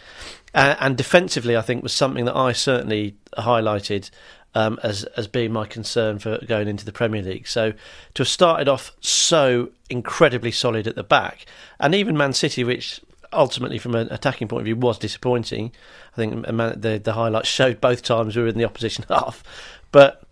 uh, 0.53 0.75
and 0.79 0.97
defensively, 0.97 1.55
I 1.55 1.61
think 1.61 1.83
was 1.83 1.93
something 1.93 2.25
that 2.25 2.35
I 2.35 2.51
certainly 2.51 3.15
highlighted 3.37 4.09
um, 4.55 4.79
as 4.83 5.03
as 5.15 5.27
being 5.27 5.53
my 5.53 5.65
concern 5.65 6.19
for 6.19 6.39
going 6.45 6.67
into 6.67 6.85
the 6.85 6.91
Premier 6.91 7.21
League. 7.21 7.47
So 7.47 7.71
to 8.15 8.21
have 8.21 8.27
started 8.27 8.67
off 8.67 8.91
so 8.99 9.69
incredibly 9.89 10.51
solid 10.51 10.87
at 10.87 10.95
the 10.95 11.03
back, 11.03 11.45
and 11.79 11.93
even 11.95 12.17
Man 12.17 12.33
City, 12.33 12.63
which 12.63 12.99
ultimately 13.31 13.77
from 13.77 13.93
an 13.93 14.07
attacking 14.11 14.47
point 14.47 14.61
of 14.61 14.65
view 14.65 14.75
was 14.75 14.97
disappointing. 14.97 15.71
I 16.13 16.15
think 16.15 16.45
the 16.45 17.01
the 17.03 17.13
highlights 17.13 17.47
showed 17.47 17.79
both 17.79 18.01
times 18.01 18.35
we 18.35 18.41
were 18.41 18.47
in 18.49 18.57
the 18.57 18.65
opposition 18.65 19.05
half, 19.09 19.43
but 19.91 20.23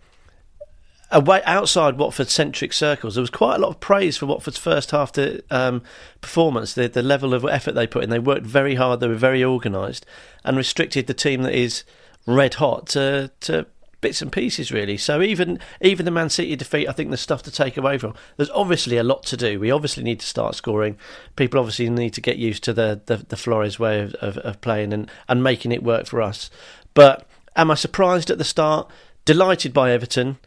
away 1.10 1.42
outside 1.44 1.98
Watford 1.98 2.28
centric 2.28 2.72
circles, 2.72 3.14
there 3.14 3.22
was 3.22 3.30
quite 3.30 3.56
a 3.56 3.58
lot 3.58 3.70
of 3.70 3.80
praise 3.80 4.16
for 4.16 4.26
Watford's 4.26 4.58
first 4.58 4.90
half 4.90 5.12
to, 5.12 5.42
um, 5.50 5.82
performance. 6.20 6.74
The 6.74 6.88
the 6.88 7.02
level 7.02 7.34
of 7.34 7.44
effort 7.44 7.72
they 7.72 7.86
put 7.86 8.04
in, 8.04 8.10
they 8.10 8.18
worked 8.18 8.46
very 8.46 8.74
hard. 8.74 9.00
They 9.00 9.08
were 9.08 9.14
very 9.14 9.42
organised 9.42 10.04
and 10.44 10.56
restricted 10.56 11.06
the 11.06 11.14
team 11.14 11.42
that 11.42 11.54
is 11.54 11.84
red 12.26 12.54
hot 12.54 12.86
to 12.88 13.30
to 13.40 13.66
bits 14.00 14.22
and 14.22 14.30
pieces 14.30 14.70
really. 14.70 14.96
So 14.96 15.22
even 15.22 15.58
even 15.80 16.04
the 16.04 16.10
Man 16.10 16.30
City 16.30 16.54
defeat, 16.56 16.88
I 16.88 16.92
think 16.92 17.10
there's 17.10 17.20
stuff 17.20 17.42
to 17.44 17.50
take 17.50 17.76
away 17.76 17.98
from. 17.98 18.14
There's 18.36 18.50
obviously 18.50 18.96
a 18.96 19.02
lot 19.02 19.24
to 19.24 19.36
do. 19.36 19.58
We 19.58 19.70
obviously 19.70 20.02
need 20.02 20.20
to 20.20 20.26
start 20.26 20.54
scoring. 20.54 20.96
People 21.36 21.58
obviously 21.58 21.88
need 21.90 22.14
to 22.14 22.20
get 22.20 22.36
used 22.36 22.64
to 22.64 22.72
the 22.72 23.00
the, 23.06 23.16
the 23.16 23.36
Flores 23.36 23.78
way 23.78 24.00
of, 24.00 24.14
of, 24.16 24.38
of 24.38 24.60
playing 24.60 24.92
and 24.92 25.10
and 25.28 25.42
making 25.42 25.72
it 25.72 25.82
work 25.82 26.06
for 26.06 26.22
us. 26.22 26.50
But 26.94 27.26
am 27.56 27.70
I 27.70 27.74
surprised 27.74 28.30
at 28.30 28.38
the 28.38 28.44
start? 28.44 28.90
Delighted 29.24 29.74
by 29.74 29.90
Everton, 29.92 30.38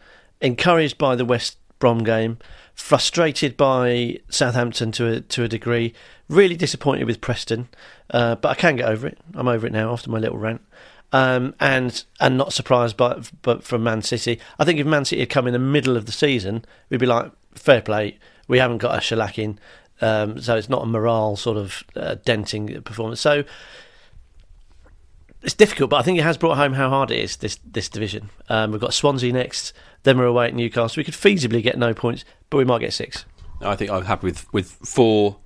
encouraged 0.42 0.98
by 0.98 1.16
the 1.16 1.26
West 1.26 1.58
Brom 1.80 2.04
game, 2.04 2.38
frustrated 2.76 3.58
by 3.58 4.20
Southampton 4.30 4.92
to 4.94 5.08
a 5.08 5.22
to 5.22 5.44
a 5.44 5.48
degree. 5.48 5.94
Really 6.30 6.56
disappointed 6.56 7.06
with 7.06 7.22
Preston, 7.22 7.68
uh, 8.12 8.36
but 8.36 8.50
I 8.50 8.56
can 8.56 8.76
get 8.76 8.88
over 8.88 9.08
it. 9.08 9.18
I'm 9.34 9.48
over 9.48 9.68
it 9.68 9.74
now 9.74 9.92
after 9.92 10.10
my 10.10 10.20
little 10.20 10.38
rant. 10.38 10.62
Um, 11.14 11.56
and 11.60 12.04
and 12.20 12.38
not 12.38 12.54
surprised 12.54 12.96
by 12.96 13.22
but 13.42 13.64
from 13.64 13.84
Man 13.84 14.02
City. 14.02 14.40
I 14.58 14.64
think 14.66 14.80
if 14.80 14.88
Man 14.88 15.06
City 15.06 15.22
had 15.22 15.30
come 15.30 15.48
in 15.48 15.54
the 15.54 15.60
middle 15.60 15.98
of 15.98 16.06
the 16.06 16.12
season, 16.12 16.64
we'd 16.90 17.00
be 17.00 17.06
like, 17.06 17.32
fair 17.54 17.82
play. 17.82 18.18
We 18.48 18.60
haven't 18.60 18.78
got 18.78 18.96
a 18.96 19.00
shellacking, 19.00 19.58
um, 20.02 20.40
so 20.40 20.56
it's 20.56 20.70
not 20.70 20.84
a 20.84 20.86
morale 20.86 21.36
sort 21.36 21.58
of 21.58 21.84
uh, 21.96 22.16
denting 22.24 22.82
performance. 22.84 23.20
So 23.20 23.44
it's 25.44 25.56
difficult, 25.56 25.90
but 25.90 25.98
I 25.98 26.04
think 26.04 26.20
it 26.20 26.24
has 26.24 26.38
brought 26.38 26.58
home 26.58 26.74
how 26.74 26.90
hard 26.90 27.12
it 27.12 27.20
is 27.20 27.38
this 27.38 27.58
this 27.66 27.90
division. 27.90 28.30
Um, 28.50 28.72
we've 28.72 28.82
got 28.82 28.94
Swansea 28.94 29.34
next, 29.34 29.74
then 30.04 30.18
we're 30.18 30.26
away 30.26 30.48
at 30.48 30.54
Newcastle. 30.54 31.00
We 31.00 31.04
could 31.04 31.14
feasibly 31.14 31.64
get 31.64 31.78
no 31.78 31.94
points, 31.94 32.26
but 32.50 32.58
we 32.58 32.66
might 32.66 32.80
get 32.80 32.94
six. 32.94 33.26
I 33.62 33.76
think 33.76 33.92
I'm 33.92 34.06
happy 34.06 34.28
with 34.28 34.52
with 34.54 34.72
four 34.72 35.38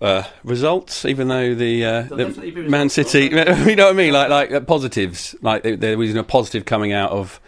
uh, 0.00 0.24
results, 0.44 1.04
even 1.04 1.28
though 1.28 1.54
the, 1.54 1.84
uh, 1.84 2.02
the 2.02 2.66
Man 2.68 2.88
City, 2.88 3.24
you 3.66 3.76
know 3.76 3.86
what 3.86 3.90
I 3.90 3.92
mean, 3.92 4.12
like 4.12 4.28
like 4.28 4.52
uh, 4.52 4.60
positives, 4.60 5.34
like 5.40 5.62
there, 5.62 5.76
there 5.76 5.98
was 5.98 6.14
a 6.14 6.22
positive 6.22 6.64
coming 6.64 6.92
out 6.92 7.10
of. 7.10 7.40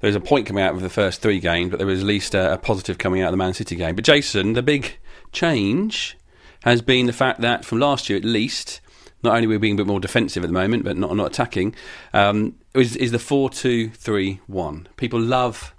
There 0.00 0.06
was 0.06 0.14
a 0.14 0.20
point 0.20 0.46
coming 0.46 0.62
out 0.62 0.74
of 0.74 0.80
the 0.80 0.88
first 0.88 1.20
three 1.22 1.40
games, 1.40 1.70
but 1.70 1.78
there 1.78 1.86
was 1.86 2.02
at 2.02 2.06
least 2.06 2.32
a, 2.32 2.52
a 2.52 2.58
positive 2.58 2.98
coming 2.98 3.20
out 3.20 3.28
of 3.28 3.32
the 3.32 3.36
Man 3.36 3.52
City 3.52 3.74
game. 3.74 3.96
But 3.96 4.04
Jason, 4.04 4.52
the 4.52 4.62
big 4.62 4.96
change 5.32 6.16
has 6.62 6.82
been 6.82 7.06
the 7.06 7.12
fact 7.12 7.40
that 7.40 7.64
from 7.64 7.80
last 7.80 8.08
year 8.08 8.16
at 8.16 8.24
least, 8.24 8.80
not 9.22 9.34
only 9.34 9.46
we're 9.46 9.58
being 9.58 9.74
a 9.74 9.76
bit 9.76 9.86
more 9.86 10.00
defensive 10.00 10.44
at 10.44 10.48
the 10.48 10.54
moment, 10.54 10.84
but 10.84 10.96
not 10.96 11.14
not 11.16 11.26
attacking, 11.26 11.74
um, 12.12 12.54
is, 12.74 12.96
is 12.96 13.10
the 13.10 13.18
four 13.18 13.50
two 13.50 13.90
three 13.90 14.40
one. 14.46 14.88
People 14.96 15.20
love 15.20 15.74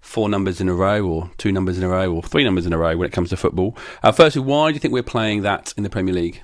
four 0.00 0.28
numbers 0.28 0.60
in 0.60 0.68
a 0.68 0.74
row, 0.74 1.06
or 1.06 1.30
two 1.38 1.50
numbers 1.50 1.78
in 1.78 1.84
a 1.84 1.88
row, 1.88 2.12
or 2.12 2.22
three 2.22 2.44
numbers 2.44 2.66
in 2.66 2.72
a 2.72 2.78
row 2.78 2.96
when 2.96 3.06
it 3.06 3.12
comes 3.12 3.30
to 3.30 3.36
football. 3.36 3.76
Uh, 4.02 4.12
firstly, 4.12 4.42
why 4.42 4.70
do 4.70 4.74
you 4.74 4.80
think 4.80 4.92
we're 4.92 5.02
playing 5.02 5.42
that 5.42 5.72
in 5.76 5.82
the 5.82 5.90
Premier 5.90 6.14
League? 6.14 6.42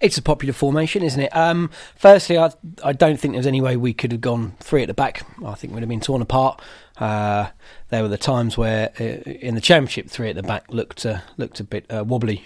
It's 0.00 0.16
a 0.16 0.22
popular 0.22 0.52
formation, 0.52 1.02
isn't 1.02 1.20
it? 1.20 1.36
Um, 1.36 1.70
firstly, 1.96 2.38
I 2.38 2.52
I 2.84 2.92
don't 2.92 3.18
think 3.18 3.34
there's 3.34 3.48
any 3.48 3.60
way 3.60 3.76
we 3.76 3.92
could 3.92 4.12
have 4.12 4.20
gone 4.20 4.52
three 4.60 4.82
at 4.82 4.88
the 4.88 4.94
back. 4.94 5.26
I 5.44 5.54
think 5.54 5.72
we'd 5.72 5.80
have 5.80 5.88
been 5.88 6.00
torn 6.00 6.22
apart. 6.22 6.60
Uh, 6.98 7.48
there 7.88 8.02
were 8.02 8.08
the 8.08 8.18
times 8.18 8.56
where 8.56 8.90
uh, 9.00 9.04
in 9.04 9.54
the 9.54 9.60
Championship, 9.60 10.08
three 10.08 10.28
at 10.28 10.36
the 10.36 10.42
back 10.42 10.66
looked 10.68 11.04
uh, 11.04 11.20
looked 11.36 11.58
a 11.58 11.64
bit 11.64 11.84
uh, 11.90 12.04
wobbly, 12.06 12.44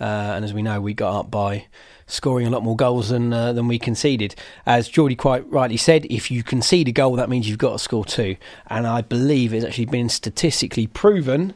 uh, 0.00 0.04
and 0.04 0.44
as 0.44 0.54
we 0.54 0.62
know, 0.62 0.80
we 0.80 0.94
got 0.94 1.18
up 1.18 1.30
by 1.30 1.66
scoring 2.06 2.46
a 2.46 2.50
lot 2.50 2.62
more 2.62 2.76
goals 2.76 3.08
than 3.08 3.32
uh, 3.32 3.52
than 3.52 3.68
we 3.68 3.78
conceded. 3.78 4.34
As 4.66 4.88
Geordie 4.88 5.16
quite 5.16 5.50
rightly 5.50 5.76
said, 5.76 6.06
if 6.06 6.30
you 6.30 6.42
concede 6.42 6.88
a 6.88 6.92
goal, 6.92 7.16
that 7.16 7.28
means 7.28 7.48
you've 7.48 7.58
got 7.58 7.72
to 7.72 7.78
score 7.78 8.04
two. 8.04 8.36
And 8.68 8.86
I 8.86 9.02
believe 9.02 9.52
it's 9.52 9.64
actually 9.64 9.86
been 9.86 10.08
statistically 10.08 10.86
proven 10.86 11.54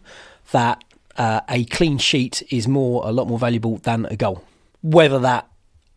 that 0.52 0.82
uh, 1.16 1.40
a 1.48 1.64
clean 1.66 1.98
sheet 1.98 2.42
is 2.50 2.68
more 2.68 3.02
a 3.04 3.12
lot 3.12 3.28
more 3.28 3.38
valuable 3.38 3.78
than 3.78 4.06
a 4.06 4.16
goal. 4.16 4.44
Whether 4.82 5.18
that 5.20 5.48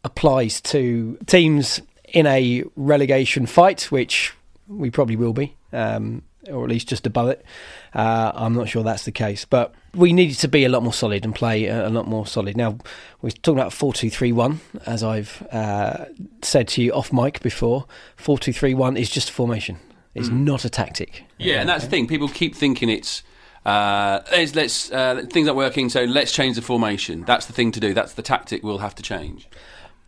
applies 0.03 0.61
to 0.61 1.17
teams 1.25 1.81
in 2.13 2.25
a 2.25 2.63
relegation 2.75 3.45
fight, 3.45 3.83
which 3.91 4.33
we 4.67 4.89
probably 4.89 5.15
will 5.15 5.33
be, 5.33 5.55
um, 5.73 6.23
or 6.49 6.63
at 6.63 6.69
least 6.69 6.87
just 6.87 7.05
above 7.05 7.29
it. 7.29 7.45
Uh, 7.93 8.31
I'm 8.35 8.53
not 8.53 8.69
sure 8.69 8.83
that's 8.83 9.05
the 9.05 9.11
case, 9.11 9.45
but 9.45 9.73
we 9.95 10.13
needed 10.13 10.37
to 10.39 10.47
be 10.47 10.65
a 10.65 10.69
lot 10.69 10.83
more 10.83 10.93
solid 10.93 11.25
and 11.25 11.33
play 11.33 11.65
a, 11.67 11.89
lot 11.89 12.07
more 12.07 12.27
solid. 12.27 12.55
Now 12.55 12.77
we're 13.21 13.31
talking 13.31 13.59
about 13.59 13.73
four 13.73 13.93
two 13.93 14.09
three 14.09 14.31
one, 14.31 14.61
as 14.85 15.03
I've 15.03 15.45
uh, 15.51 16.05
said 16.41 16.67
to 16.69 16.83
you 16.83 16.93
off 16.93 17.11
mic 17.11 17.41
before. 17.41 17.85
Four 18.15 18.37
two 18.37 18.53
three 18.53 18.73
one 18.73 18.97
is 18.97 19.09
just 19.09 19.29
a 19.29 19.33
formation. 19.33 19.77
It's 20.15 20.29
not 20.29 20.65
a 20.65 20.69
tactic. 20.69 21.23
Yeah, 21.37 21.61
and 21.61 21.69
that's 21.69 21.85
the 21.85 21.89
thing. 21.89 22.07
People 22.07 22.27
keep 22.27 22.53
thinking 22.53 22.89
it's 22.89 23.23
uh, 23.65 24.21
let's, 24.31 24.55
let's 24.55 24.91
uh, 24.91 25.23
things 25.31 25.47
aren't 25.47 25.57
working, 25.57 25.89
so 25.89 26.03
let's 26.03 26.31
change 26.31 26.55
the 26.55 26.61
formation. 26.61 27.23
That's 27.25 27.45
the 27.45 27.53
thing 27.53 27.71
to 27.73 27.79
do. 27.79 27.93
That's 27.93 28.13
the 28.13 28.21
tactic 28.21 28.63
we'll 28.63 28.79
have 28.79 28.95
to 28.95 29.03
change. 29.03 29.47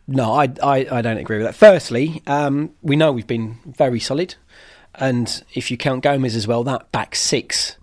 No, 0.08 0.32
I, 0.32 0.52
I, 0.62 0.86
I 0.90 1.02
don't 1.02 1.18
agree 1.18 1.38
with 1.38 1.46
that. 1.46 1.54
Firstly, 1.54 2.22
um, 2.26 2.72
we 2.82 2.96
know 2.96 3.12
we've 3.12 3.26
been 3.26 3.58
very 3.64 4.00
solid, 4.00 4.34
and 4.94 5.42
if 5.54 5.70
you 5.70 5.76
count 5.76 6.02
Gomes 6.02 6.36
as 6.36 6.46
well, 6.46 6.64
that 6.64 6.92
back 6.92 7.14
six, 7.14 7.76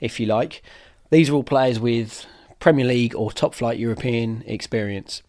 if 0.00 0.18
you 0.18 0.26
like, 0.26 0.62
these 1.10 1.30
are 1.30 1.34
all 1.34 1.44
players 1.44 1.78
with 1.78 2.26
Premier 2.58 2.86
League 2.86 3.14
or 3.14 3.30
top 3.30 3.54
flight 3.54 3.78
European 3.78 4.42
experience. 4.46 5.22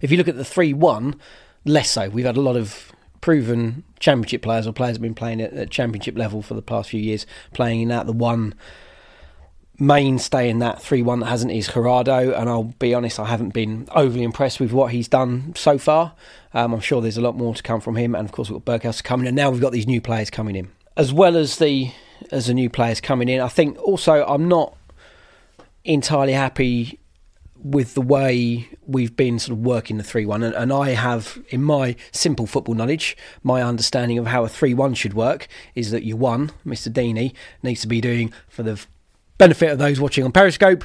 If 0.00 0.10
you 0.10 0.16
look 0.16 0.28
at 0.28 0.36
the 0.36 0.44
three-one, 0.44 1.16
less 1.64 1.90
so. 1.90 2.08
We've 2.08 2.24
had 2.24 2.36
a 2.36 2.40
lot 2.40 2.56
of 2.56 2.92
proven 3.20 3.84
Championship 4.00 4.42
players 4.42 4.66
or 4.66 4.72
players 4.72 4.96
have 4.96 5.02
been 5.02 5.14
playing 5.14 5.40
at, 5.40 5.52
at 5.52 5.70
Championship 5.70 6.18
level 6.18 6.42
for 6.42 6.54
the 6.54 6.62
past 6.62 6.90
few 6.90 7.00
years, 7.00 7.26
playing 7.52 7.82
in 7.82 7.88
that. 7.88 8.06
The 8.06 8.12
one 8.12 8.54
mainstay 9.82 10.48
in 10.48 10.60
that 10.60 10.80
3 10.80 11.02
1 11.02 11.20
that 11.20 11.26
hasn't 11.26 11.52
is 11.52 11.68
Jurado, 11.68 12.38
and 12.38 12.48
I'll 12.48 12.64
be 12.64 12.94
honest, 12.94 13.18
I 13.18 13.26
haven't 13.26 13.52
been 13.52 13.88
overly 13.94 14.22
impressed 14.22 14.60
with 14.60 14.72
what 14.72 14.92
he's 14.92 15.08
done 15.08 15.52
so 15.56 15.76
far. 15.76 16.14
Um, 16.54 16.72
I'm 16.72 16.80
sure 16.80 17.02
there's 17.02 17.16
a 17.16 17.22
lot 17.22 17.36
more 17.36 17.54
to 17.54 17.62
come 17.62 17.80
from 17.80 17.96
him, 17.96 18.14
and 18.14 18.24
of 18.24 18.32
course, 18.32 18.48
we've 18.48 18.64
got 18.64 18.80
Berghuis 18.80 19.02
coming 19.02 19.24
in, 19.24 19.28
and 19.28 19.36
now 19.36 19.50
we've 19.50 19.60
got 19.60 19.72
these 19.72 19.86
new 19.86 20.00
players 20.00 20.30
coming 20.30 20.54
in. 20.54 20.70
As 20.96 21.12
well 21.12 21.36
as 21.36 21.58
the 21.58 21.90
as 22.30 22.46
the 22.46 22.54
new 22.54 22.70
players 22.70 23.00
coming 23.00 23.28
in, 23.28 23.40
I 23.40 23.48
think 23.48 23.76
also 23.82 24.24
I'm 24.24 24.48
not 24.48 24.76
entirely 25.84 26.34
happy 26.34 27.00
with 27.62 27.94
the 27.94 28.00
way 28.00 28.68
we've 28.86 29.16
been 29.16 29.38
sort 29.38 29.56
of 29.58 29.64
working 29.64 29.96
the 29.96 30.04
3 30.04 30.26
1. 30.26 30.42
And, 30.42 30.54
and 30.54 30.72
I 30.72 30.90
have, 30.90 31.38
in 31.48 31.62
my 31.62 31.96
simple 32.12 32.46
football 32.46 32.74
knowledge, 32.74 33.16
my 33.42 33.62
understanding 33.62 34.18
of 34.18 34.26
how 34.26 34.44
a 34.44 34.48
3 34.48 34.74
1 34.74 34.94
should 34.94 35.14
work 35.14 35.48
is 35.74 35.90
that 35.90 36.04
your 36.04 36.16
one, 36.16 36.50
Mr. 36.66 36.92
Deeney, 36.92 37.32
needs 37.62 37.80
to 37.82 37.88
be 37.88 38.00
doing, 38.00 38.32
for 38.48 38.62
the 38.62 38.84
benefit 39.42 39.70
of 39.72 39.78
those 39.78 40.00
watching 40.00 40.24
on 40.24 40.32
Periscope, 40.32 40.84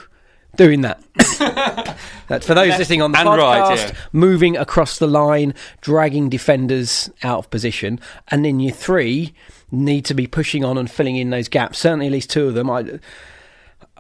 doing 0.56 0.82
that. 0.82 1.02
That's 2.28 2.46
for 2.46 2.56
those 2.56 2.78
listening 2.78 3.02
on 3.02 3.12
the 3.12 3.20
And 3.20 3.28
podcast, 3.30 3.70
right, 3.70 3.90
yeah. 3.90 3.98
moving 4.12 4.58
across 4.58 4.98
the 4.98 5.08
line, 5.08 5.54
dragging 5.82 6.30
defenders 6.30 7.10
out 7.24 7.40
of 7.40 7.50
position, 7.50 8.00
and 8.30 8.44
then 8.44 8.60
your 8.60 8.74
three 8.74 9.34
need 9.72 10.06
to 10.06 10.14
be 10.14 10.28
pushing 10.28 10.64
on 10.64 10.78
and 10.78 10.90
filling 10.90 11.16
in 11.16 11.30
those 11.30 11.48
gaps. 11.48 11.80
Certainly, 11.80 12.08
at 12.08 12.12
least 12.12 12.30
two 12.30 12.48
of 12.48 12.54
them. 12.54 12.70
I, 12.70 13.00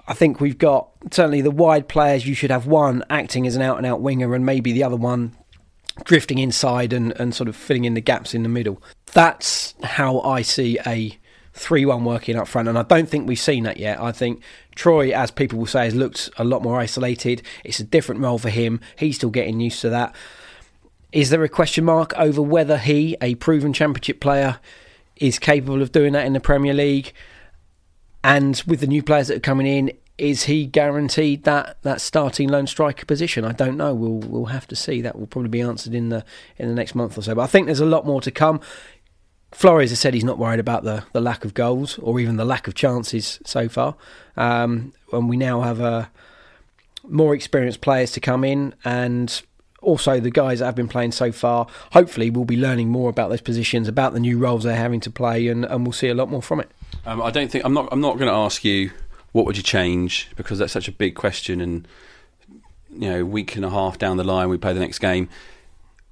I 0.07 0.13
think 0.13 0.39
we've 0.39 0.57
got 0.57 0.89
certainly 1.11 1.41
the 1.41 1.51
wide 1.51 1.87
players. 1.87 2.25
You 2.25 2.33
should 2.33 2.51
have 2.51 2.65
one 2.65 3.03
acting 3.09 3.45
as 3.45 3.55
an 3.55 3.61
out 3.61 3.77
and 3.77 3.85
out 3.85 4.01
winger, 4.01 4.33
and 4.33 4.45
maybe 4.45 4.71
the 4.71 4.83
other 4.83 4.95
one 4.95 5.35
drifting 6.03 6.37
inside 6.37 6.93
and, 6.93 7.11
and 7.19 7.33
sort 7.33 7.47
of 7.47 7.55
filling 7.55 7.85
in 7.85 7.93
the 7.93 8.01
gaps 8.01 8.33
in 8.33 8.43
the 8.43 8.49
middle. 8.49 8.81
That's 9.13 9.73
how 9.83 10.19
I 10.21 10.41
see 10.41 10.79
a 10.85 11.17
three-one 11.57 12.05
working 12.05 12.35
up 12.35 12.47
front, 12.47 12.67
and 12.67 12.77
I 12.77 12.83
don't 12.83 13.09
think 13.09 13.27
we've 13.27 13.39
seen 13.39 13.63
that 13.63 13.77
yet. 13.77 13.99
I 13.99 14.11
think 14.11 14.41
Troy, 14.75 15.11
as 15.11 15.31
people 15.31 15.59
will 15.59 15.65
say, 15.65 15.85
has 15.85 15.95
looked 15.95 16.29
a 16.37 16.43
lot 16.43 16.63
more 16.63 16.79
isolated. 16.79 17.41
It's 17.63 17.79
a 17.79 17.83
different 17.83 18.21
role 18.21 18.37
for 18.37 18.49
him. 18.49 18.79
He's 18.97 19.15
still 19.15 19.29
getting 19.29 19.59
used 19.59 19.81
to 19.81 19.89
that. 19.89 20.15
Is 21.11 21.29
there 21.29 21.43
a 21.43 21.49
question 21.49 21.85
mark 21.85 22.13
over 22.17 22.41
whether 22.41 22.77
he, 22.77 23.15
a 23.21 23.35
proven 23.35 23.73
championship 23.73 24.19
player, 24.19 24.59
is 25.15 25.39
capable 25.39 25.81
of 25.81 25.91
doing 25.91 26.13
that 26.13 26.25
in 26.25 26.33
the 26.33 26.39
Premier 26.39 26.73
League? 26.73 27.13
And 28.23 28.61
with 28.67 28.81
the 28.81 28.87
new 28.87 29.01
players 29.01 29.29
that 29.29 29.37
are 29.37 29.39
coming 29.39 29.65
in, 29.67 29.91
is 30.17 30.43
he 30.43 30.65
guaranteed 30.65 31.43
that, 31.43 31.77
that 31.83 32.01
starting 32.01 32.49
lone 32.49 32.67
striker 32.67 33.05
position? 33.05 33.45
I 33.45 33.51
don't 33.51 33.77
know. 33.77 33.93
We'll 33.93 34.17
we'll 34.17 34.45
have 34.45 34.67
to 34.67 34.75
see. 34.75 35.01
That 35.01 35.17
will 35.17 35.27
probably 35.27 35.49
be 35.49 35.61
answered 35.61 35.93
in 35.93 36.09
the 36.09 36.25
in 36.57 36.67
the 36.67 36.73
next 36.73 36.95
month 36.95 37.17
or 37.17 37.21
so. 37.21 37.35
But 37.35 37.43
I 37.43 37.47
think 37.47 37.67
there's 37.67 37.79
a 37.79 37.85
lot 37.85 38.05
more 38.05 38.19
to 38.21 38.31
come. 38.31 38.59
Flores 39.51 39.89
has 39.89 39.99
said 39.99 40.13
he's 40.13 40.23
not 40.23 40.37
worried 40.37 40.59
about 40.59 40.83
the, 40.83 41.03
the 41.13 41.21
lack 41.21 41.45
of 41.45 41.53
goals 41.53 41.97
or 41.99 42.19
even 42.19 42.37
the 42.37 42.45
lack 42.45 42.67
of 42.67 42.75
chances 42.75 43.39
so 43.45 43.69
far. 43.69 43.95
Um, 44.35 44.93
and 45.11 45.29
we 45.29 45.37
now 45.37 45.61
have 45.61 45.81
uh, 45.81 46.05
more 47.07 47.33
experienced 47.33 47.81
players 47.81 48.11
to 48.11 48.19
come 48.19 48.43
in, 48.43 48.73
and 48.83 49.41
also 49.81 50.19
the 50.19 50.31
guys 50.31 50.59
that 50.59 50.65
have 50.65 50.75
been 50.75 50.87
playing 50.87 51.11
so 51.11 51.31
far. 51.31 51.67
Hopefully, 51.93 52.29
we'll 52.29 52.45
be 52.45 52.57
learning 52.57 52.89
more 52.89 53.09
about 53.09 53.29
those 53.29 53.41
positions, 53.41 53.87
about 53.87 54.13
the 54.13 54.19
new 54.19 54.37
roles 54.37 54.63
they're 54.63 54.75
having 54.75 54.99
to 55.01 55.09
play, 55.09 55.47
and, 55.47 55.65
and 55.65 55.85
we'll 55.85 55.93
see 55.93 56.09
a 56.09 56.13
lot 56.13 56.29
more 56.29 56.41
from 56.41 56.59
it. 56.59 56.69
Um, 57.05 57.21
I 57.21 57.31
don't 57.31 57.49
think 57.49 57.63
I'm 57.65 57.73
not. 57.73 57.87
I'm 57.91 58.01
not 58.01 58.17
going 58.17 58.29
to 58.29 58.35
ask 58.35 58.65
you 58.65 58.91
what 59.31 59.45
would 59.45 59.57
you 59.57 59.63
change 59.63 60.29
because 60.35 60.59
that's 60.59 60.73
such 60.73 60.87
a 60.87 60.91
big 60.91 61.15
question, 61.15 61.61
and 61.61 61.87
you 62.91 63.09
know, 63.09 63.25
week 63.25 63.55
and 63.55 63.63
a 63.63 63.69
half 63.69 63.97
down 63.97 64.17
the 64.17 64.23
line, 64.23 64.49
we 64.49 64.57
play 64.57 64.73
the 64.73 64.79
next 64.79 64.99
game. 64.99 65.29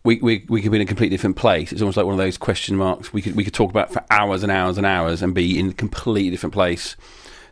We, 0.05 0.19
we, 0.21 0.45
we 0.47 0.61
could 0.61 0.71
be 0.71 0.77
in 0.77 0.83
a 0.83 0.85
completely 0.85 1.17
different 1.17 1.35
place. 1.35 1.71
It's 1.71 1.81
almost 1.81 1.97
like 1.97 2.05
one 2.05 2.13
of 2.13 2.19
those 2.19 2.37
question 2.37 2.77
marks 2.77 3.11
we 3.11 3.23
could 3.23 3.35
we 3.35 3.43
could 3.43 3.55
talk 3.55 3.71
about 3.71 3.91
for 3.91 4.03
hours 4.11 4.43
and 4.43 4.51
hours 4.51 4.77
and 4.77 4.85
hours 4.85 5.23
and 5.23 5.33
be 5.33 5.59
in 5.59 5.69
a 5.71 5.73
completely 5.73 6.29
different 6.29 6.53
place 6.53 6.95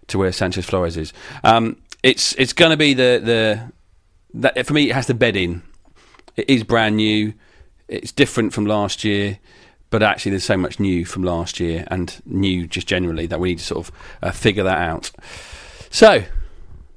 to 0.07 0.19
where 0.19 0.31
Sanchez 0.31 0.65
Flores 0.65 0.95
is. 0.95 1.13
Um, 1.43 1.81
it's 2.03 2.33
it's 2.35 2.53
going 2.53 2.71
to 2.71 2.77
be 2.77 2.93
the 2.93 3.19
the 3.23 3.71
that 4.35 4.67
for 4.67 4.73
me 4.73 4.89
it 4.89 4.93
has 4.93 5.07
to 5.07 5.15
bed 5.15 5.35
in. 5.35 5.63
It 6.35 6.47
is 6.47 6.63
brand 6.63 6.97
new. 6.97 7.33
It's 7.87 8.11
different 8.11 8.53
from 8.53 8.67
last 8.67 9.03
year, 9.03 9.39
but 9.89 10.03
actually 10.03 10.31
there's 10.31 10.43
so 10.43 10.57
much 10.57 10.79
new 10.79 11.05
from 11.05 11.23
last 11.23 11.59
year 11.59 11.85
and 11.87 12.21
new 12.25 12.67
just 12.67 12.87
generally 12.87 13.25
that 13.27 13.39
we 13.39 13.49
need 13.49 13.59
to 13.59 13.65
sort 13.65 13.87
of 13.87 13.95
uh, 14.21 14.31
figure 14.31 14.63
that 14.63 14.77
out. 14.77 15.11
So 15.89 16.23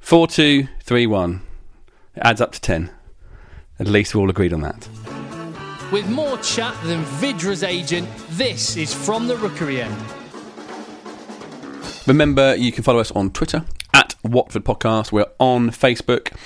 four 0.01 0.27
two 0.27 0.69
three 0.83 1.07
one 1.07 1.41
it 2.15 2.21
adds 2.25 2.41
up 2.43 2.53
to 2.53 2.61
ten. 2.61 2.91
At 3.79 3.89
least 3.89 4.15
we're 4.15 4.21
all 4.23 4.31
agreed 4.31 4.53
on 4.53 4.61
that. 4.63 4.89
With 5.93 6.09
more 6.09 6.37
chat 6.39 6.74
than 6.82 7.05
Vydra's 7.05 7.62
agent, 7.62 8.09
this 8.30 8.76
is 8.76 8.93
From 8.93 9.28
the 9.28 9.37
Rookery 9.37 9.82
End. 9.82 9.97
Remember, 12.09 12.57
you 12.57 12.72
can 12.72 12.82
follow 12.82 12.99
us 12.99 13.12
on 13.12 13.30
Twitter 13.30 13.64
at 13.95 14.16
Watford 14.24 14.64
Podcast. 14.64 15.12
We're 15.12 15.30
on 15.39 15.70
Facebook. 15.70 16.37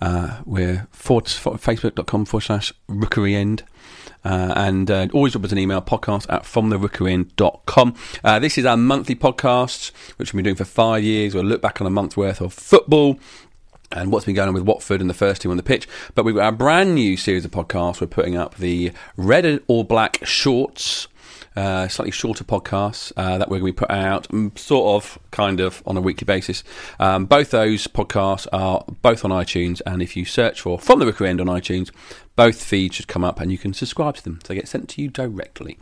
Uh, 0.00 0.42
we're 0.44 0.86
forward, 0.92 1.28
forward, 1.28 1.60
facebook.com 1.60 2.24
forward 2.24 2.42
slash 2.42 2.72
rookery 2.86 3.34
end. 3.34 3.64
Uh, 4.24 4.52
and 4.56 4.90
uh, 4.92 5.08
always 5.12 5.32
drop 5.32 5.44
us 5.44 5.52
an 5.52 5.58
email 5.58 5.82
podcast 5.82 6.32
at 6.32 6.42
fromtherookeryend.com. 6.42 7.94
Uh, 8.22 8.38
this 8.38 8.58
is 8.58 8.64
our 8.64 8.76
monthly 8.76 9.16
podcast, 9.16 9.90
which 10.18 10.32
we've 10.32 10.38
been 10.38 10.44
doing 10.44 10.56
for 10.56 10.64
five 10.64 11.02
years. 11.02 11.34
We'll 11.34 11.44
look 11.44 11.62
back 11.62 11.80
on 11.80 11.86
a 11.86 11.90
month's 11.90 12.16
worth 12.16 12.40
of 12.40 12.52
football 12.52 13.18
and 13.92 14.12
what's 14.12 14.26
been 14.26 14.34
going 14.34 14.48
on 14.48 14.54
with 14.54 14.64
Watford 14.64 15.00
and 15.00 15.08
the 15.08 15.14
first 15.14 15.42
team 15.42 15.50
on 15.50 15.56
the 15.56 15.62
pitch. 15.62 15.88
But 16.14 16.24
we've 16.24 16.34
got 16.34 16.44
our 16.44 16.52
brand 16.52 16.94
new 16.94 17.16
series 17.16 17.44
of 17.44 17.50
podcasts. 17.50 18.00
We're 18.00 18.06
putting 18.06 18.36
up 18.36 18.56
the 18.56 18.92
Red 19.16 19.62
or 19.66 19.84
Black 19.84 20.24
Shorts 20.26 21.08
uh, 21.58 21.88
slightly 21.88 22.12
shorter 22.12 22.44
podcasts 22.44 23.12
uh, 23.16 23.36
that 23.38 23.48
we're 23.48 23.58
going 23.58 23.72
to 23.72 23.74
be 23.74 23.86
putting 23.86 23.96
out, 23.96 24.28
mm, 24.28 24.56
sort 24.56 25.02
of, 25.02 25.18
kind 25.32 25.58
of, 25.58 25.82
on 25.86 25.96
a 25.96 26.00
weekly 26.00 26.24
basis. 26.24 26.62
Um, 27.00 27.26
both 27.26 27.50
those 27.50 27.88
podcasts 27.88 28.46
are 28.52 28.84
both 29.02 29.24
on 29.24 29.32
iTunes, 29.32 29.82
and 29.84 30.00
if 30.00 30.16
you 30.16 30.24
search 30.24 30.60
for 30.60 30.78
From 30.78 31.00
the 31.00 31.06
Rookery 31.06 31.28
End 31.28 31.40
on 31.40 31.48
iTunes, 31.48 31.90
both 32.36 32.62
feeds 32.62 32.94
should 32.94 33.08
come 33.08 33.24
up, 33.24 33.40
and 33.40 33.50
you 33.50 33.58
can 33.58 33.74
subscribe 33.74 34.14
to 34.16 34.24
them. 34.24 34.38
So 34.42 34.48
they 34.48 34.54
get 34.54 34.68
sent 34.68 34.88
to 34.90 35.02
you 35.02 35.08
directly. 35.08 35.78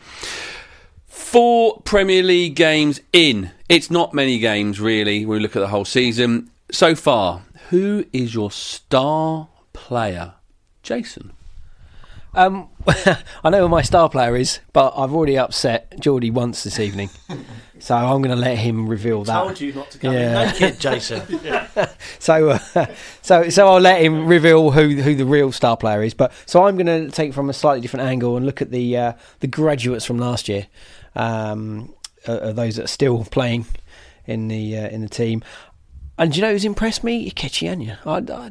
Four 1.07 1.83
Premier 1.83 2.23
League 2.23 2.57
games 2.57 3.01
in. 3.13 3.51
It's 3.69 3.91
not 3.91 4.15
many 4.15 4.39
games, 4.39 4.81
really, 4.81 5.27
when 5.27 5.39
we 5.39 5.43
look 5.43 5.57
at 5.57 5.61
the 5.61 5.69
whole 5.69 5.85
season. 5.85 6.51
So 6.71 6.95
far, 6.95 7.43
who 7.71 8.05
is 8.13 8.35
your 8.35 8.51
star 8.51 9.49
player? 9.73 10.35
Jason. 10.83 11.33
Um, 12.35 12.69
I 13.45 13.49
know 13.51 13.63
who 13.63 13.69
my 13.69 13.81
star 13.81 14.11
player 14.11 14.37
is, 14.37 14.61
but 14.75 14.93
I've 14.97 15.15
already 15.15 15.39
upset 15.39 15.99
Geordie 15.99 16.31
once 16.31 16.65
this 16.65 16.79
evening, 16.79 17.09
so 17.79 17.97
I'm 17.97 18.21
going 18.21 18.35
to 18.35 18.37
let 18.37 18.59
him 18.59 18.87
reveal 18.87 19.25
that. 19.25 19.43
Told 19.43 19.59
you 19.61 19.73
not 19.73 19.91
to 19.93 19.99
come 19.99 20.13
Yeah. 20.13 20.43
in 20.43 20.49
naked, 20.61 20.79
Jason. 20.81 21.23
So, 22.19 22.51
uh, 22.51 22.87
so, 23.23 23.49
so 23.49 23.69
I'll 23.69 23.81
let 23.81 24.03
him 24.03 24.27
reveal 24.27 24.71
who 24.73 24.97
who 25.01 25.15
the 25.15 25.25
real 25.25 25.51
star 25.53 25.77
player 25.77 26.03
is. 26.03 26.13
But 26.15 26.33
so 26.45 26.67
I'm 26.67 26.77
going 26.77 26.87
to 26.87 27.11
take 27.11 27.31
it 27.31 27.33
from 27.35 27.49
a 27.49 27.53
slightly 27.55 27.81
different 27.81 28.07
angle 28.07 28.37
and 28.37 28.45
look 28.45 28.61
at 28.61 28.71
the 28.71 28.97
uh, 28.97 29.13
the 29.41 29.47
graduates 29.47 30.05
from 30.05 30.19
last 30.19 30.49
year, 30.49 30.67
um, 31.15 31.95
uh, 32.29 32.33
uh, 32.33 32.53
those 32.53 32.77
that 32.77 32.85
are 32.85 32.89
still 32.89 33.25
playing 33.25 33.67
in 34.27 34.49
the 34.49 34.77
uh, 34.79 34.89
in 34.89 35.03
the 35.03 35.09
team. 35.09 35.43
And 36.19 36.33
do 36.33 36.37
you 36.37 36.43
know 36.43 36.53
who's 36.53 36.65
impressed 36.65 37.05
me? 37.05 37.31
Ikechi 37.31 37.71
Anya. 37.71 37.99
I, 38.07 38.23
I, 38.33 38.51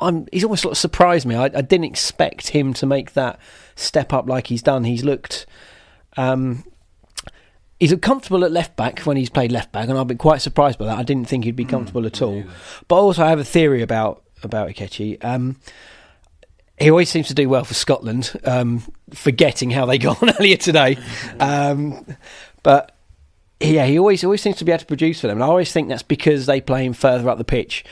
I'm, 0.00 0.26
he's 0.32 0.44
almost 0.44 0.62
sort 0.62 0.72
of 0.72 0.78
surprised 0.78 1.26
me. 1.26 1.34
I, 1.34 1.44
I 1.44 1.62
didn't 1.62 1.84
expect 1.84 2.48
him 2.48 2.72
to 2.74 2.86
make 2.86 3.14
that 3.14 3.38
step 3.76 4.12
up 4.12 4.28
like 4.28 4.46
he's 4.48 4.62
done. 4.62 4.84
He's 4.84 5.04
looked. 5.04 5.46
Um, 6.16 6.64
He's 7.80 7.92
comfortable 7.96 8.44
at 8.44 8.52
left 8.52 8.76
back 8.76 9.00
when 9.00 9.16
he's 9.16 9.28
played 9.28 9.50
left 9.50 9.72
back, 9.72 9.88
and 9.88 9.98
I've 9.98 10.06
been 10.06 10.16
quite 10.16 10.40
surprised 10.40 10.78
by 10.78 10.86
that. 10.86 10.96
I 10.96 11.02
didn't 11.02 11.28
think 11.28 11.44
he'd 11.44 11.56
be 11.56 11.64
comfortable 11.64 12.06
at 12.06 12.22
all. 12.22 12.44
But 12.86 12.94
also, 12.94 13.24
I 13.24 13.28
have 13.28 13.40
a 13.40 13.44
theory 13.44 13.82
about 13.82 14.22
about 14.42 14.68
Ikechi. 14.70 15.22
Um, 15.24 15.56
he 16.78 16.88
always 16.88 17.10
seems 17.10 17.28
to 17.28 17.34
do 17.34 17.48
well 17.48 17.64
for 17.64 17.74
Scotland, 17.74 18.32
um, 18.44 18.82
forgetting 19.12 19.70
how 19.70 19.86
they 19.86 19.98
got 20.06 20.22
on 20.22 20.30
earlier 20.30 20.56
today. 20.56 20.96
Um, 21.40 22.06
but 22.62 22.93
yeah, 23.60 23.86
he 23.86 23.98
always 23.98 24.24
always 24.24 24.42
seems 24.42 24.56
to 24.56 24.64
be 24.64 24.72
able 24.72 24.80
to 24.80 24.86
produce 24.86 25.20
for 25.20 25.26
them, 25.26 25.38
and 25.38 25.44
I 25.44 25.46
always 25.46 25.72
think 25.72 25.88
that's 25.88 26.02
because 26.02 26.46
they 26.46 26.60
play 26.60 26.84
him 26.84 26.92
further 26.92 27.28
up 27.28 27.38
the 27.38 27.44
pitch. 27.44 27.84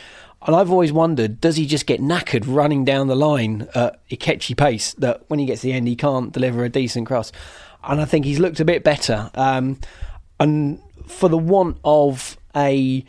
And 0.44 0.56
I've 0.56 0.72
always 0.72 0.92
wondered, 0.92 1.40
does 1.40 1.54
he 1.54 1.66
just 1.66 1.86
get 1.86 2.00
knackered 2.00 2.42
running 2.46 2.84
down 2.84 3.06
the 3.06 3.14
line 3.14 3.68
at 3.76 4.00
a 4.10 4.16
catchy 4.16 4.54
pace 4.54 4.92
that 4.94 5.22
when 5.28 5.38
he 5.38 5.46
gets 5.46 5.60
to 5.60 5.68
the 5.68 5.72
end 5.72 5.86
he 5.86 5.94
can't 5.94 6.32
deliver 6.32 6.64
a 6.64 6.68
decent 6.68 7.06
cross? 7.06 7.30
And 7.84 8.00
I 8.00 8.06
think 8.06 8.24
he's 8.24 8.40
looked 8.40 8.58
a 8.58 8.64
bit 8.64 8.82
better. 8.82 9.30
Um, 9.34 9.78
and 10.40 10.80
for 11.06 11.28
the 11.28 11.38
want 11.38 11.78
of 11.84 12.36
a 12.56 13.04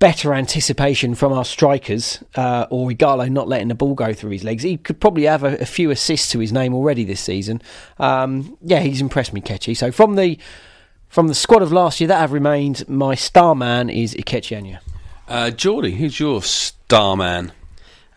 better 0.00 0.34
anticipation 0.34 1.14
from 1.14 1.32
our 1.32 1.44
strikers, 1.44 2.22
uh, 2.34 2.66
or 2.70 2.90
Ighalo 2.90 3.30
not 3.30 3.46
letting 3.46 3.68
the 3.68 3.76
ball 3.76 3.94
go 3.94 4.12
through 4.12 4.30
his 4.30 4.42
legs, 4.42 4.64
he 4.64 4.76
could 4.78 5.00
probably 5.00 5.24
have 5.24 5.44
a, 5.44 5.56
a 5.58 5.64
few 5.64 5.90
assists 5.90 6.32
to 6.32 6.40
his 6.40 6.52
name 6.52 6.74
already 6.74 7.04
this 7.04 7.20
season. 7.20 7.62
Um, 7.98 8.58
yeah, 8.62 8.80
he's 8.80 9.00
impressed 9.00 9.32
me, 9.32 9.40
Ketchy. 9.40 9.76
So 9.76 9.92
from 9.92 10.16
the 10.16 10.38
from 11.08 11.28
the 11.28 11.34
squad 11.34 11.62
of 11.62 11.72
last 11.72 12.00
year 12.00 12.08
that 12.08 12.18
have 12.18 12.32
remained, 12.32 12.88
my 12.88 13.14
star 13.14 13.54
man 13.54 13.88
is 13.88 14.14
Ikechi 14.14 14.56
Anya. 14.56 14.80
Uh, 15.28 15.50
Geordie, 15.50 15.92
who's 15.92 16.20
your 16.20 16.42
star 16.42 17.16
man? 17.16 17.52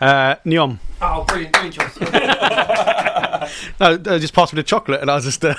Uh, 0.02 0.36
Nyom. 0.46 0.80
Oh, 1.02 1.24
brilliant, 1.26 1.54
brilliant 1.54 1.76
choice. 1.76 1.98
No, 3.80 3.98
they 3.98 4.20
just 4.20 4.34
passed 4.34 4.54
me 4.54 4.58
the 4.58 4.64
chocolate, 4.64 5.02
and 5.02 5.10
I 5.10 5.16
was 5.16 5.24
just. 5.26 5.44
Uh, 5.44 5.56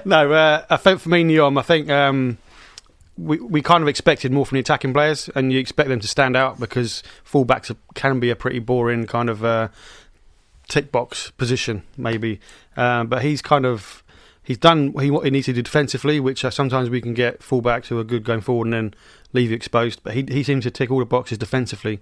no, 0.04 0.30
uh, 0.32 0.64
I 0.70 0.76
think 0.76 1.00
for 1.00 1.08
me, 1.08 1.24
Nyom, 1.24 1.58
I 1.58 1.62
think 1.62 1.90
um, 1.90 2.38
we 3.16 3.38
we 3.40 3.62
kind 3.62 3.82
of 3.82 3.88
expected 3.88 4.30
more 4.30 4.46
from 4.46 4.56
the 4.56 4.60
attacking 4.60 4.92
players, 4.92 5.28
and 5.34 5.52
you 5.52 5.58
expect 5.58 5.88
them 5.88 5.98
to 5.98 6.06
stand 6.06 6.36
out 6.36 6.60
because 6.60 7.02
fullbacks 7.28 7.70
are- 7.70 7.76
can 7.94 8.20
be 8.20 8.30
a 8.30 8.36
pretty 8.36 8.58
boring 8.60 9.06
kind 9.06 9.28
of 9.28 9.44
uh, 9.44 9.68
tick 10.68 10.92
box 10.92 11.30
position, 11.32 11.82
maybe. 11.96 12.38
Um, 12.76 13.08
but 13.08 13.22
he's 13.22 13.42
kind 13.42 13.66
of 13.66 14.04
he's 14.48 14.56
done 14.58 14.92
what 14.94 15.04
he, 15.04 15.30
needs 15.30 15.44
to 15.44 15.52
do 15.52 15.60
defensively, 15.60 16.18
which 16.18 16.42
uh, 16.42 16.50
sometimes 16.50 16.88
we 16.88 17.02
can 17.02 17.12
get 17.12 17.40
fullbacks 17.40 17.88
who 17.88 17.98
are 17.98 18.04
good 18.04 18.24
going 18.24 18.40
forward 18.40 18.64
and 18.68 18.72
then 18.72 18.94
leave 19.34 19.50
you 19.50 19.56
exposed. 19.56 20.00
But 20.02 20.14
he 20.14 20.24
he 20.26 20.42
seems 20.42 20.64
to 20.64 20.70
tick 20.70 20.90
all 20.90 20.98
the 21.00 21.04
boxes 21.04 21.36
defensively, 21.36 22.00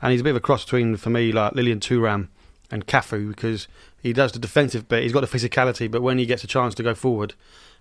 and 0.00 0.12
he's 0.12 0.20
a 0.20 0.24
bit 0.24 0.30
of 0.30 0.36
a 0.36 0.40
cross 0.40 0.64
between 0.64 0.96
for 0.96 1.10
me 1.10 1.32
like 1.32 1.52
Lilian 1.54 1.80
Thuram 1.80 2.28
and 2.70 2.86
Cafu 2.86 3.28
because 3.28 3.66
he 4.00 4.12
does 4.12 4.30
the 4.32 4.38
defensive 4.38 4.88
bit. 4.88 5.02
He's 5.02 5.12
got 5.12 5.28
the 5.28 5.38
physicality, 5.38 5.90
but 5.90 6.00
when 6.02 6.18
he 6.18 6.26
gets 6.26 6.44
a 6.44 6.46
chance 6.46 6.74
to 6.76 6.82
go 6.84 6.94
forward, 6.94 7.34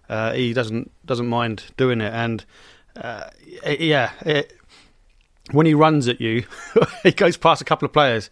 uh, 0.10 0.34
he 0.34 0.52
doesn't 0.54 0.90
doesn't 1.06 1.28
mind 1.28 1.66
doing 1.78 2.02
it. 2.02 2.12
And 2.12 2.44
uh, 2.96 3.30
it- 3.64 3.82
yeah, 3.82 4.12
it, 4.26 4.54
when 5.52 5.66
he 5.68 5.74
runs 5.76 6.08
at 6.08 6.20
you, 6.20 6.46
he 7.04 7.12
goes 7.12 7.38
past 7.38 7.62
a 7.62 7.66
couple 7.66 7.86
of 7.86 7.94
players, 7.94 8.30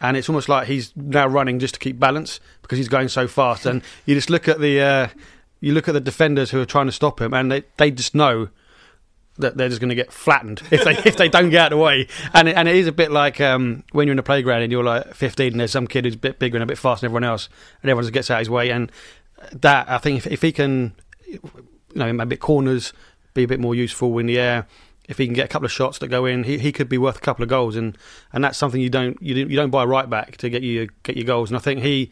and 0.00 0.16
it's 0.16 0.28
almost 0.28 0.48
like 0.48 0.68
he's 0.68 0.92
now 0.96 1.26
running 1.26 1.58
just 1.58 1.74
to 1.74 1.80
keep 1.80 1.98
balance 1.98 2.40
because 2.62 2.78
he's 2.78 2.88
going 2.88 3.08
so 3.08 3.26
fast. 3.26 3.66
And 3.66 3.82
you 4.04 4.14
just 4.14 4.30
look 4.30 4.48
at 4.48 4.60
the 4.60 4.80
uh, 4.80 5.08
you 5.60 5.72
look 5.72 5.88
at 5.88 5.92
the 5.92 6.00
defenders 6.00 6.50
who 6.50 6.60
are 6.60 6.66
trying 6.66 6.86
to 6.86 6.92
stop 6.92 7.20
him, 7.20 7.32
and 7.34 7.50
they 7.50 7.64
they 7.76 7.90
just 7.90 8.14
know 8.14 8.48
that 9.38 9.56
they're 9.56 9.68
just 9.68 9.80
going 9.80 9.90
to 9.90 9.94
get 9.94 10.12
flattened 10.12 10.62
if 10.70 10.84
they 10.84 10.92
if 11.08 11.16
they 11.16 11.28
don't 11.28 11.50
get 11.50 11.66
out 11.66 11.72
of 11.72 11.78
the 11.78 11.82
way. 11.82 12.08
And 12.34 12.48
it, 12.48 12.56
and 12.56 12.68
it 12.68 12.76
is 12.76 12.86
a 12.86 12.92
bit 12.92 13.10
like 13.10 13.40
um, 13.40 13.84
when 13.92 14.06
you're 14.06 14.12
in 14.12 14.18
a 14.18 14.22
playground 14.22 14.62
and 14.62 14.72
you're 14.72 14.84
like 14.84 15.14
15 15.14 15.52
and 15.52 15.60
there's 15.60 15.72
some 15.72 15.86
kid 15.86 16.04
who's 16.04 16.14
a 16.14 16.18
bit 16.18 16.38
bigger 16.38 16.56
and 16.56 16.62
a 16.62 16.66
bit 16.66 16.78
faster 16.78 17.02
than 17.02 17.08
everyone 17.08 17.24
else, 17.24 17.48
and 17.82 17.90
everyone 17.90 18.04
just 18.04 18.14
gets 18.14 18.30
out 18.30 18.36
of 18.36 18.40
his 18.40 18.50
way. 18.50 18.70
And 18.70 18.90
that 19.52 19.88
I 19.88 19.98
think 19.98 20.18
if, 20.18 20.26
if 20.26 20.42
he 20.42 20.52
can 20.52 20.94
you 21.26 21.40
know, 21.94 22.12
maybe 22.12 22.36
corners, 22.36 22.92
be 23.34 23.44
a 23.44 23.48
bit 23.48 23.60
more 23.60 23.74
useful 23.74 24.16
in 24.18 24.26
the 24.26 24.38
air. 24.38 24.66
If 25.08 25.18
he 25.18 25.26
can 25.26 25.34
get 25.34 25.44
a 25.44 25.48
couple 25.48 25.66
of 25.66 25.72
shots 25.72 25.98
that 25.98 26.08
go 26.08 26.26
in, 26.26 26.44
he, 26.44 26.58
he 26.58 26.72
could 26.72 26.88
be 26.88 26.98
worth 26.98 27.18
a 27.18 27.20
couple 27.20 27.42
of 27.42 27.48
goals, 27.48 27.76
and, 27.76 27.96
and 28.32 28.42
that's 28.42 28.58
something 28.58 28.80
you 28.80 28.90
don't 28.90 29.20
you 29.22 29.34
you 29.34 29.56
don't 29.56 29.70
buy 29.70 29.84
right 29.84 30.08
back 30.08 30.36
to 30.38 30.50
get 30.50 30.62
you 30.62 30.88
get 31.02 31.16
your 31.16 31.26
goals. 31.26 31.50
And 31.50 31.56
I 31.56 31.60
think 31.60 31.82
he 31.82 32.10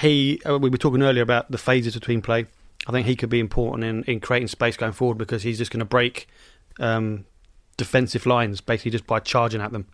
he 0.00 0.40
uh, 0.46 0.58
we 0.58 0.70
were 0.70 0.78
talking 0.78 1.02
earlier 1.02 1.22
about 1.22 1.50
the 1.50 1.58
phases 1.58 1.94
between 1.94 2.22
play. 2.22 2.46
I 2.86 2.92
think 2.92 3.06
he 3.06 3.16
could 3.16 3.28
be 3.28 3.40
important 3.40 3.84
in, 3.84 4.04
in 4.04 4.20
creating 4.20 4.48
space 4.48 4.76
going 4.76 4.92
forward 4.92 5.18
because 5.18 5.42
he's 5.42 5.58
just 5.58 5.70
going 5.70 5.80
to 5.80 5.84
break 5.84 6.28
um, 6.80 7.26
defensive 7.76 8.24
lines 8.24 8.60
basically 8.60 8.92
just 8.92 9.06
by 9.06 9.20
charging 9.20 9.60
at 9.60 9.72
them. 9.72 9.86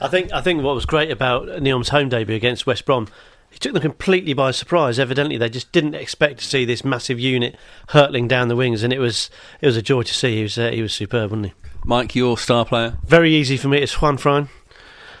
I 0.00 0.08
think 0.08 0.32
I 0.32 0.40
think 0.40 0.62
what 0.62 0.74
was 0.74 0.86
great 0.86 1.10
about 1.10 1.46
Nyom's 1.46 1.90
home 1.90 2.08
debut 2.08 2.34
against 2.34 2.66
West 2.66 2.84
Brom, 2.84 3.08
he 3.54 3.58
took 3.60 3.72
them 3.72 3.82
completely 3.82 4.34
by 4.34 4.50
surprise. 4.50 4.98
Evidently, 4.98 5.36
they 5.36 5.48
just 5.48 5.70
didn't 5.70 5.94
expect 5.94 6.40
to 6.40 6.44
see 6.44 6.64
this 6.64 6.84
massive 6.84 7.20
unit 7.20 7.56
hurtling 7.90 8.26
down 8.26 8.48
the 8.48 8.56
wings, 8.56 8.82
and 8.82 8.92
it 8.92 8.98
was 8.98 9.30
it 9.60 9.66
was 9.66 9.76
a 9.76 9.82
joy 9.82 10.02
to 10.02 10.12
see. 10.12 10.36
He 10.36 10.42
was 10.42 10.58
uh, 10.58 10.72
he 10.72 10.82
was 10.82 10.92
superb, 10.92 11.30
wasn't 11.30 11.46
he? 11.46 11.52
Mike, 11.84 12.16
your 12.16 12.36
star 12.36 12.64
player. 12.64 12.98
Very 13.06 13.32
easy 13.32 13.56
for 13.56 13.68
me. 13.68 13.78
It's 13.78 14.02
Juan 14.02 14.16
Fran. 14.16 14.48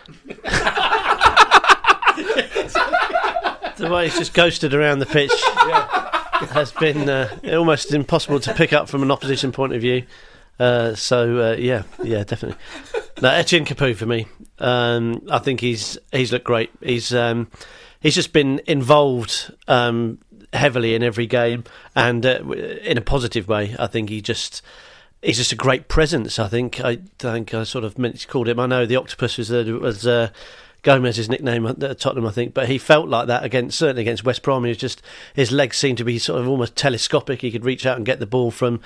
the 3.76 3.88
way 3.88 4.06
he's 4.06 4.18
just 4.18 4.34
ghosted 4.34 4.74
around 4.74 4.98
the 4.98 5.06
pitch 5.06 5.32
has 6.50 6.72
been 6.72 7.08
uh, 7.08 7.38
almost 7.52 7.92
impossible 7.92 8.40
to 8.40 8.52
pick 8.54 8.72
up 8.72 8.88
from 8.88 9.04
an 9.04 9.12
opposition 9.12 9.52
point 9.52 9.72
of 9.72 9.80
view. 9.80 10.02
Uh, 10.58 10.96
so 10.96 11.52
uh, 11.52 11.56
yeah, 11.56 11.84
yeah, 12.02 12.24
definitely. 12.24 12.60
Now 13.22 13.32
Etienne 13.32 13.64
Capoue 13.64 13.94
for 13.94 14.06
me. 14.06 14.26
Um, 14.58 15.24
I 15.30 15.38
think 15.38 15.60
he's 15.60 15.98
he's 16.10 16.32
looked 16.32 16.44
great. 16.44 16.70
He's 16.82 17.14
um, 17.14 17.48
he's 18.04 18.14
just 18.14 18.32
been 18.32 18.60
involved 18.66 19.52
um, 19.66 20.18
heavily 20.52 20.94
in 20.94 21.02
every 21.02 21.26
game 21.26 21.64
and 21.96 22.24
uh, 22.24 22.38
in 22.84 22.96
a 22.96 23.00
positive 23.00 23.48
way. 23.48 23.74
I 23.76 23.88
think 23.88 24.10
he 24.10 24.20
just 24.20 24.62
he's 25.22 25.38
just 25.38 25.52
a 25.52 25.56
great 25.56 25.88
presence. 25.88 26.38
I 26.38 26.46
think 26.46 26.80
I 26.80 26.98
think 27.18 27.52
I 27.54 27.64
sort 27.64 27.82
of 27.82 27.98
meant- 27.98 28.28
called 28.28 28.46
him. 28.46 28.60
I 28.60 28.66
know 28.66 28.86
the 28.86 28.96
octopus 28.96 29.38
was 29.38 29.50
uh, 29.50 29.64
was 29.80 30.06
uh, 30.06 30.28
Gomes's 30.84 31.28
nickname 31.28 31.66
at 31.66 31.98
Tottenham, 31.98 32.26
I 32.26 32.30
think, 32.30 32.54
but 32.54 32.68
he 32.68 32.78
felt 32.78 33.08
like 33.08 33.26
that 33.26 33.42
against 33.42 33.78
certainly 33.78 34.02
against 34.02 34.22
West 34.22 34.42
Brom. 34.42 34.64
He 34.64 34.68
was 34.68 34.76
just 34.76 35.02
his 35.34 35.50
legs 35.50 35.78
seemed 35.78 35.98
to 35.98 36.04
be 36.04 36.18
sort 36.18 36.40
of 36.40 36.46
almost 36.46 36.76
telescopic. 36.76 37.40
He 37.40 37.50
could 37.50 37.64
reach 37.64 37.86
out 37.86 37.96
and 37.96 38.06
get 38.06 38.20
the 38.20 38.26
ball 38.26 38.50
from 38.50 38.80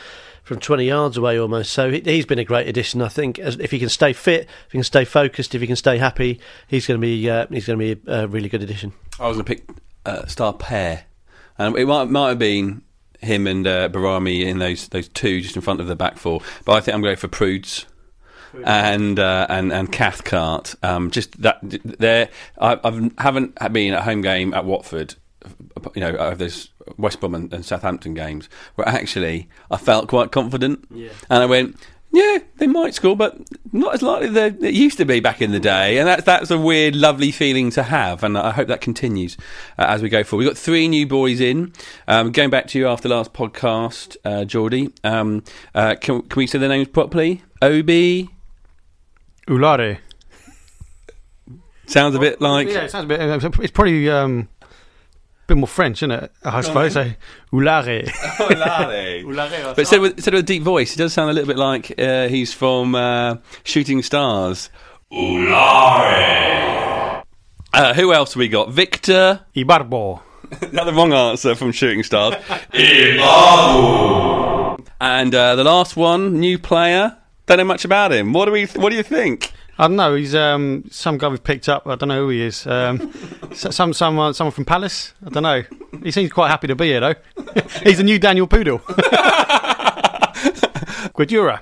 from 0.44 0.60
20 0.60 0.86
yards 0.86 1.16
away 1.16 1.38
almost. 1.38 1.72
So 1.72 1.90
he, 1.90 2.00
he's 2.00 2.24
been 2.24 2.38
a 2.38 2.44
great 2.44 2.68
addition. 2.68 3.02
I 3.02 3.08
think 3.08 3.38
as, 3.38 3.58
if 3.58 3.72
he 3.72 3.78
can 3.78 3.88
stay 3.88 4.12
fit, 4.12 4.48
if 4.66 4.72
he 4.72 4.78
can 4.78 4.84
stay 4.84 5.04
focused, 5.04 5.54
if 5.54 5.60
he 5.60 5.66
can 5.66 5.76
stay 5.76 5.98
happy, 5.98 6.40
he's 6.68 6.86
going 6.86 7.00
to 7.00 7.04
be 7.04 7.28
uh, 7.28 7.46
he's 7.50 7.66
going 7.66 7.78
to 7.78 7.94
be 7.94 8.00
a, 8.06 8.26
really 8.26 8.48
good 8.48 8.62
addition. 8.62 8.92
I 9.20 9.26
was 9.26 9.36
going 9.36 9.44
to 9.44 9.54
pick 9.56 9.68
uh, 10.06 10.24
star 10.26 10.54
pair, 10.54 11.04
and 11.58 11.76
it 11.76 11.86
might 11.86 12.04
might 12.04 12.30
have 12.30 12.38
been 12.38 12.82
him 13.20 13.48
and 13.48 13.66
uh, 13.66 13.88
Behrami 13.88 14.46
in 14.46 14.58
those 14.58 14.88
those 14.88 15.08
two 15.08 15.40
just 15.40 15.56
in 15.56 15.62
front 15.62 15.80
of 15.80 15.88
the 15.88 15.96
back 15.96 16.16
four. 16.16 16.40
But 16.64 16.76
I 16.76 16.80
think 16.80 16.94
I'm 16.94 17.02
going 17.02 17.16
for 17.16 17.28
Prudes. 17.28 17.86
And 18.64 19.18
uh, 19.18 19.46
and 19.48 19.72
and 19.72 19.90
Cathcart, 19.92 20.74
um, 20.82 21.10
just 21.10 21.40
that 21.42 21.58
there. 21.62 22.28
I 22.58 22.78
I've, 22.82 23.12
haven't 23.18 23.58
been 23.72 23.94
at 23.94 24.02
home 24.04 24.22
game 24.22 24.54
at 24.54 24.64
Watford, 24.64 25.14
you 25.94 26.00
know, 26.00 26.14
of 26.14 26.38
this 26.38 26.68
West 26.96 27.20
Brom 27.20 27.34
and, 27.34 27.52
and 27.52 27.64
Southampton 27.64 28.14
games 28.14 28.48
where 28.76 28.88
actually 28.88 29.48
I 29.70 29.76
felt 29.76 30.08
quite 30.08 30.32
confident, 30.32 30.86
Yeah. 30.90 31.10
and 31.30 31.42
I 31.42 31.46
went, 31.46 31.76
yeah, 32.10 32.38
they 32.56 32.66
might 32.66 32.94
score, 32.94 33.14
but 33.14 33.36
not 33.70 33.92
as 33.92 34.00
likely 34.00 34.28
as 34.28 34.36
it 34.62 34.72
used 34.72 34.96
to 34.96 35.04
be 35.04 35.20
back 35.20 35.42
in 35.42 35.52
the 35.52 35.60
day. 35.60 35.98
And 35.98 36.08
that's 36.08 36.24
that's 36.24 36.50
a 36.50 36.58
weird, 36.58 36.96
lovely 36.96 37.30
feeling 37.30 37.70
to 37.72 37.82
have, 37.82 38.24
and 38.24 38.38
I 38.38 38.50
hope 38.52 38.68
that 38.68 38.80
continues 38.80 39.36
uh, 39.78 39.84
as 39.88 40.00
we 40.02 40.08
go 40.08 40.24
forward. 40.24 40.44
We've 40.44 40.50
got 40.54 40.58
three 40.58 40.88
new 40.88 41.06
boys 41.06 41.40
in. 41.40 41.74
Um, 42.08 42.32
going 42.32 42.48
back 42.48 42.66
to 42.68 42.78
you 42.78 42.88
after 42.88 43.10
last 43.10 43.34
podcast, 43.34 44.16
uh, 44.24 44.44
Geordie. 44.46 44.90
Um, 45.04 45.44
uh, 45.74 45.96
can, 46.00 46.22
can 46.22 46.40
we 46.40 46.46
say 46.46 46.58
their 46.58 46.70
names 46.70 46.88
properly? 46.88 47.42
Obbi 47.60 48.30
Oulare. 49.48 49.98
sounds 51.86 52.14
a 52.14 52.18
bit 52.18 52.40
like 52.40 52.68
yeah, 52.68 52.80
it 52.82 52.90
sounds 52.90 53.04
a 53.04 53.08
bit. 53.08 53.20
uh, 53.20 53.50
It's 53.62 53.70
probably 53.72 54.08
um, 54.10 54.48
a 54.62 54.66
bit 55.46 55.56
more 55.56 55.66
French, 55.66 55.98
isn't 56.02 56.10
it? 56.10 56.30
I 56.44 56.60
suppose. 56.60 56.92
So, 56.94 57.10
Oulare. 57.52 58.06
Oulare. 59.24 59.74
But 59.74 59.86
said 59.86 60.00
with, 60.00 60.22
said 60.22 60.34
with 60.34 60.44
a 60.44 60.46
deep 60.46 60.62
voice, 60.62 60.94
it 60.94 60.98
does 60.98 61.12
sound 61.14 61.30
a 61.30 61.32
little 61.32 61.48
bit 61.48 61.56
like 61.58 61.98
uh, 61.98 62.28
he's 62.28 62.52
from 62.52 62.94
uh, 62.94 63.36
Shooting 63.64 64.02
Stars. 64.02 64.68
Uh, 65.10 65.16
who 67.94 68.12
else 68.12 68.36
we 68.36 68.48
got? 68.48 68.70
Victor. 68.70 69.40
Ibarbo. 69.56 70.20
Not 70.72 70.84
the 70.84 70.92
wrong 70.92 71.12
answer 71.12 71.54
from 71.54 71.72
Shooting 71.72 72.02
Stars. 72.02 72.34
Ibarbo. 72.72 74.86
and 75.00 75.34
uh, 75.34 75.56
the 75.56 75.64
last 75.64 75.96
one, 75.96 76.38
new 76.40 76.58
player. 76.58 77.16
Don't 77.48 77.56
know 77.56 77.64
much 77.64 77.86
about 77.86 78.12
him. 78.12 78.34
What 78.34 78.44
do 78.44 78.52
we? 78.52 78.66
What 78.66 78.90
do 78.90 78.96
you 78.96 79.02
think? 79.02 79.52
I 79.78 79.86
don't 79.86 79.96
know. 79.96 80.14
He's 80.14 80.34
um, 80.34 80.84
some 80.90 81.16
guy 81.16 81.28
we've 81.28 81.42
picked 81.42 81.66
up. 81.66 81.86
I 81.86 81.94
don't 81.94 82.10
know 82.10 82.24
who 82.24 82.28
he 82.28 82.42
is. 82.42 82.66
Um, 82.66 83.10
some 83.54 83.94
someone 83.94 84.34
someone 84.34 84.52
from 84.52 84.66
Palace. 84.66 85.14
I 85.24 85.30
don't 85.30 85.44
know. 85.44 85.62
He 86.02 86.10
seems 86.10 86.30
quite 86.30 86.48
happy 86.50 86.66
to 86.66 86.76
be 86.76 86.88
here 86.88 87.00
though. 87.00 87.14
He's 87.84 87.96
the 87.96 88.04
new 88.04 88.18
Daniel 88.18 88.46
Pudil. 88.46 88.80
Guedioura. 91.14 91.60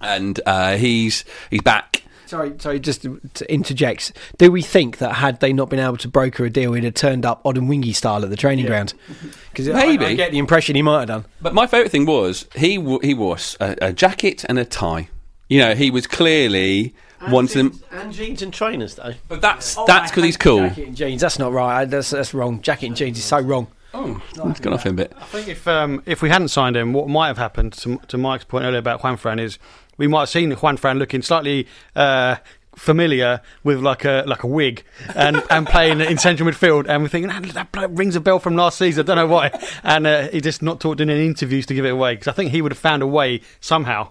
And 0.00 0.40
uh, 0.46 0.78
he's 0.78 1.26
he's 1.50 1.60
back. 1.60 2.02
Sorry, 2.30 2.54
sorry, 2.60 2.78
just 2.78 3.02
to, 3.02 3.20
to 3.34 3.52
interject. 3.52 4.12
Do 4.38 4.52
we 4.52 4.62
think 4.62 4.98
that 4.98 5.14
had 5.16 5.40
they 5.40 5.52
not 5.52 5.68
been 5.68 5.80
able 5.80 5.96
to 5.96 6.06
broker 6.06 6.44
a 6.44 6.50
deal, 6.50 6.74
he'd 6.74 6.84
have 6.84 6.94
turned 6.94 7.26
up 7.26 7.42
Odemwingie 7.42 7.92
style 7.92 8.22
at 8.22 8.30
the 8.30 8.36
training 8.36 8.66
ground? 8.66 8.94
Because 9.50 9.66
Maybe. 9.66 10.04
I, 10.06 10.14
get 10.14 10.30
the 10.30 10.38
impression 10.38 10.76
he 10.76 10.82
might 10.82 11.00
have 11.00 11.08
done. 11.08 11.24
But 11.42 11.54
my 11.54 11.66
favourite 11.66 11.90
thing 11.90 12.06
was 12.06 12.46
he 12.54 12.76
w- 12.76 13.00
he 13.02 13.14
wore 13.14 13.36
a 13.58 13.92
jacket 13.92 14.44
and 14.48 14.60
a 14.60 14.64
tie. 14.64 15.08
You 15.48 15.58
know, 15.58 15.74
he 15.74 15.90
was 15.90 16.06
clearly 16.06 16.94
wanting 17.28 17.70
them. 17.70 17.82
and 17.90 18.12
jeans 18.12 18.42
and 18.42 18.54
trainers 18.54 18.94
though. 18.94 19.14
But 19.26 19.40
that's 19.40 19.74
that's 19.88 20.12
because 20.12 20.22
he's 20.22 20.36
cool. 20.36 20.68
Jacket 20.68 20.86
and 20.86 20.96
jeans. 20.96 21.20
That's 21.20 21.40
not 21.40 21.52
right. 21.52 21.84
That's 21.84 22.10
that's 22.10 22.32
wrong. 22.32 22.62
Jacket 22.62 22.86
and 22.86 22.96
jeans 22.96 23.18
is 23.18 23.24
so 23.24 23.40
wrong. 23.40 23.66
Oh, 23.92 24.22
it's 24.44 24.60
gone 24.60 24.72
off 24.72 24.86
him 24.86 24.92
a 24.92 24.96
bit. 24.98 25.12
I 25.20 25.24
think 25.24 25.48
if 25.48 25.66
um, 25.66 26.00
if 26.06 26.22
we 26.22 26.28
hadn't 26.28 26.48
signed 26.48 26.76
him, 26.76 26.92
what 26.92 27.08
might 27.08 27.26
have 27.26 27.38
happened 27.38 27.72
to, 27.72 27.98
to 28.06 28.16
Mike's 28.16 28.44
point 28.44 28.64
earlier 28.64 28.78
about 28.78 29.02
Juan 29.02 29.16
Fran 29.16 29.40
is 29.40 29.58
we 30.00 30.08
might 30.08 30.20
have 30.20 30.28
seen 30.30 30.50
Juan 30.52 30.78
Fran 30.78 30.98
looking 30.98 31.20
slightly 31.20 31.68
uh, 31.94 32.36
familiar 32.74 33.42
with 33.62 33.80
like 33.80 34.06
a 34.06 34.24
like 34.26 34.42
a 34.42 34.46
wig 34.46 34.82
and, 35.14 35.42
and 35.50 35.66
playing 35.66 36.00
in 36.00 36.16
central 36.16 36.48
midfield, 36.48 36.86
and 36.88 37.02
we're 37.02 37.08
thinking 37.08 37.30
"Ah, 37.30 37.40
that 37.40 37.90
rings 37.90 38.16
a 38.16 38.20
bell 38.20 38.38
from 38.38 38.56
last 38.56 38.78
season. 38.78 39.04
I 39.04 39.06
don't 39.06 39.16
know 39.16 39.26
why, 39.26 39.50
and 39.84 40.06
uh, 40.06 40.28
he 40.28 40.40
just 40.40 40.62
not 40.62 40.80
talked 40.80 41.02
in 41.02 41.10
any 41.10 41.26
interviews 41.26 41.66
to 41.66 41.74
give 41.74 41.84
it 41.84 41.90
away 41.90 42.14
because 42.14 42.28
I 42.28 42.32
think 42.32 42.50
he 42.50 42.62
would 42.62 42.72
have 42.72 42.78
found 42.78 43.02
a 43.02 43.06
way 43.06 43.42
somehow 43.60 44.10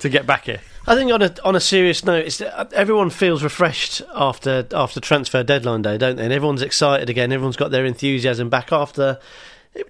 to 0.00 0.08
get 0.08 0.26
back 0.26 0.46
here. 0.46 0.60
I 0.86 0.94
think 0.94 1.12
on 1.12 1.20
a 1.20 1.34
on 1.44 1.54
a 1.54 1.60
serious 1.60 2.02
note, 2.02 2.24
it's, 2.24 2.40
uh, 2.40 2.64
everyone 2.72 3.10
feels 3.10 3.42
refreshed 3.42 4.00
after 4.14 4.66
after 4.72 5.00
transfer 5.00 5.42
deadline 5.42 5.82
day, 5.82 5.98
don't 5.98 6.16
they? 6.16 6.24
And 6.24 6.32
everyone's 6.32 6.62
excited 6.62 7.10
again. 7.10 7.30
Everyone's 7.30 7.56
got 7.56 7.72
their 7.72 7.84
enthusiasm 7.84 8.48
back 8.48 8.72
after. 8.72 9.18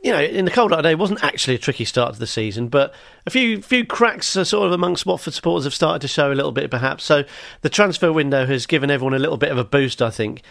You 0.02 0.12
know, 0.12 0.20
in 0.20 0.44
the 0.44 0.50
cold 0.50 0.72
light 0.72 0.78
of 0.78 0.82
day, 0.84 0.92
it 0.92 0.98
wasn't 0.98 1.22
actually 1.22 1.54
a 1.54 1.58
tricky 1.58 1.84
start 1.84 2.14
to 2.14 2.18
the 2.18 2.26
season, 2.26 2.68
but 2.68 2.92
a 3.26 3.30
few 3.30 3.62
few 3.62 3.84
cracks 3.84 4.36
uh, 4.36 4.44
sort 4.44 4.66
of 4.66 4.72
amongst 4.72 5.06
Watford 5.06 5.34
supporters 5.34 5.64
have 5.64 5.74
started 5.74 6.00
to 6.00 6.08
show 6.08 6.32
a 6.32 6.34
little 6.34 6.52
bit, 6.52 6.70
perhaps. 6.70 7.04
So 7.04 7.24
the 7.60 7.68
transfer 7.68 8.12
window 8.12 8.46
has 8.46 8.66
given 8.66 8.90
everyone 8.90 9.14
a 9.14 9.18
little 9.18 9.36
bit 9.36 9.52
of 9.52 9.58
a 9.58 9.64
boost, 9.64 10.02
I 10.02 10.10
think. 10.10 10.42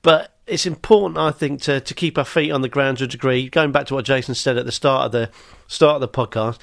But 0.00 0.32
it's 0.46 0.64
important, 0.64 1.18
I 1.18 1.32
think, 1.32 1.60
to, 1.62 1.80
to 1.80 1.94
keep 1.94 2.16
our 2.16 2.24
feet 2.24 2.52
on 2.52 2.62
the 2.62 2.68
ground 2.68 2.98
to 2.98 3.04
a 3.04 3.08
degree. 3.08 3.48
Going 3.48 3.72
back 3.72 3.86
to 3.86 3.94
what 3.94 4.04
Jason 4.04 4.34
said 4.34 4.56
at 4.56 4.64
the 4.64 4.72
start 4.72 5.06
of 5.06 5.12
the 5.12 5.30
start 5.66 5.96
of 5.96 6.00
the 6.00 6.08
podcast, 6.08 6.58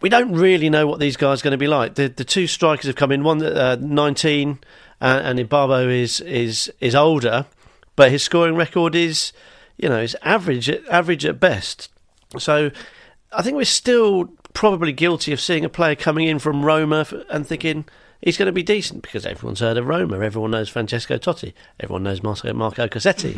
we 0.00 0.08
don't 0.08 0.32
really 0.32 0.70
know 0.70 0.86
what 0.86 1.00
these 1.00 1.16
guys 1.16 1.40
are 1.40 1.44
going 1.44 1.52
to 1.52 1.58
be 1.58 1.66
like. 1.66 1.96
The 1.96 2.08
the 2.08 2.24
two 2.24 2.46
strikers 2.46 2.86
have 2.86 2.96
come 2.96 3.12
in. 3.12 3.24
One 3.24 3.42
uh, 3.42 3.76
nineteen, 3.80 4.60
uh, 5.00 5.20
and 5.24 5.38
Ibarbo 5.38 5.90
is 5.92 6.20
is 6.20 6.72
is 6.80 6.94
older, 6.94 7.46
but 7.96 8.12
his 8.12 8.22
scoring 8.22 8.54
record 8.54 8.94
is, 8.94 9.32
you 9.78 9.88
know, 9.88 9.98
it's 9.98 10.16
average 10.22 10.68
at, 10.68 10.86
average 10.88 11.24
at 11.24 11.40
best. 11.40 11.90
So, 12.38 12.70
I 13.32 13.42
think 13.42 13.56
we're 13.56 13.64
still 13.64 14.26
probably 14.52 14.92
guilty 14.92 15.32
of 15.32 15.40
seeing 15.40 15.64
a 15.64 15.68
player 15.68 15.94
coming 15.94 16.28
in 16.28 16.38
from 16.38 16.64
Roma 16.64 17.06
and 17.30 17.46
thinking 17.46 17.84
he's 18.20 18.36
going 18.36 18.46
to 18.46 18.52
be 18.52 18.62
decent 18.62 19.02
because 19.02 19.24
everyone's 19.24 19.60
heard 19.60 19.76
of 19.76 19.86
Roma, 19.86 20.20
everyone 20.20 20.50
knows 20.50 20.68
Francesco 20.68 21.18
Totti, 21.18 21.52
everyone 21.78 22.02
knows 22.02 22.22
Marco, 22.22 22.52
Marco 22.52 22.86
Cassetti. 22.88 23.36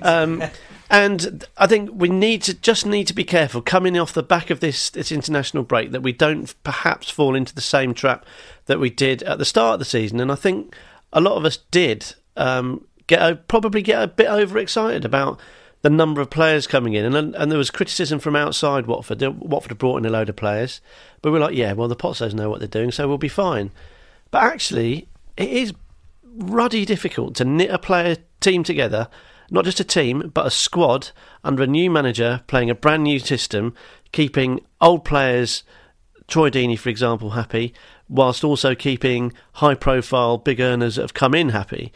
um, 0.02 0.42
and 0.90 1.44
I 1.56 1.66
think 1.66 1.90
we 1.92 2.08
need 2.08 2.42
to 2.42 2.54
just 2.54 2.86
need 2.86 3.06
to 3.08 3.14
be 3.14 3.24
careful 3.24 3.60
coming 3.60 3.98
off 3.98 4.12
the 4.12 4.22
back 4.22 4.50
of 4.50 4.60
this 4.60 4.90
this 4.90 5.10
international 5.10 5.64
break 5.64 5.90
that 5.90 6.02
we 6.02 6.12
don't 6.12 6.54
perhaps 6.62 7.10
fall 7.10 7.34
into 7.34 7.54
the 7.54 7.60
same 7.60 7.92
trap 7.92 8.24
that 8.66 8.80
we 8.80 8.90
did 8.90 9.22
at 9.24 9.38
the 9.38 9.44
start 9.44 9.74
of 9.74 9.78
the 9.80 9.84
season. 9.84 10.20
And 10.20 10.30
I 10.30 10.36
think 10.36 10.74
a 11.12 11.20
lot 11.20 11.36
of 11.36 11.44
us 11.44 11.58
did 11.70 12.14
um, 12.36 12.86
get 13.06 13.48
probably 13.48 13.82
get 13.82 14.02
a 14.02 14.06
bit 14.06 14.28
overexcited 14.28 15.04
about 15.04 15.40
the 15.86 15.90
number 15.90 16.20
of 16.20 16.28
players 16.28 16.66
coming 16.66 16.94
in, 16.94 17.14
and 17.14 17.36
and 17.36 17.50
there 17.50 17.58
was 17.58 17.70
criticism 17.70 18.18
from 18.18 18.34
outside 18.34 18.88
Watford. 18.88 19.22
Watford 19.22 19.70
had 19.70 19.78
brought 19.78 19.98
in 19.98 20.04
a 20.04 20.10
load 20.10 20.28
of 20.28 20.34
players, 20.34 20.80
but 21.22 21.30
we're 21.30 21.38
like, 21.38 21.54
yeah, 21.54 21.74
well 21.74 21.86
the 21.86 21.94
Pozzos 21.94 22.34
know 22.34 22.50
what 22.50 22.58
they're 22.58 22.66
doing, 22.66 22.90
so 22.90 23.06
we'll 23.06 23.18
be 23.18 23.28
fine. 23.28 23.70
But 24.32 24.42
actually, 24.42 25.06
it 25.36 25.48
is 25.48 25.72
ruddy 26.34 26.84
difficult 26.84 27.36
to 27.36 27.44
knit 27.44 27.70
a 27.70 27.78
player 27.78 28.16
team 28.40 28.64
together, 28.64 29.08
not 29.48 29.64
just 29.64 29.78
a 29.78 29.84
team, 29.84 30.32
but 30.34 30.44
a 30.44 30.50
squad 30.50 31.10
under 31.44 31.62
a 31.62 31.68
new 31.68 31.88
manager 31.88 32.42
playing 32.48 32.68
a 32.68 32.74
brand 32.74 33.04
new 33.04 33.20
system, 33.20 33.72
keeping 34.10 34.62
old 34.80 35.04
players, 35.04 35.62
Troy 36.26 36.50
Deeney, 36.50 36.76
for 36.76 36.88
example, 36.88 37.30
happy, 37.30 37.72
whilst 38.08 38.42
also 38.42 38.74
keeping 38.74 39.32
high 39.52 39.76
profile 39.76 40.36
big 40.36 40.58
earners 40.60 40.96
that 40.96 41.02
have 41.02 41.14
come 41.14 41.32
in 41.32 41.50
happy. 41.50 41.92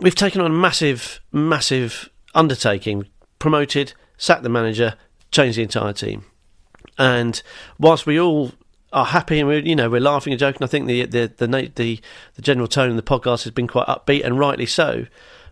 We've 0.00 0.14
taken 0.14 0.42
on 0.42 0.60
massive, 0.60 1.22
massive 1.32 2.10
undertaking, 2.34 3.08
promoted, 3.38 3.94
sacked 4.16 4.42
the 4.42 4.48
manager, 4.48 4.94
changed 5.30 5.58
the 5.58 5.62
entire 5.62 5.92
team. 5.92 6.24
And 6.98 7.40
whilst 7.78 8.06
we 8.06 8.18
all 8.18 8.52
are 8.92 9.06
happy 9.06 9.38
and 9.38 9.46
we're 9.46 9.58
you 9.58 9.76
know 9.76 9.90
we're 9.90 10.00
laughing 10.00 10.32
and 10.32 10.40
joking, 10.40 10.62
I 10.62 10.66
think 10.66 10.86
the 10.86 11.04
the 11.06 11.32
the 11.36 11.46
the, 11.46 12.00
the, 12.34 12.42
general 12.42 12.68
tone 12.68 12.90
of 12.90 12.96
the 12.96 13.02
podcast 13.02 13.44
has 13.44 13.52
been 13.52 13.68
quite 13.68 13.86
upbeat 13.86 14.24
and 14.24 14.38
rightly 14.38 14.66
so. 14.66 15.06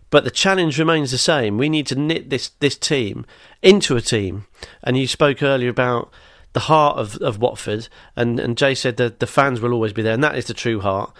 But 0.09 0.23
the 0.23 0.31
challenge 0.31 0.79
remains 0.79 1.11
the 1.11 1.17
same. 1.17 1.57
We 1.57 1.69
need 1.69 1.87
to 1.87 1.95
knit 1.95 2.29
this 2.29 2.49
this 2.59 2.77
team 2.77 3.25
into 3.61 3.95
a 3.95 4.01
team. 4.01 4.45
And 4.83 4.97
you 4.97 5.07
spoke 5.07 5.43
earlier 5.43 5.69
about 5.69 6.11
the 6.53 6.61
heart 6.61 6.97
of, 6.97 7.17
of 7.17 7.39
Watford, 7.39 7.87
and, 8.15 8.39
and 8.39 8.57
Jay 8.57 8.73
said 8.73 8.97
that 8.97 9.19
the 9.19 9.27
fans 9.27 9.61
will 9.61 9.73
always 9.73 9.93
be 9.93 10.01
there, 10.01 10.13
and 10.13 10.23
that 10.23 10.37
is 10.37 10.45
the 10.45 10.53
true 10.53 10.79
heart. 10.79 11.13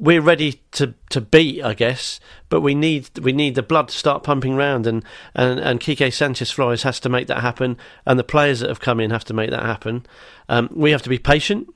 We're 0.00 0.22
ready 0.22 0.62
to, 0.72 0.94
to 1.10 1.20
beat, 1.20 1.62
I 1.62 1.74
guess, 1.74 2.20
but 2.48 2.62
we 2.62 2.74
need 2.74 3.18
we 3.18 3.32
need 3.32 3.54
the 3.54 3.62
blood 3.62 3.88
to 3.88 3.96
start 3.96 4.22
pumping 4.24 4.56
round, 4.56 4.86
and, 4.86 5.04
and, 5.34 5.60
and 5.60 5.78
Quique 5.78 6.12
Sanchez 6.12 6.50
Flores 6.50 6.84
has 6.84 6.98
to 7.00 7.10
make 7.10 7.26
that 7.26 7.42
happen, 7.42 7.76
and 8.06 8.18
the 8.18 8.24
players 8.24 8.60
that 8.60 8.70
have 8.70 8.80
come 8.80 8.98
in 8.98 9.10
have 9.10 9.24
to 9.24 9.34
make 9.34 9.50
that 9.50 9.62
happen. 9.62 10.06
Um, 10.48 10.70
we 10.72 10.90
have 10.90 11.02
to 11.02 11.10
be 11.10 11.18
patient, 11.18 11.68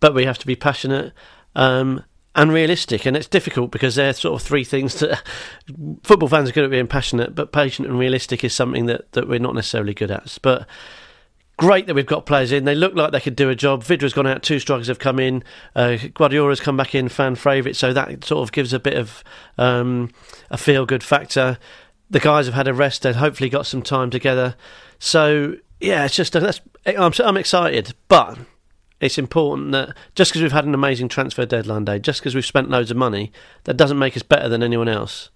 but 0.00 0.14
we 0.14 0.24
have 0.24 0.38
to 0.38 0.46
be 0.46 0.56
passionate. 0.56 1.12
Um, 1.54 2.02
and 2.34 2.52
realistic. 2.52 3.06
And 3.06 3.16
it's 3.16 3.26
difficult 3.26 3.72
because 3.72 3.96
they're 3.96 4.12
sort 4.12 4.40
of 4.40 4.46
three 4.46 4.62
things 4.62 5.00
that 5.00 5.22
football 6.04 6.28
fans 6.28 6.48
are 6.48 6.52
good 6.52 6.64
at 6.64 6.70
being 6.70 6.86
passionate, 6.86 7.34
but 7.34 7.52
patient 7.52 7.88
and 7.88 7.98
realistic 7.98 8.44
is 8.44 8.54
something 8.54 8.86
that, 8.86 9.10
that 9.12 9.28
we're 9.28 9.40
not 9.40 9.54
necessarily 9.54 9.94
good 9.94 10.12
at. 10.12 10.38
But 10.40 10.66
great 11.60 11.86
that 11.86 11.94
we've 11.94 12.06
got 12.06 12.24
players 12.24 12.52
in. 12.52 12.64
They 12.64 12.74
look 12.74 12.94
like 12.94 13.12
they 13.12 13.20
could 13.20 13.36
do 13.36 13.50
a 13.50 13.54
job. 13.54 13.84
Vydra's 13.84 14.14
gone 14.14 14.26
out, 14.26 14.42
two 14.42 14.58
strikers 14.58 14.88
have 14.88 14.98
come 14.98 15.20
in. 15.20 15.44
Uh, 15.76 15.98
Guedioura's 16.14 16.58
come 16.58 16.76
back 16.76 16.94
in, 16.94 17.10
fan 17.10 17.34
favourite. 17.34 17.76
So 17.76 17.92
that 17.92 18.24
sort 18.24 18.42
of 18.42 18.52
gives 18.52 18.72
a 18.72 18.80
bit 18.80 18.94
of 18.94 19.22
um, 19.58 20.10
a 20.50 20.56
feel 20.56 20.86
good 20.86 21.04
factor. 21.04 21.58
The 22.08 22.18
guys 22.18 22.46
have 22.46 22.54
had 22.54 22.66
a 22.66 22.72
rest. 22.74 23.02
They've 23.02 23.14
hopefully 23.14 23.50
got 23.50 23.66
some 23.66 23.82
time 23.82 24.08
together. 24.08 24.56
So 24.98 25.56
yeah, 25.80 26.06
it's 26.06 26.16
just 26.16 26.32
that's, 26.32 26.60
I'm, 26.86 27.12
I'm 27.22 27.36
excited, 27.36 27.94
but 28.08 28.38
it's 28.98 29.18
important 29.18 29.72
that 29.72 29.94
just 30.14 30.30
because 30.30 30.42
we've 30.42 30.52
had 30.52 30.64
an 30.64 30.74
amazing 30.74 31.08
transfer 31.08 31.44
deadline 31.44 31.84
day, 31.84 31.98
just 31.98 32.20
because 32.20 32.34
we've 32.34 32.44
spent 32.46 32.70
loads 32.70 32.90
of 32.90 32.96
money, 32.96 33.32
that 33.64 33.76
doesn't 33.76 33.98
make 33.98 34.16
us 34.16 34.22
better 34.22 34.48
than 34.48 34.62
anyone 34.62 34.88
else. 34.88 35.30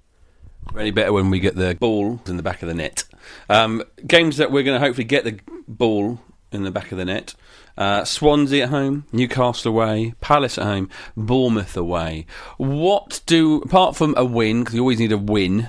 We're 0.72 0.92
better 0.92 1.12
when 1.12 1.30
we 1.30 1.40
get 1.40 1.56
the 1.56 1.74
ball 1.74 2.20
in 2.26 2.36
the 2.36 2.42
back 2.42 2.62
of 2.62 2.68
the 2.68 2.74
net. 2.74 3.04
Um, 3.48 3.82
games 4.06 4.38
that 4.38 4.50
we're 4.50 4.62
going 4.62 4.80
to 4.80 4.84
hopefully 4.84 5.04
get 5.04 5.24
the 5.24 5.38
ball 5.68 6.20
in 6.50 6.64
the 6.64 6.70
back 6.70 6.92
of 6.92 6.98
the 6.98 7.04
net. 7.04 7.34
Uh, 7.76 8.04
Swansea 8.04 8.64
at 8.64 8.70
home, 8.70 9.04
Newcastle 9.12 9.72
away, 9.72 10.14
Palace 10.20 10.58
at 10.58 10.64
home, 10.64 10.88
Bournemouth 11.16 11.76
away. 11.76 12.26
What 12.56 13.20
do, 13.26 13.58
apart 13.58 13.96
from 13.96 14.14
a 14.16 14.24
win, 14.24 14.60
because 14.60 14.74
you 14.74 14.80
always 14.80 15.00
need 15.00 15.12
a 15.12 15.18
win, 15.18 15.68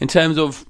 in 0.00 0.08
terms 0.08 0.38
of 0.38 0.64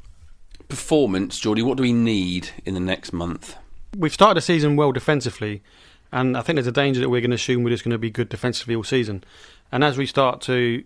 performance, 0.69 1.39
Geordie, 1.39 1.63
what 1.63 1.77
do 1.77 1.83
we 1.83 1.93
need 1.93 2.51
in 2.65 2.75
the 2.75 2.81
next 2.81 3.13
month? 3.13 3.57
We've 3.97 4.13
started 4.13 4.37
the 4.37 4.43
season 4.43 4.75
well 4.77 4.91
defensively, 4.91 5.63
and 6.11 6.37
I 6.37 6.43
think 6.43 6.57
there's 6.57 6.67
a 6.67 6.73
danger 6.73 7.01
that 7.01 7.09
we're 7.09 7.21
going 7.21 7.31
to 7.31 7.37
assume 7.37 7.63
we're 7.63 7.71
just 7.71 7.85
going 7.85 7.93
to 7.93 7.99
be 7.99 8.11
good 8.11 8.29
defensively 8.29 8.75
all 8.75 8.85
season. 8.85 9.23
And 9.71 9.85
as 9.85 9.97
we 9.97 10.07
start 10.07 10.41
to 10.43 10.85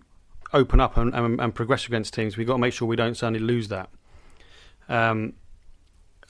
open 0.53 0.79
up 0.79 0.97
and, 0.97 1.13
and, 1.13 1.39
and 1.39 1.55
progress 1.55 1.85
against 1.85 2.13
teams, 2.13 2.37
we've 2.37 2.47
got 2.47 2.53
to 2.53 2.59
make 2.59 2.73
sure 2.73 2.87
we 2.87 2.95
don't 2.95 3.15
suddenly 3.15 3.39
lose 3.39 3.67
that. 3.67 3.89
Um, 4.87 5.33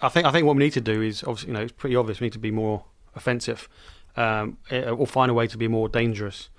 I 0.02 0.10
think 0.10 0.26
I 0.26 0.32
think 0.32 0.46
what 0.46 0.56
we 0.56 0.64
need 0.64 0.74
to 0.74 0.82
do 0.82 1.02
is 1.02 1.24
obviously 1.24 1.50
you 1.50 1.54
know 1.54 1.62
it's 1.62 1.72
pretty 1.72 1.96
obvious 1.96 2.20
we 2.20 2.26
need 2.26 2.34
to 2.34 2.40
be 2.40 2.52
more 2.52 2.86
offensive, 3.16 3.68
um, 4.16 4.58
eh, 4.70 4.90
or 4.90 5.06
find 5.08 5.30
a 5.30 5.34
way 5.34 5.48
to 5.48 5.58
be 5.58 5.68
more 5.68 5.90
dangerous. 5.90 6.50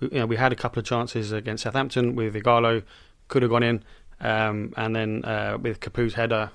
We, 0.00 0.08
you 0.08 0.18
know, 0.20 0.26
we 0.26 0.36
had 0.36 0.52
a 0.52 0.56
couple 0.56 0.80
of 0.80 0.86
chances 0.86 1.32
against 1.32 1.62
Southampton 1.62 2.14
with 2.14 2.34
Ighalo, 2.34 2.82
could 3.28 3.42
have 3.42 3.50
gone 3.50 3.62
in, 3.62 3.84
um, 4.20 4.74
and 4.76 4.94
then 4.94 5.24
uh, 5.24 5.58
with 5.60 5.80
Capoue's 5.80 6.14
header, 6.14 6.50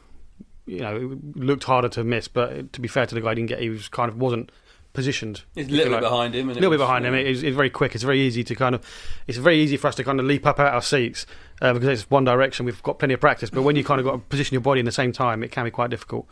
you 0.66 0.80
know, 0.80 0.95
it 0.95 1.36
looked 1.36 1.63
harder 1.66 1.89
to 1.89 2.03
miss. 2.03 2.28
But 2.28 2.74
to 2.74 2.82
be 2.82 2.88
fair 2.88 3.05
to 3.05 3.16
the 3.16 3.22
guy, 3.22 3.30
he 3.30 3.36
didn't 3.36 3.49
get. 3.49 3.59
He 3.59 3.70
was 3.70 3.88
kind 3.88 4.09
of 4.09 4.18
wasn't 4.18 4.51
positioned. 4.96 5.43
It's 5.56 5.70
a 5.70 5.72
little 5.72 5.93
bit 5.93 6.02
like. 6.02 6.02
behind 6.02 6.34
him. 6.34 6.50
A 6.50 6.54
little 6.54 6.72
bit 6.72 6.80
behind 6.80 7.06
him. 7.06 7.14
It's, 7.14 7.43
it's, 7.43 7.56
very 7.56 7.70
quick. 7.70 7.93
It's 7.93 8.04
very 8.04 8.22
easy 8.22 8.43
to 8.43 8.56
kind 8.56 8.74
of. 8.74 8.84
It's 9.28 9.38
very 9.38 9.60
easy 9.60 9.78
for 9.78 9.88
us 9.88 9.96
to 9.96 10.04
kind 10.04 10.20
of 10.20 10.26
leap 10.26 10.46
up 10.46 10.60
out 10.60 10.74
our 10.74 10.82
seats 10.82 11.26
uh, 11.62 11.74
because 11.74 11.89
it's 11.89 12.10
one 12.10 12.24
direction. 12.24 12.66
We've 12.66 12.82
got 12.82 12.98
plenty 13.00 13.14
of 13.14 13.20
practice, 13.20 13.50
but 13.50 13.62
when 13.62 13.76
you 13.76 13.84
kind 13.84 14.00
of 14.00 14.06
got 14.06 14.14
to 14.14 14.18
position 14.18 14.56
your 14.56 14.62
body 14.62 14.80
in 14.80 14.86
the 14.86 14.91
same 14.91 15.12
time, 15.12 15.43
it 15.43 15.52
can 15.52 15.66
be 15.66 15.72
quite 15.72 15.89
difficult. 15.89 16.28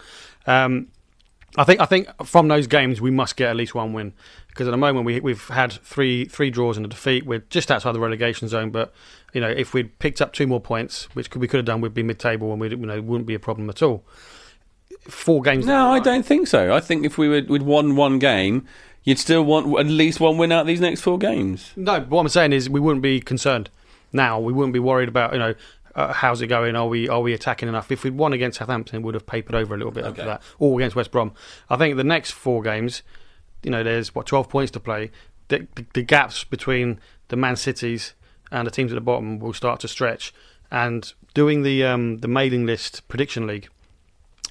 Um, 0.48 0.88
I 1.56 1.64
think. 1.66 1.80
I 1.82 1.86
think 1.86 2.08
from 2.26 2.48
those 2.48 2.66
games 2.66 3.00
we 3.00 3.12
must 3.12 3.36
get 3.36 3.50
at 3.50 3.56
least 3.56 3.76
one 3.76 3.94
win 3.94 4.14
because 4.48 4.68
at 4.68 4.72
the 4.72 4.78
moment 4.78 5.06
we, 5.06 5.20
we've 5.20 5.48
had 5.50 5.72
three 5.72 6.26
three 6.26 6.50
draws 6.50 6.78
and 6.78 6.86
a 6.86 6.90
defeat. 6.90 7.26
We're 7.26 7.44
just 7.50 7.70
outside 7.70 7.92
the 7.92 8.00
relegation 8.00 8.48
zone, 8.48 8.72
but 8.72 8.92
you 9.34 9.42
know 9.42 9.50
if 9.50 9.74
we'd 9.74 10.00
picked 10.00 10.22
up 10.22 10.34
two 10.34 10.48
more 10.48 10.62
points, 10.62 11.06
which 11.14 11.36
we 11.36 11.48
could 11.48 11.58
have 11.58 11.66
done, 11.66 11.82
we'd 11.82 11.94
be 11.94 12.04
mid-table 12.04 12.52
and 12.52 12.60
we 12.60 12.70
you 12.70 12.78
know 12.78 13.02
wouldn't 13.02 13.28
be 13.28 13.36
a 13.36 13.40
problem 13.40 13.70
at 13.70 13.84
all. 13.84 14.04
Four 15.08 15.42
games. 15.42 15.66
No, 15.66 15.92
I 15.92 16.00
don't 16.00 16.26
think 16.26 16.48
so. 16.48 16.74
I 16.74 16.80
think 16.80 17.06
if 17.06 17.18
we 17.18 17.28
would 17.28 17.50
we'd 17.50 17.64
won 17.64 17.96
one 17.96 18.20
game, 18.20 18.66
you'd 19.04 19.20
still 19.20 19.44
want 19.44 19.78
at 19.78 19.86
least 19.86 20.20
one 20.20 20.38
win 20.38 20.52
out 20.52 20.62
of 20.62 20.68
these 20.68 20.82
next 20.82 21.02
four 21.02 21.18
games. 21.18 21.72
No, 21.76 22.00
what 22.02 22.22
I'm 22.22 22.30
saying 22.30 22.54
is 22.54 22.70
we 22.70 22.80
wouldn't 22.80 23.04
be 23.04 23.20
concerned 23.20 23.70
now. 24.12 24.40
We 24.40 24.54
wouldn't 24.54 24.74
be 24.74 24.80
worried 24.80 25.10
about 25.10 25.34
you 25.34 25.40
know 25.40 25.56
uh, 25.96 26.14
how's 26.14 26.42
it 26.42 26.48
going? 26.48 26.76
Are 26.76 26.88
we 26.88 27.08
are 27.08 27.22
we 27.22 27.34
attacking 27.34 27.70
enough? 27.70 27.92
If 27.92 28.04
we'd 28.04 28.16
won 28.16 28.34
against 28.34 28.60
Southampton, 28.60 29.02
it 29.02 29.04
would 29.04 29.14
have 29.14 29.26
papered 29.26 29.56
over 29.56 29.76
a 29.76 29.78
little 29.78 29.92
bit 29.92 30.06
okay. 30.06 30.10
after 30.10 30.26
that, 30.26 30.42
or 30.60 30.80
against 30.80 30.96
West 30.96 31.12
Brom. 31.12 31.34
I 31.70 31.78
think 31.78 31.98
the 31.98 32.04
next 32.04 32.32
four 32.32 32.62
games, 32.62 33.04
you 33.62 33.72
know, 33.72 33.84
there's 33.84 34.16
what 34.16 34.26
12 34.26 34.50
points 34.50 34.72
to 34.72 34.80
play. 34.80 35.12
The, 35.50 35.68
the, 35.76 35.86
the 35.94 36.02
gaps 36.02 36.44
between 36.44 37.00
the 37.28 37.36
Man 37.36 37.56
Cities 37.56 38.14
and 38.52 38.66
the 38.66 38.72
teams 38.72 38.92
at 38.92 38.96
the 38.96 39.02
bottom 39.02 39.40
will 39.40 39.54
start 39.54 39.80
to 39.82 39.88
stretch. 39.88 40.34
And 40.72 41.14
doing 41.36 41.62
the 41.62 41.84
um, 41.84 42.18
the 42.20 42.28
mailing 42.28 42.66
list 42.66 43.08
prediction 43.08 43.46
league, 43.46 43.70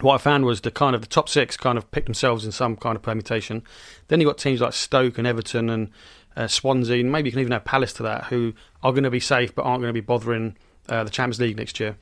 what 0.01 0.15
I 0.15 0.19
found 0.19 0.45
was 0.45 0.63
the 0.63 0.71
kind 0.71 0.95
of 0.95 1.01
the 1.01 1.07
top 1.07 1.29
six 1.29 1.57
kind 1.57 1.79
of 1.79 1.91
picked 1.91 2.07
themselves 2.07 2.45
in 2.45 2.53
some 2.53 2.77
kind 2.77 2.97
of 2.97 3.03
permutation. 3.03 3.63
Then 4.09 4.21
you 4.21 4.27
got 4.27 4.39
teams 4.39 4.61
like 4.61 4.73
Stoke 4.73 5.19
and 5.19 5.27
Everton 5.27 5.69
and 5.71 5.91
uh, 6.37 6.47
Swansea, 6.47 7.01
and 7.01 7.13
maybe 7.13 7.29
you 7.29 7.33
can 7.33 7.41
even 7.41 7.53
add 7.53 7.65
Palace 7.65 7.93
to 7.95 8.03
that, 8.05 8.25
who 8.25 8.55
are 8.83 8.93
going 8.93 9.05
to 9.05 9.11
be 9.11 9.21
safe 9.21 9.55
but 9.55 9.63
aren't 9.63 9.83
going 9.83 9.91
to 9.91 10.01
be 10.01 10.01
bothering 10.01 10.57
uh, 10.89 11.05
the 11.05 11.11
Champions 11.11 11.41
League 11.41 11.57
next 11.57 11.79
year. 11.79 11.97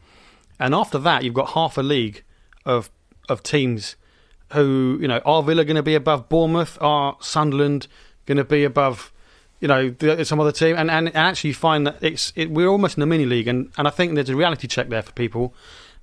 And 0.59 0.74
after 0.74 0.99
that, 0.99 1.24
you've 1.24 1.34
got 1.34 1.51
half 1.51 1.76
a 1.78 1.82
league 1.82 2.22
of 2.64 2.91
of 3.28 3.43
teams 3.43 3.97
who 4.53 4.99
you 5.01 5.09
know 5.09 5.20
are 5.24 5.43
Villa 5.43 5.64
going 5.64 5.76
to 5.76 5.82
be 5.82 5.95
above 5.95 6.28
Bournemouth? 6.28 6.78
Are 6.80 7.16
Sunderland 7.20 7.86
going 8.26 8.38
to 8.38 8.45
be 8.45 8.64
above? 8.64 9.12
You 9.61 9.68
know, 9.68 9.95
some 10.22 10.41
other 10.41 10.53
team, 10.53 10.74
and, 10.78 10.91
and 10.91 11.14
actually 11.14 11.49
you 11.49 11.55
find 11.55 11.86
that 11.86 11.99
it's 12.01 12.32
it, 12.34 12.51
we're 12.51 12.66
almost 12.66 12.97
in 12.97 13.03
a 13.03 13.07
mini 13.07 13.26
league, 13.26 13.47
and, 13.47 13.70
and 13.76 13.86
I 13.86 13.91
think 13.91 14.14
there's 14.14 14.30
a 14.30 14.36
reality 14.36 14.66
check 14.66 14.88
there 14.88 15.03
for 15.03 15.12
people 15.12 15.55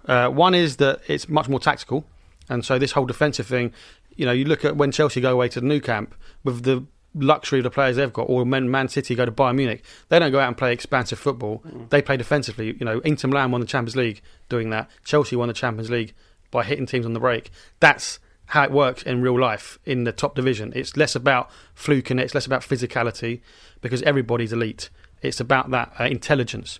uh, 0.07 0.29
one 0.29 0.55
is 0.55 0.77
that 0.77 1.01
it's 1.07 1.29
much 1.29 1.47
more 1.49 1.59
tactical, 1.59 2.05
and 2.49 2.63
so 2.65 2.79
this 2.79 2.93
whole 2.93 3.05
defensive 3.05 3.47
thing, 3.47 3.73
you 4.15 4.25
know, 4.25 4.31
you 4.31 4.45
look 4.45 4.65
at 4.65 4.75
when 4.75 4.91
Chelsea 4.91 5.21
go 5.21 5.31
away 5.31 5.49
to 5.49 5.59
the 5.59 5.65
Nou 5.65 5.79
Camp 5.79 6.15
with 6.43 6.63
the 6.63 6.85
luxury 7.13 7.59
of 7.59 7.63
the 7.63 7.69
players 7.69 7.95
they've 7.95 8.13
got, 8.13 8.23
or 8.23 8.43
when 8.43 8.69
Man 8.69 8.87
City 8.87 9.15
go 9.15 9.25
to 9.25 9.31
Bayern 9.31 9.55
Munich, 9.55 9.83
they 10.09 10.19
don't 10.19 10.31
go 10.31 10.39
out 10.39 10.47
and 10.47 10.57
play 10.57 10.73
expansive 10.73 11.19
football. 11.19 11.63
Mm. 11.67 11.89
They 11.89 12.01
play 12.01 12.17
defensively. 12.17 12.75
You 12.79 12.85
know, 12.85 12.99
Inter 12.99 13.27
Milan 13.27 13.51
won 13.51 13.61
the 13.61 13.67
Champions 13.67 13.95
League 13.95 14.21
doing 14.49 14.69
that. 14.71 14.89
Chelsea 15.03 15.35
won 15.35 15.47
the 15.47 15.53
Champions 15.53 15.89
League 15.89 16.13
by 16.51 16.63
hitting 16.63 16.85
teams 16.85 17.05
on 17.05 17.13
the 17.13 17.19
break. 17.19 17.51
That's 17.79 18.19
how 18.47 18.63
it 18.63 18.71
works 18.71 19.03
in 19.03 19.21
real 19.21 19.39
life 19.39 19.77
in 19.85 20.05
the 20.05 20.11
top 20.11 20.35
division. 20.35 20.71
It's 20.75 20.95
less 20.95 21.15
about 21.15 21.49
fluke 21.73 22.09
and 22.09 22.19
it's 22.19 22.33
less 22.33 22.45
about 22.45 22.61
physicality 22.61 23.41
because 23.81 24.01
everybody's 24.03 24.53
elite. 24.53 24.89
It's 25.21 25.39
about 25.39 25.71
that 25.71 25.93
uh, 25.99 26.05
intelligence. 26.05 26.79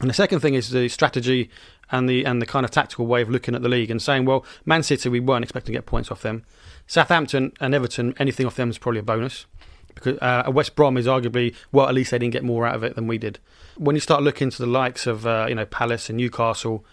And 0.00 0.10
the 0.10 0.14
second 0.14 0.40
thing 0.40 0.54
is 0.54 0.70
the 0.70 0.88
strategy 0.88 1.50
and 1.90 2.08
the 2.08 2.24
and 2.24 2.40
the 2.42 2.46
kind 2.46 2.64
of 2.64 2.70
tactical 2.70 3.06
way 3.06 3.22
of 3.22 3.30
looking 3.30 3.54
at 3.54 3.62
the 3.62 3.68
league 3.68 3.90
and 3.90 4.00
saying, 4.00 4.24
well, 4.24 4.44
Man 4.64 4.82
City, 4.82 5.08
we 5.08 5.20
weren't 5.20 5.44
expecting 5.44 5.72
to 5.72 5.78
get 5.78 5.86
points 5.86 6.10
off 6.10 6.22
them. 6.22 6.44
Southampton 6.86 7.52
and 7.60 7.74
Everton, 7.74 8.14
anything 8.18 8.46
off 8.46 8.56
them 8.56 8.70
is 8.70 8.78
probably 8.78 9.00
a 9.00 9.04
bonus 9.04 9.46
because 9.94 10.18
uh, 10.20 10.50
West 10.50 10.74
Brom 10.76 10.96
is 10.96 11.06
arguably 11.06 11.54
well, 11.72 11.88
at 11.88 11.94
least 11.94 12.10
they 12.10 12.18
didn't 12.18 12.32
get 12.32 12.44
more 12.44 12.66
out 12.66 12.74
of 12.74 12.84
it 12.84 12.94
than 12.94 13.06
we 13.06 13.18
did. 13.18 13.38
When 13.76 13.96
you 13.96 14.00
start 14.00 14.22
looking 14.22 14.50
to 14.50 14.58
the 14.58 14.66
likes 14.66 15.06
of 15.06 15.26
uh, 15.26 15.46
you 15.48 15.54
know 15.54 15.66
Palace 15.66 16.08
and 16.08 16.16
Newcastle, 16.16 16.84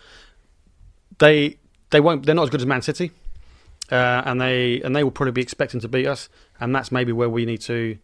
they 1.20 1.58
they 1.92 2.00
won't 2.00 2.26
they're 2.26 2.36
not 2.36 2.44
as 2.44 2.50
good 2.50 2.62
as 2.62 2.68
Man 2.68 2.82
City, 2.82 3.12
uh, 3.92 4.24
and 4.26 4.42
they 4.42 4.82
and 4.82 4.96
they 4.96 5.04
will 5.04 5.12
probably 5.12 5.32
be 5.32 5.42
expecting 5.42 5.80
to 5.82 5.88
beat 5.88 6.08
us, 6.08 6.30
and 6.60 6.76
that's 6.76 6.92
maybe 6.92 7.12
where 7.12 7.30
we 7.30 7.46
need 7.46 7.62
to. 7.62 7.98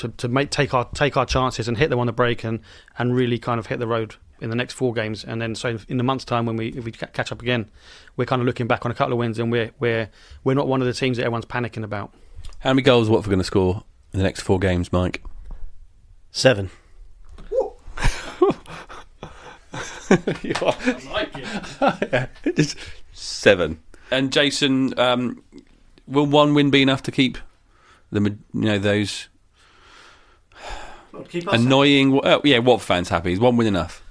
To, 0.00 0.08
to 0.08 0.28
make 0.28 0.50
take 0.50 0.74
our 0.74 0.86
take 0.92 1.16
our 1.16 1.24
chances 1.24 1.68
and 1.68 1.78
hit 1.78 1.88
them 1.88 1.98
on 1.98 2.06
the 2.06 2.12
break 2.12 2.44
and, 2.44 2.60
and 2.98 3.16
really 3.16 3.38
kind 3.38 3.58
of 3.58 3.68
hit 3.68 3.78
the 3.78 3.86
road 3.86 4.16
in 4.40 4.50
the 4.50 4.56
next 4.56 4.74
four 4.74 4.92
games, 4.92 5.24
and 5.24 5.40
then 5.40 5.54
so 5.54 5.78
in 5.88 5.96
the 5.96 6.04
month's 6.04 6.24
time 6.24 6.46
when 6.46 6.56
we 6.56 6.68
if 6.68 6.84
we 6.84 6.92
catch 6.92 7.32
up 7.32 7.42
again, 7.42 7.70
we're 8.16 8.24
kind 8.24 8.40
of 8.40 8.46
looking 8.46 8.66
back 8.66 8.84
on 8.84 8.90
a 8.90 8.94
couple 8.94 9.12
of 9.12 9.18
wins, 9.18 9.38
and 9.38 9.50
we're 9.50 9.70
we're 9.78 10.10
we're 10.44 10.54
not 10.54 10.68
one 10.68 10.80
of 10.80 10.86
the 10.86 10.92
teams 10.92 11.16
that 11.16 11.24
everyone's 11.24 11.46
panicking 11.46 11.84
about. 11.84 12.12
How 12.60 12.72
many 12.72 12.82
goals 12.82 13.08
Watford 13.08 13.30
going 13.30 13.40
to 13.40 13.44
score 13.44 13.84
in 14.12 14.18
the 14.18 14.24
next 14.24 14.40
four 14.40 14.58
games, 14.58 14.92
Mike? 14.92 15.22
Seven. 16.30 16.70
you 20.42 20.54
are. 20.62 20.74
I 20.78 21.00
like 21.10 21.30
it. 21.34 22.30
Just 22.56 22.76
seven. 23.12 23.80
And 24.10 24.32
Jason, 24.32 24.98
um, 24.98 25.42
will 26.06 26.26
one 26.26 26.54
win 26.54 26.70
be 26.70 26.82
enough 26.82 27.02
to 27.04 27.12
keep 27.12 27.38
the 28.12 28.20
you 28.20 28.38
know 28.52 28.78
those 28.78 29.28
Keep 31.28 31.48
us 31.48 31.60
annoying? 31.60 32.20
Oh, 32.22 32.40
yeah, 32.44 32.58
what 32.58 32.80
fans 32.80 33.08
happy? 33.08 33.32
Is 33.32 33.40
one 33.40 33.56
win 33.56 33.66
enough? 33.66 34.02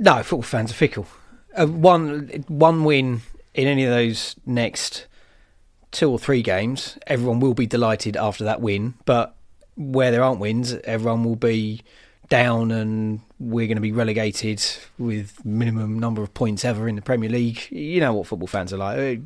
No, 0.00 0.22
football 0.22 0.42
fans 0.42 0.70
are 0.70 0.74
fickle. 0.74 1.06
Uh, 1.54 1.66
one 1.66 2.44
one 2.48 2.84
win 2.84 3.20
in 3.52 3.68
any 3.68 3.84
of 3.84 3.90
those 3.90 4.34
next 4.46 5.06
two 5.90 6.10
or 6.10 6.18
three 6.18 6.40
games, 6.40 6.96
everyone 7.06 7.38
will 7.38 7.52
be 7.52 7.66
delighted 7.66 8.16
after 8.16 8.42
that 8.44 8.62
win. 8.62 8.94
But 9.04 9.36
where 9.76 10.10
there 10.10 10.22
aren't 10.24 10.40
wins, 10.40 10.72
everyone 10.84 11.22
will 11.22 11.36
be 11.36 11.82
down, 12.30 12.70
and 12.70 13.20
we're 13.38 13.66
going 13.66 13.76
to 13.76 13.82
be 13.82 13.92
relegated 13.92 14.64
with 14.96 15.44
minimum 15.44 15.98
number 15.98 16.22
of 16.22 16.32
points 16.32 16.64
ever 16.64 16.88
in 16.88 16.96
the 16.96 17.02
Premier 17.02 17.28
League. 17.28 17.70
You 17.70 18.00
know 18.00 18.14
what 18.14 18.26
football 18.26 18.48
fans 18.48 18.72
are 18.72 18.78
like. 18.78 19.20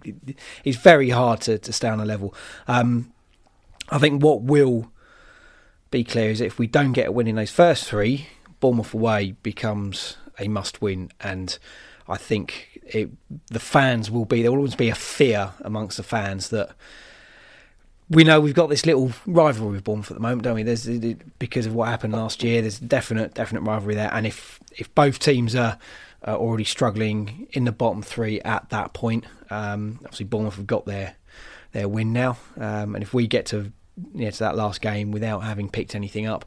It's 0.64 0.78
very 0.78 1.10
hard 1.10 1.40
to, 1.42 1.56
to 1.56 1.72
stay 1.72 1.88
on 1.88 2.00
a 2.00 2.04
level. 2.04 2.34
Um, 2.66 3.12
I 3.90 3.98
think 3.98 4.24
what 4.24 4.42
will 4.42 4.90
be 5.92 6.02
clear 6.02 6.30
is 6.30 6.40
if 6.40 6.58
we 6.58 6.66
don't 6.66 6.94
get 6.94 7.06
a 7.06 7.12
win 7.12 7.28
in 7.28 7.36
those 7.36 7.52
first 7.52 7.84
three, 7.84 8.26
Bournemouth 8.58 8.92
away 8.92 9.36
becomes 9.44 10.16
a 10.38 10.48
must 10.48 10.82
win, 10.82 11.10
and 11.20 11.58
I 12.08 12.16
think 12.16 12.80
it, 12.86 13.10
the 13.46 13.60
fans 13.60 14.10
will 14.10 14.24
be 14.24 14.42
there 14.42 14.50
will 14.50 14.58
always 14.58 14.74
be 14.74 14.90
a 14.90 14.94
fear 14.94 15.52
amongst 15.60 15.96
the 15.96 16.02
fans 16.02 16.50
that 16.50 16.70
we 18.10 18.24
know 18.24 18.40
we've 18.40 18.54
got 18.54 18.68
this 18.68 18.84
little 18.84 19.12
rivalry 19.26 19.72
with 19.72 19.84
Bournemouth 19.84 20.10
at 20.10 20.16
the 20.16 20.22
moment, 20.22 20.42
don't 20.42 20.54
we? 20.54 20.62
There's 20.62 20.86
because 21.38 21.66
of 21.66 21.74
what 21.74 21.88
happened 21.88 22.12
last 22.12 22.42
year. 22.42 22.60
There's 22.60 22.78
definite 22.78 23.34
definite 23.34 23.62
rivalry 23.62 23.94
there, 23.94 24.10
and 24.12 24.26
if 24.26 24.60
if 24.76 24.94
both 24.94 25.18
teams 25.18 25.54
are 25.54 25.78
uh, 26.26 26.36
already 26.36 26.64
struggling 26.64 27.48
in 27.52 27.64
the 27.64 27.72
bottom 27.72 28.02
three 28.02 28.40
at 28.42 28.68
that 28.70 28.92
point, 28.92 29.24
um, 29.50 30.00
obviously 30.04 30.26
Bournemouth 30.26 30.56
have 30.56 30.66
got 30.66 30.84
their 30.84 31.16
their 31.72 31.88
win 31.88 32.12
now, 32.12 32.36
um, 32.58 32.94
and 32.94 33.02
if 33.02 33.14
we 33.14 33.26
get 33.26 33.46
to 33.46 33.72
you 34.14 34.24
know, 34.24 34.30
to 34.30 34.38
that 34.40 34.56
last 34.56 34.80
game 34.80 35.10
without 35.10 35.40
having 35.40 35.70
picked 35.70 35.94
anything 35.94 36.26
up, 36.26 36.44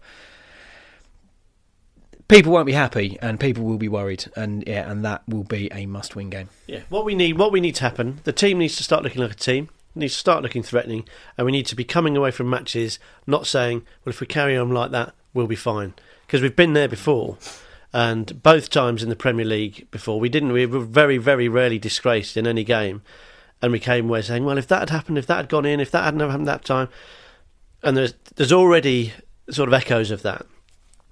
people 2.27 2.51
won't 2.51 2.65
be 2.65 2.73
happy 2.73 3.17
and 3.21 3.39
people 3.39 3.63
will 3.63 3.77
be 3.77 3.87
worried, 3.87 4.25
and 4.35 4.63
yeah, 4.67 4.89
and 4.89 5.03
that 5.05 5.23
will 5.27 5.43
be 5.43 5.69
a 5.71 5.85
must-win 5.85 6.29
game. 6.29 6.49
Yeah, 6.67 6.81
what 6.89 7.05
we 7.05 7.15
need, 7.15 7.37
what 7.37 7.51
we 7.51 7.61
need 7.61 7.75
to 7.75 7.83
happen, 7.83 8.19
the 8.23 8.33
team 8.33 8.59
needs 8.59 8.75
to 8.77 8.83
start 8.83 9.03
looking 9.03 9.21
like 9.21 9.31
a 9.31 9.35
team, 9.35 9.69
needs 9.95 10.13
to 10.13 10.19
start 10.19 10.43
looking 10.43 10.63
threatening, 10.63 11.07
and 11.37 11.45
we 11.45 11.51
need 11.51 11.65
to 11.67 11.75
be 11.75 11.83
coming 11.83 12.17
away 12.17 12.31
from 12.31 12.49
matches 12.49 12.99
not 13.25 13.47
saying, 13.47 13.83
"Well, 14.03 14.11
if 14.11 14.21
we 14.21 14.27
carry 14.27 14.57
on 14.57 14.71
like 14.71 14.91
that, 14.91 15.13
we'll 15.33 15.47
be 15.47 15.55
fine," 15.55 15.93
because 16.25 16.41
we've 16.41 16.55
been 16.55 16.73
there 16.73 16.87
before, 16.87 17.37
and 17.93 18.41
both 18.43 18.69
times 18.69 19.03
in 19.03 19.09
the 19.09 19.15
Premier 19.15 19.45
League 19.45 19.87
before, 19.91 20.19
we 20.19 20.29
didn't. 20.29 20.51
We 20.51 20.65
were 20.65 20.79
very, 20.79 21.17
very 21.17 21.47
rarely 21.47 21.79
disgraced 21.79 22.37
in 22.37 22.45
any 22.45 22.63
game, 22.63 23.01
and 23.61 23.71
we 23.71 23.79
came 23.79 24.09
away 24.09 24.21
saying, 24.21 24.43
"Well, 24.45 24.57
if 24.57 24.67
that 24.67 24.79
had 24.79 24.89
happened, 24.89 25.17
if 25.17 25.27
that 25.27 25.37
had 25.37 25.49
gone 25.49 25.65
in, 25.65 25.79
if 25.79 25.91
that 25.91 26.03
hadn't 26.03 26.19
happened 26.19 26.47
that 26.47 26.65
time," 26.65 26.89
and 27.81 27.95
there's 27.95 28.13
there's 28.35 28.53
already 28.53 29.13
sort 29.49 29.69
of 29.69 29.73
echoes 29.73 30.11
of 30.11 30.21
that. 30.23 30.45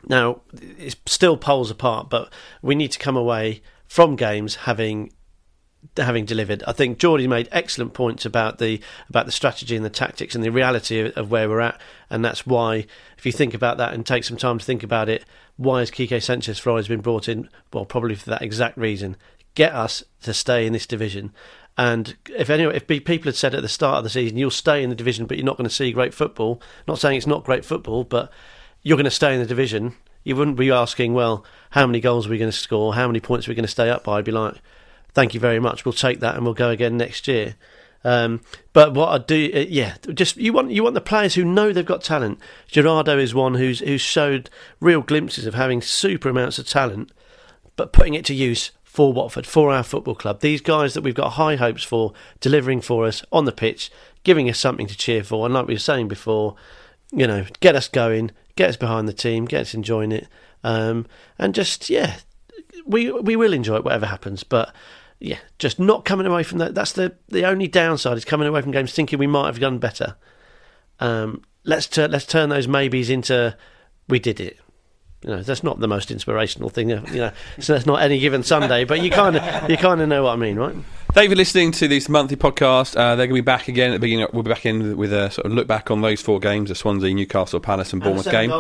Now, 0.08 0.42
it's 0.78 0.96
still 1.06 1.38
poles 1.38 1.72
apart, 1.72 2.10
but 2.10 2.32
we 2.62 2.76
need 2.76 2.92
to 2.92 3.00
come 3.00 3.18
away 3.18 3.62
from 3.88 4.16
games 4.16 4.56
having 4.56 5.12
having 5.98 6.26
delivered. 6.26 6.64
I 6.68 6.72
think 6.74 6.98
Geordie 6.98 7.28
made 7.28 7.48
excellent 7.52 7.94
points 7.94 8.26
about 8.26 8.58
the 8.58 8.82
about 9.10 9.26
the 9.26 9.32
strategy 9.32 9.76
and 9.76 9.86
the 9.86 9.90
tactics 9.90 10.36
and 10.36 10.44
the 10.44 10.52
reality 10.52 11.00
of, 11.00 11.14
of 11.18 11.32
where 11.32 11.48
we're 11.48 11.62
at, 11.62 11.80
and 12.10 12.24
that's 12.24 12.46
why, 12.46 12.86
if 13.18 13.26
you 13.26 13.32
think 13.32 13.54
about 13.54 13.78
that 13.78 13.94
and 13.94 14.06
take 14.06 14.24
some 14.24 14.38
time 14.38 14.60
to 14.60 14.66
think 14.66 14.84
about 14.84 15.10
it, 15.10 15.26
why 15.58 15.80
has 15.80 15.92
Quique 15.92 16.22
Sanchez 16.22 16.60
Flores 16.60 16.88
been 16.88 17.02
brought 17.02 17.30
in? 17.30 17.50
Well, 17.72 17.86
probably 17.86 18.16
for 18.16 18.30
that 18.30 18.42
exact 18.42 18.78
reason: 18.78 19.18
get 19.54 19.74
us 19.74 20.04
to 20.24 20.34
stay 20.34 20.66
in 20.66 20.74
this 20.74 20.88
division. 20.88 21.32
And 21.78 22.16
if 22.30 22.50
any, 22.50 22.64
if 22.64 22.88
people 22.88 23.26
had 23.26 23.36
said 23.36 23.54
at 23.54 23.62
the 23.62 23.68
start 23.68 23.98
of 23.98 24.06
the 24.06 24.10
season, 24.10 24.38
you'll 24.38 24.50
stay 24.50 24.82
in 24.82 24.90
the 24.90 24.96
division, 24.96 25.26
but 25.26 25.38
you're 25.38 25.46
not 25.46 25.58
going 25.58 25.68
to 25.68 25.76
see 25.76 25.92
great 25.92 26.14
football. 26.14 26.62
Not 26.88 27.00
saying 27.00 27.18
it's 27.18 27.28
not 27.28 27.44
great 27.44 27.66
football, 27.66 28.06
but 28.06 28.32
you're 28.86 28.98
going 28.98 29.06
to 29.06 29.12
stay 29.12 29.34
in 29.34 29.40
the 29.40 29.48
division. 29.48 29.96
You 30.24 30.36
wouldn't 30.36 30.58
be 30.58 30.70
asking, 30.70 31.16
well, 31.16 31.44
how 31.72 31.88
many 31.88 32.00
goals 32.00 32.28
are 32.28 32.30
we 32.30 32.38
going 32.38 32.52
to 32.52 32.58
score? 32.58 32.94
How 32.94 33.08
many 33.08 33.20
points 33.20 33.48
are 33.48 33.52
we 33.52 33.56
going 33.56 33.66
to 33.66 33.72
stay 33.72 33.90
up 33.90 34.04
by? 34.04 34.20
I'd 34.20 34.26
be 34.26 34.32
like, 34.32 34.56
thank 35.14 35.34
you 35.34 35.40
very 35.40 35.60
much. 35.60 35.84
We'll 35.84 35.94
take 35.94 36.20
that 36.20 36.36
and 36.36 36.46
we'll 36.46 36.54
go 36.54 36.70
again 36.70 36.96
next 36.96 37.28
year. 37.28 37.56
Um, 38.04 38.42
but 38.74 38.94
what 38.94 39.10
I 39.10 39.18
do, 39.18 39.52
uh, 39.56 39.66
yeah, 39.68 39.96
just 40.14 40.38
you 40.38 40.54
want 40.54 40.70
you 40.70 40.84
want 40.84 40.94
the 40.94 41.02
players 41.02 41.34
who 41.34 41.44
know 41.44 41.74
they've 41.74 41.84
got 41.84 42.04
talent. 42.04 42.38
Jurado 42.72 43.20
is 43.20 43.34
one 43.34 43.56
who's 43.56 43.80
who's 43.80 44.02
showed 44.02 44.52
real 44.80 45.02
glimpses 45.02 45.48
of 45.48 45.56
having 45.56 45.82
super 45.82 46.30
amounts 46.30 46.60
of 46.60 46.68
talent, 46.68 47.12
but 47.76 47.92
putting 47.92 48.14
it 48.14 48.24
to 48.26 48.36
use 48.36 48.70
for 48.84 49.12
Watford, 49.12 49.48
for 49.48 49.74
our 49.74 49.82
football 49.82 50.14
club. 50.14 50.42
These 50.42 50.62
guys 50.62 50.94
that 50.94 51.02
we've 51.02 51.16
got 51.16 51.32
high 51.32 51.56
hopes 51.56 51.84
for, 51.84 52.14
delivering 52.40 52.82
for 52.82 53.08
us 53.08 53.26
on 53.32 53.46
the 53.46 53.52
pitch, 53.52 53.92
giving 54.24 54.48
us 54.48 54.60
something 54.60 54.86
to 54.86 54.96
cheer 54.96 55.24
for. 55.24 55.46
And 55.46 55.56
like 55.56 55.66
we 55.66 55.74
were 55.74 55.80
saying 55.80 56.08
before, 56.08 56.56
you 57.12 57.26
know, 57.26 57.46
get 57.60 57.76
us 57.76 57.88
going, 57.88 58.32
get 58.56 58.70
us 58.70 58.78
behind 58.78 59.08
the 59.08 59.14
team, 59.14 59.46
gets 59.46 59.74
enjoying 59.74 60.12
it, 60.12 60.28
um, 60.64 61.06
and 61.38 61.54
just 61.54 61.90
yeah, 61.90 62.18
we 62.86 63.12
we 63.12 63.36
will 63.36 63.54
enjoy 63.54 63.78
it 63.78 63.84
whatever 63.84 64.06
happens. 64.06 64.44
But 64.44 64.74
yeah, 65.20 65.40
just 65.60 65.80
not 65.80 66.06
coming 66.06 66.28
away 66.28 66.44
from 66.44 66.58
that. 66.60 66.76
That's 66.76 66.92
the 66.94 67.16
the 67.30 67.46
only 67.46 67.68
downside 67.68 68.18
is 68.18 68.26
coming 68.26 68.48
away 68.48 68.62
from 68.62 68.72
games 68.72 68.94
thinking 68.94 69.20
we 69.20 69.28
might 69.28 69.48
have 69.48 69.60
done 69.60 69.80
better. 69.80 70.16
Um, 71.00 71.44
let's 71.64 71.96
let's 71.98 72.26
turn 72.26 72.50
those 72.50 72.68
maybes 72.68 73.10
into 73.10 73.58
we 74.08 74.20
did 74.20 74.40
it. 74.40 74.60
You 75.24 75.32
know, 75.32 75.42
that's 75.42 75.64
not 75.64 75.80
the 75.80 75.88
most 75.88 76.12
inspirational 76.12 76.70
thing. 76.70 76.90
You 76.90 77.02
know, 77.14 77.32
so 77.60 77.74
that's 77.74 77.86
not 77.86 78.02
any 78.02 78.20
given 78.20 78.44
Sunday, 78.44 78.84
but 78.84 79.02
you 79.02 79.10
kind 79.10 79.36
of 79.36 79.70
you 79.70 79.78
kind 79.78 80.02
of 80.02 80.08
know 80.08 80.24
what 80.24 80.34
I 80.34 80.36
mean, 80.36 80.58
right? 80.58 80.76
Thank 81.16 81.30
you 81.30 81.36
for 81.36 81.38
listening 81.38 81.72
to 81.72 81.88
this 81.88 82.10
monthly 82.10 82.36
podcast. 82.36 82.98
Uh, 82.98 83.16
they're 83.16 83.26
going 83.26 83.38
to 83.38 83.42
be 83.42 83.46
back 83.46 83.70
again 83.70 83.92
at 83.92 83.94
the 83.94 84.00
beginning. 84.00 84.28
We'll 84.34 84.44
be 84.44 84.50
back 84.50 84.66
in 84.66 84.98
with 84.98 85.14
a 85.14 85.32
sort 85.32 85.46
of 85.46 85.54
look 85.54 85.66
back 85.66 85.90
on 85.90 86.02
those 86.02 86.20
four 86.20 86.42
games: 86.42 86.68
the 86.68 86.76
Swansea, 86.76 87.14
Newcastle, 87.14 87.62
Palace, 87.62 87.94
and 87.94 88.04
Bournemouth 88.04 88.30
game, 88.30 88.52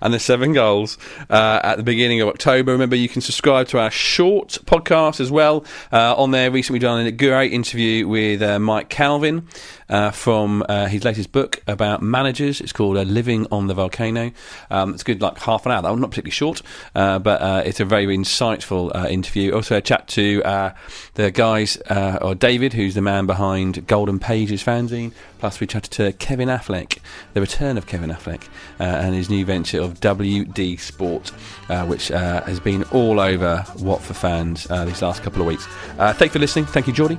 and 0.00 0.14
the 0.14 0.20
seven 0.20 0.52
goals 0.52 0.98
uh, 1.28 1.58
at 1.64 1.78
the 1.78 1.82
beginning 1.82 2.20
of 2.20 2.28
October. 2.28 2.70
Remember, 2.70 2.94
you 2.94 3.08
can 3.08 3.22
subscribe 3.22 3.66
to 3.70 3.80
our 3.80 3.90
short 3.90 4.50
podcast 4.66 5.18
as 5.18 5.32
well. 5.32 5.64
Uh, 5.92 6.14
on 6.16 6.30
there, 6.30 6.48
recently 6.52 6.78
done 6.78 7.04
a 7.04 7.10
great 7.10 7.52
interview 7.52 8.06
with 8.06 8.40
uh, 8.40 8.60
Mike 8.60 8.88
Calvin 8.88 9.48
uh, 9.88 10.10
from 10.10 10.64
uh, 10.68 10.86
his 10.86 11.04
latest 11.04 11.32
book 11.32 11.62
about 11.66 12.02
managers. 12.02 12.60
It's 12.60 12.72
called 12.72 12.96
uh, 12.96 13.02
"Living 13.02 13.46
on 13.50 13.66
the 13.66 13.74
Volcano." 13.74 14.32
Um, 14.70 14.94
it's 14.94 15.02
good, 15.02 15.20
like 15.20 15.38
half 15.38 15.66
an 15.66 15.72
hour. 15.72 15.82
That 15.82 15.90
one, 15.90 16.00
not 16.00 16.10
particularly 16.10 16.32
short, 16.32 16.62
uh, 16.94 17.18
but 17.18 17.40
uh, 17.40 17.62
it's 17.64 17.80
a 17.80 17.84
very 17.84 18.06
insightful 18.06 18.94
uh, 18.94 19.08
interview. 19.08 19.52
Also, 19.52 19.76
a 19.76 19.80
chat 19.80 20.08
to 20.08 20.42
uh, 20.44 20.74
the 21.14 21.30
guys, 21.30 21.78
uh, 21.96 22.18
or 22.20 22.34
David, 22.34 22.74
who's 22.74 22.94
the 22.94 23.00
man 23.00 23.24
behind 23.24 23.86
Golden 23.86 24.18
Pages 24.18 24.62
fanzine. 24.62 25.12
Plus, 25.38 25.60
we 25.60 25.66
chatted 25.66 25.90
to 25.92 26.12
Kevin 26.12 26.48
Affleck, 26.48 26.98
the 27.32 27.40
return 27.40 27.78
of 27.78 27.86
Kevin 27.86 28.10
Affleck, 28.10 28.44
uh, 28.78 28.84
and 28.84 29.14
his 29.14 29.30
new 29.30 29.46
venture 29.46 29.80
of 29.80 29.98
WD 30.00 30.78
Sport, 30.78 31.32
uh, 31.70 31.86
which 31.86 32.10
uh, 32.10 32.42
has 32.42 32.60
been 32.60 32.82
all 32.84 33.18
over 33.18 33.64
Watford 33.78 34.16
fans 34.16 34.66
uh, 34.70 34.84
these 34.84 35.00
last 35.00 35.22
couple 35.22 35.40
of 35.40 35.46
weeks. 35.46 35.66
Uh, 35.98 36.12
thank 36.12 36.30
you 36.30 36.32
for 36.34 36.38
listening. 36.38 36.66
Thank 36.66 36.86
you, 36.86 36.92
Geordie. 36.92 37.18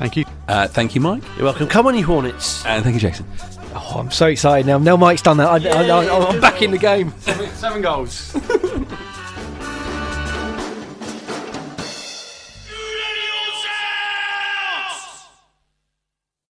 Thank 0.00 0.16
you. 0.16 0.24
Uh, 0.48 0.66
thank 0.66 0.96
you, 0.96 1.00
Mike. 1.00 1.22
You're 1.36 1.44
welcome. 1.44 1.68
Come 1.68 1.86
on, 1.86 1.96
you 1.96 2.04
Hornets. 2.04 2.66
And 2.66 2.82
thank 2.82 2.94
you, 2.94 3.00
Jason. 3.00 3.24
Oh, 3.74 4.00
I'm 4.00 4.10
so 4.10 4.26
excited 4.26 4.66
now. 4.66 4.78
Now 4.78 4.96
Mike's 4.96 5.22
done 5.22 5.36
that. 5.36 5.48
I, 5.48 5.68
I, 5.68 6.04
I, 6.04 6.26
I'm 6.28 6.40
back 6.40 6.60
in 6.60 6.72
the 6.72 6.78
game. 6.78 7.12
Seven 7.20 7.82
goals. 7.82 8.36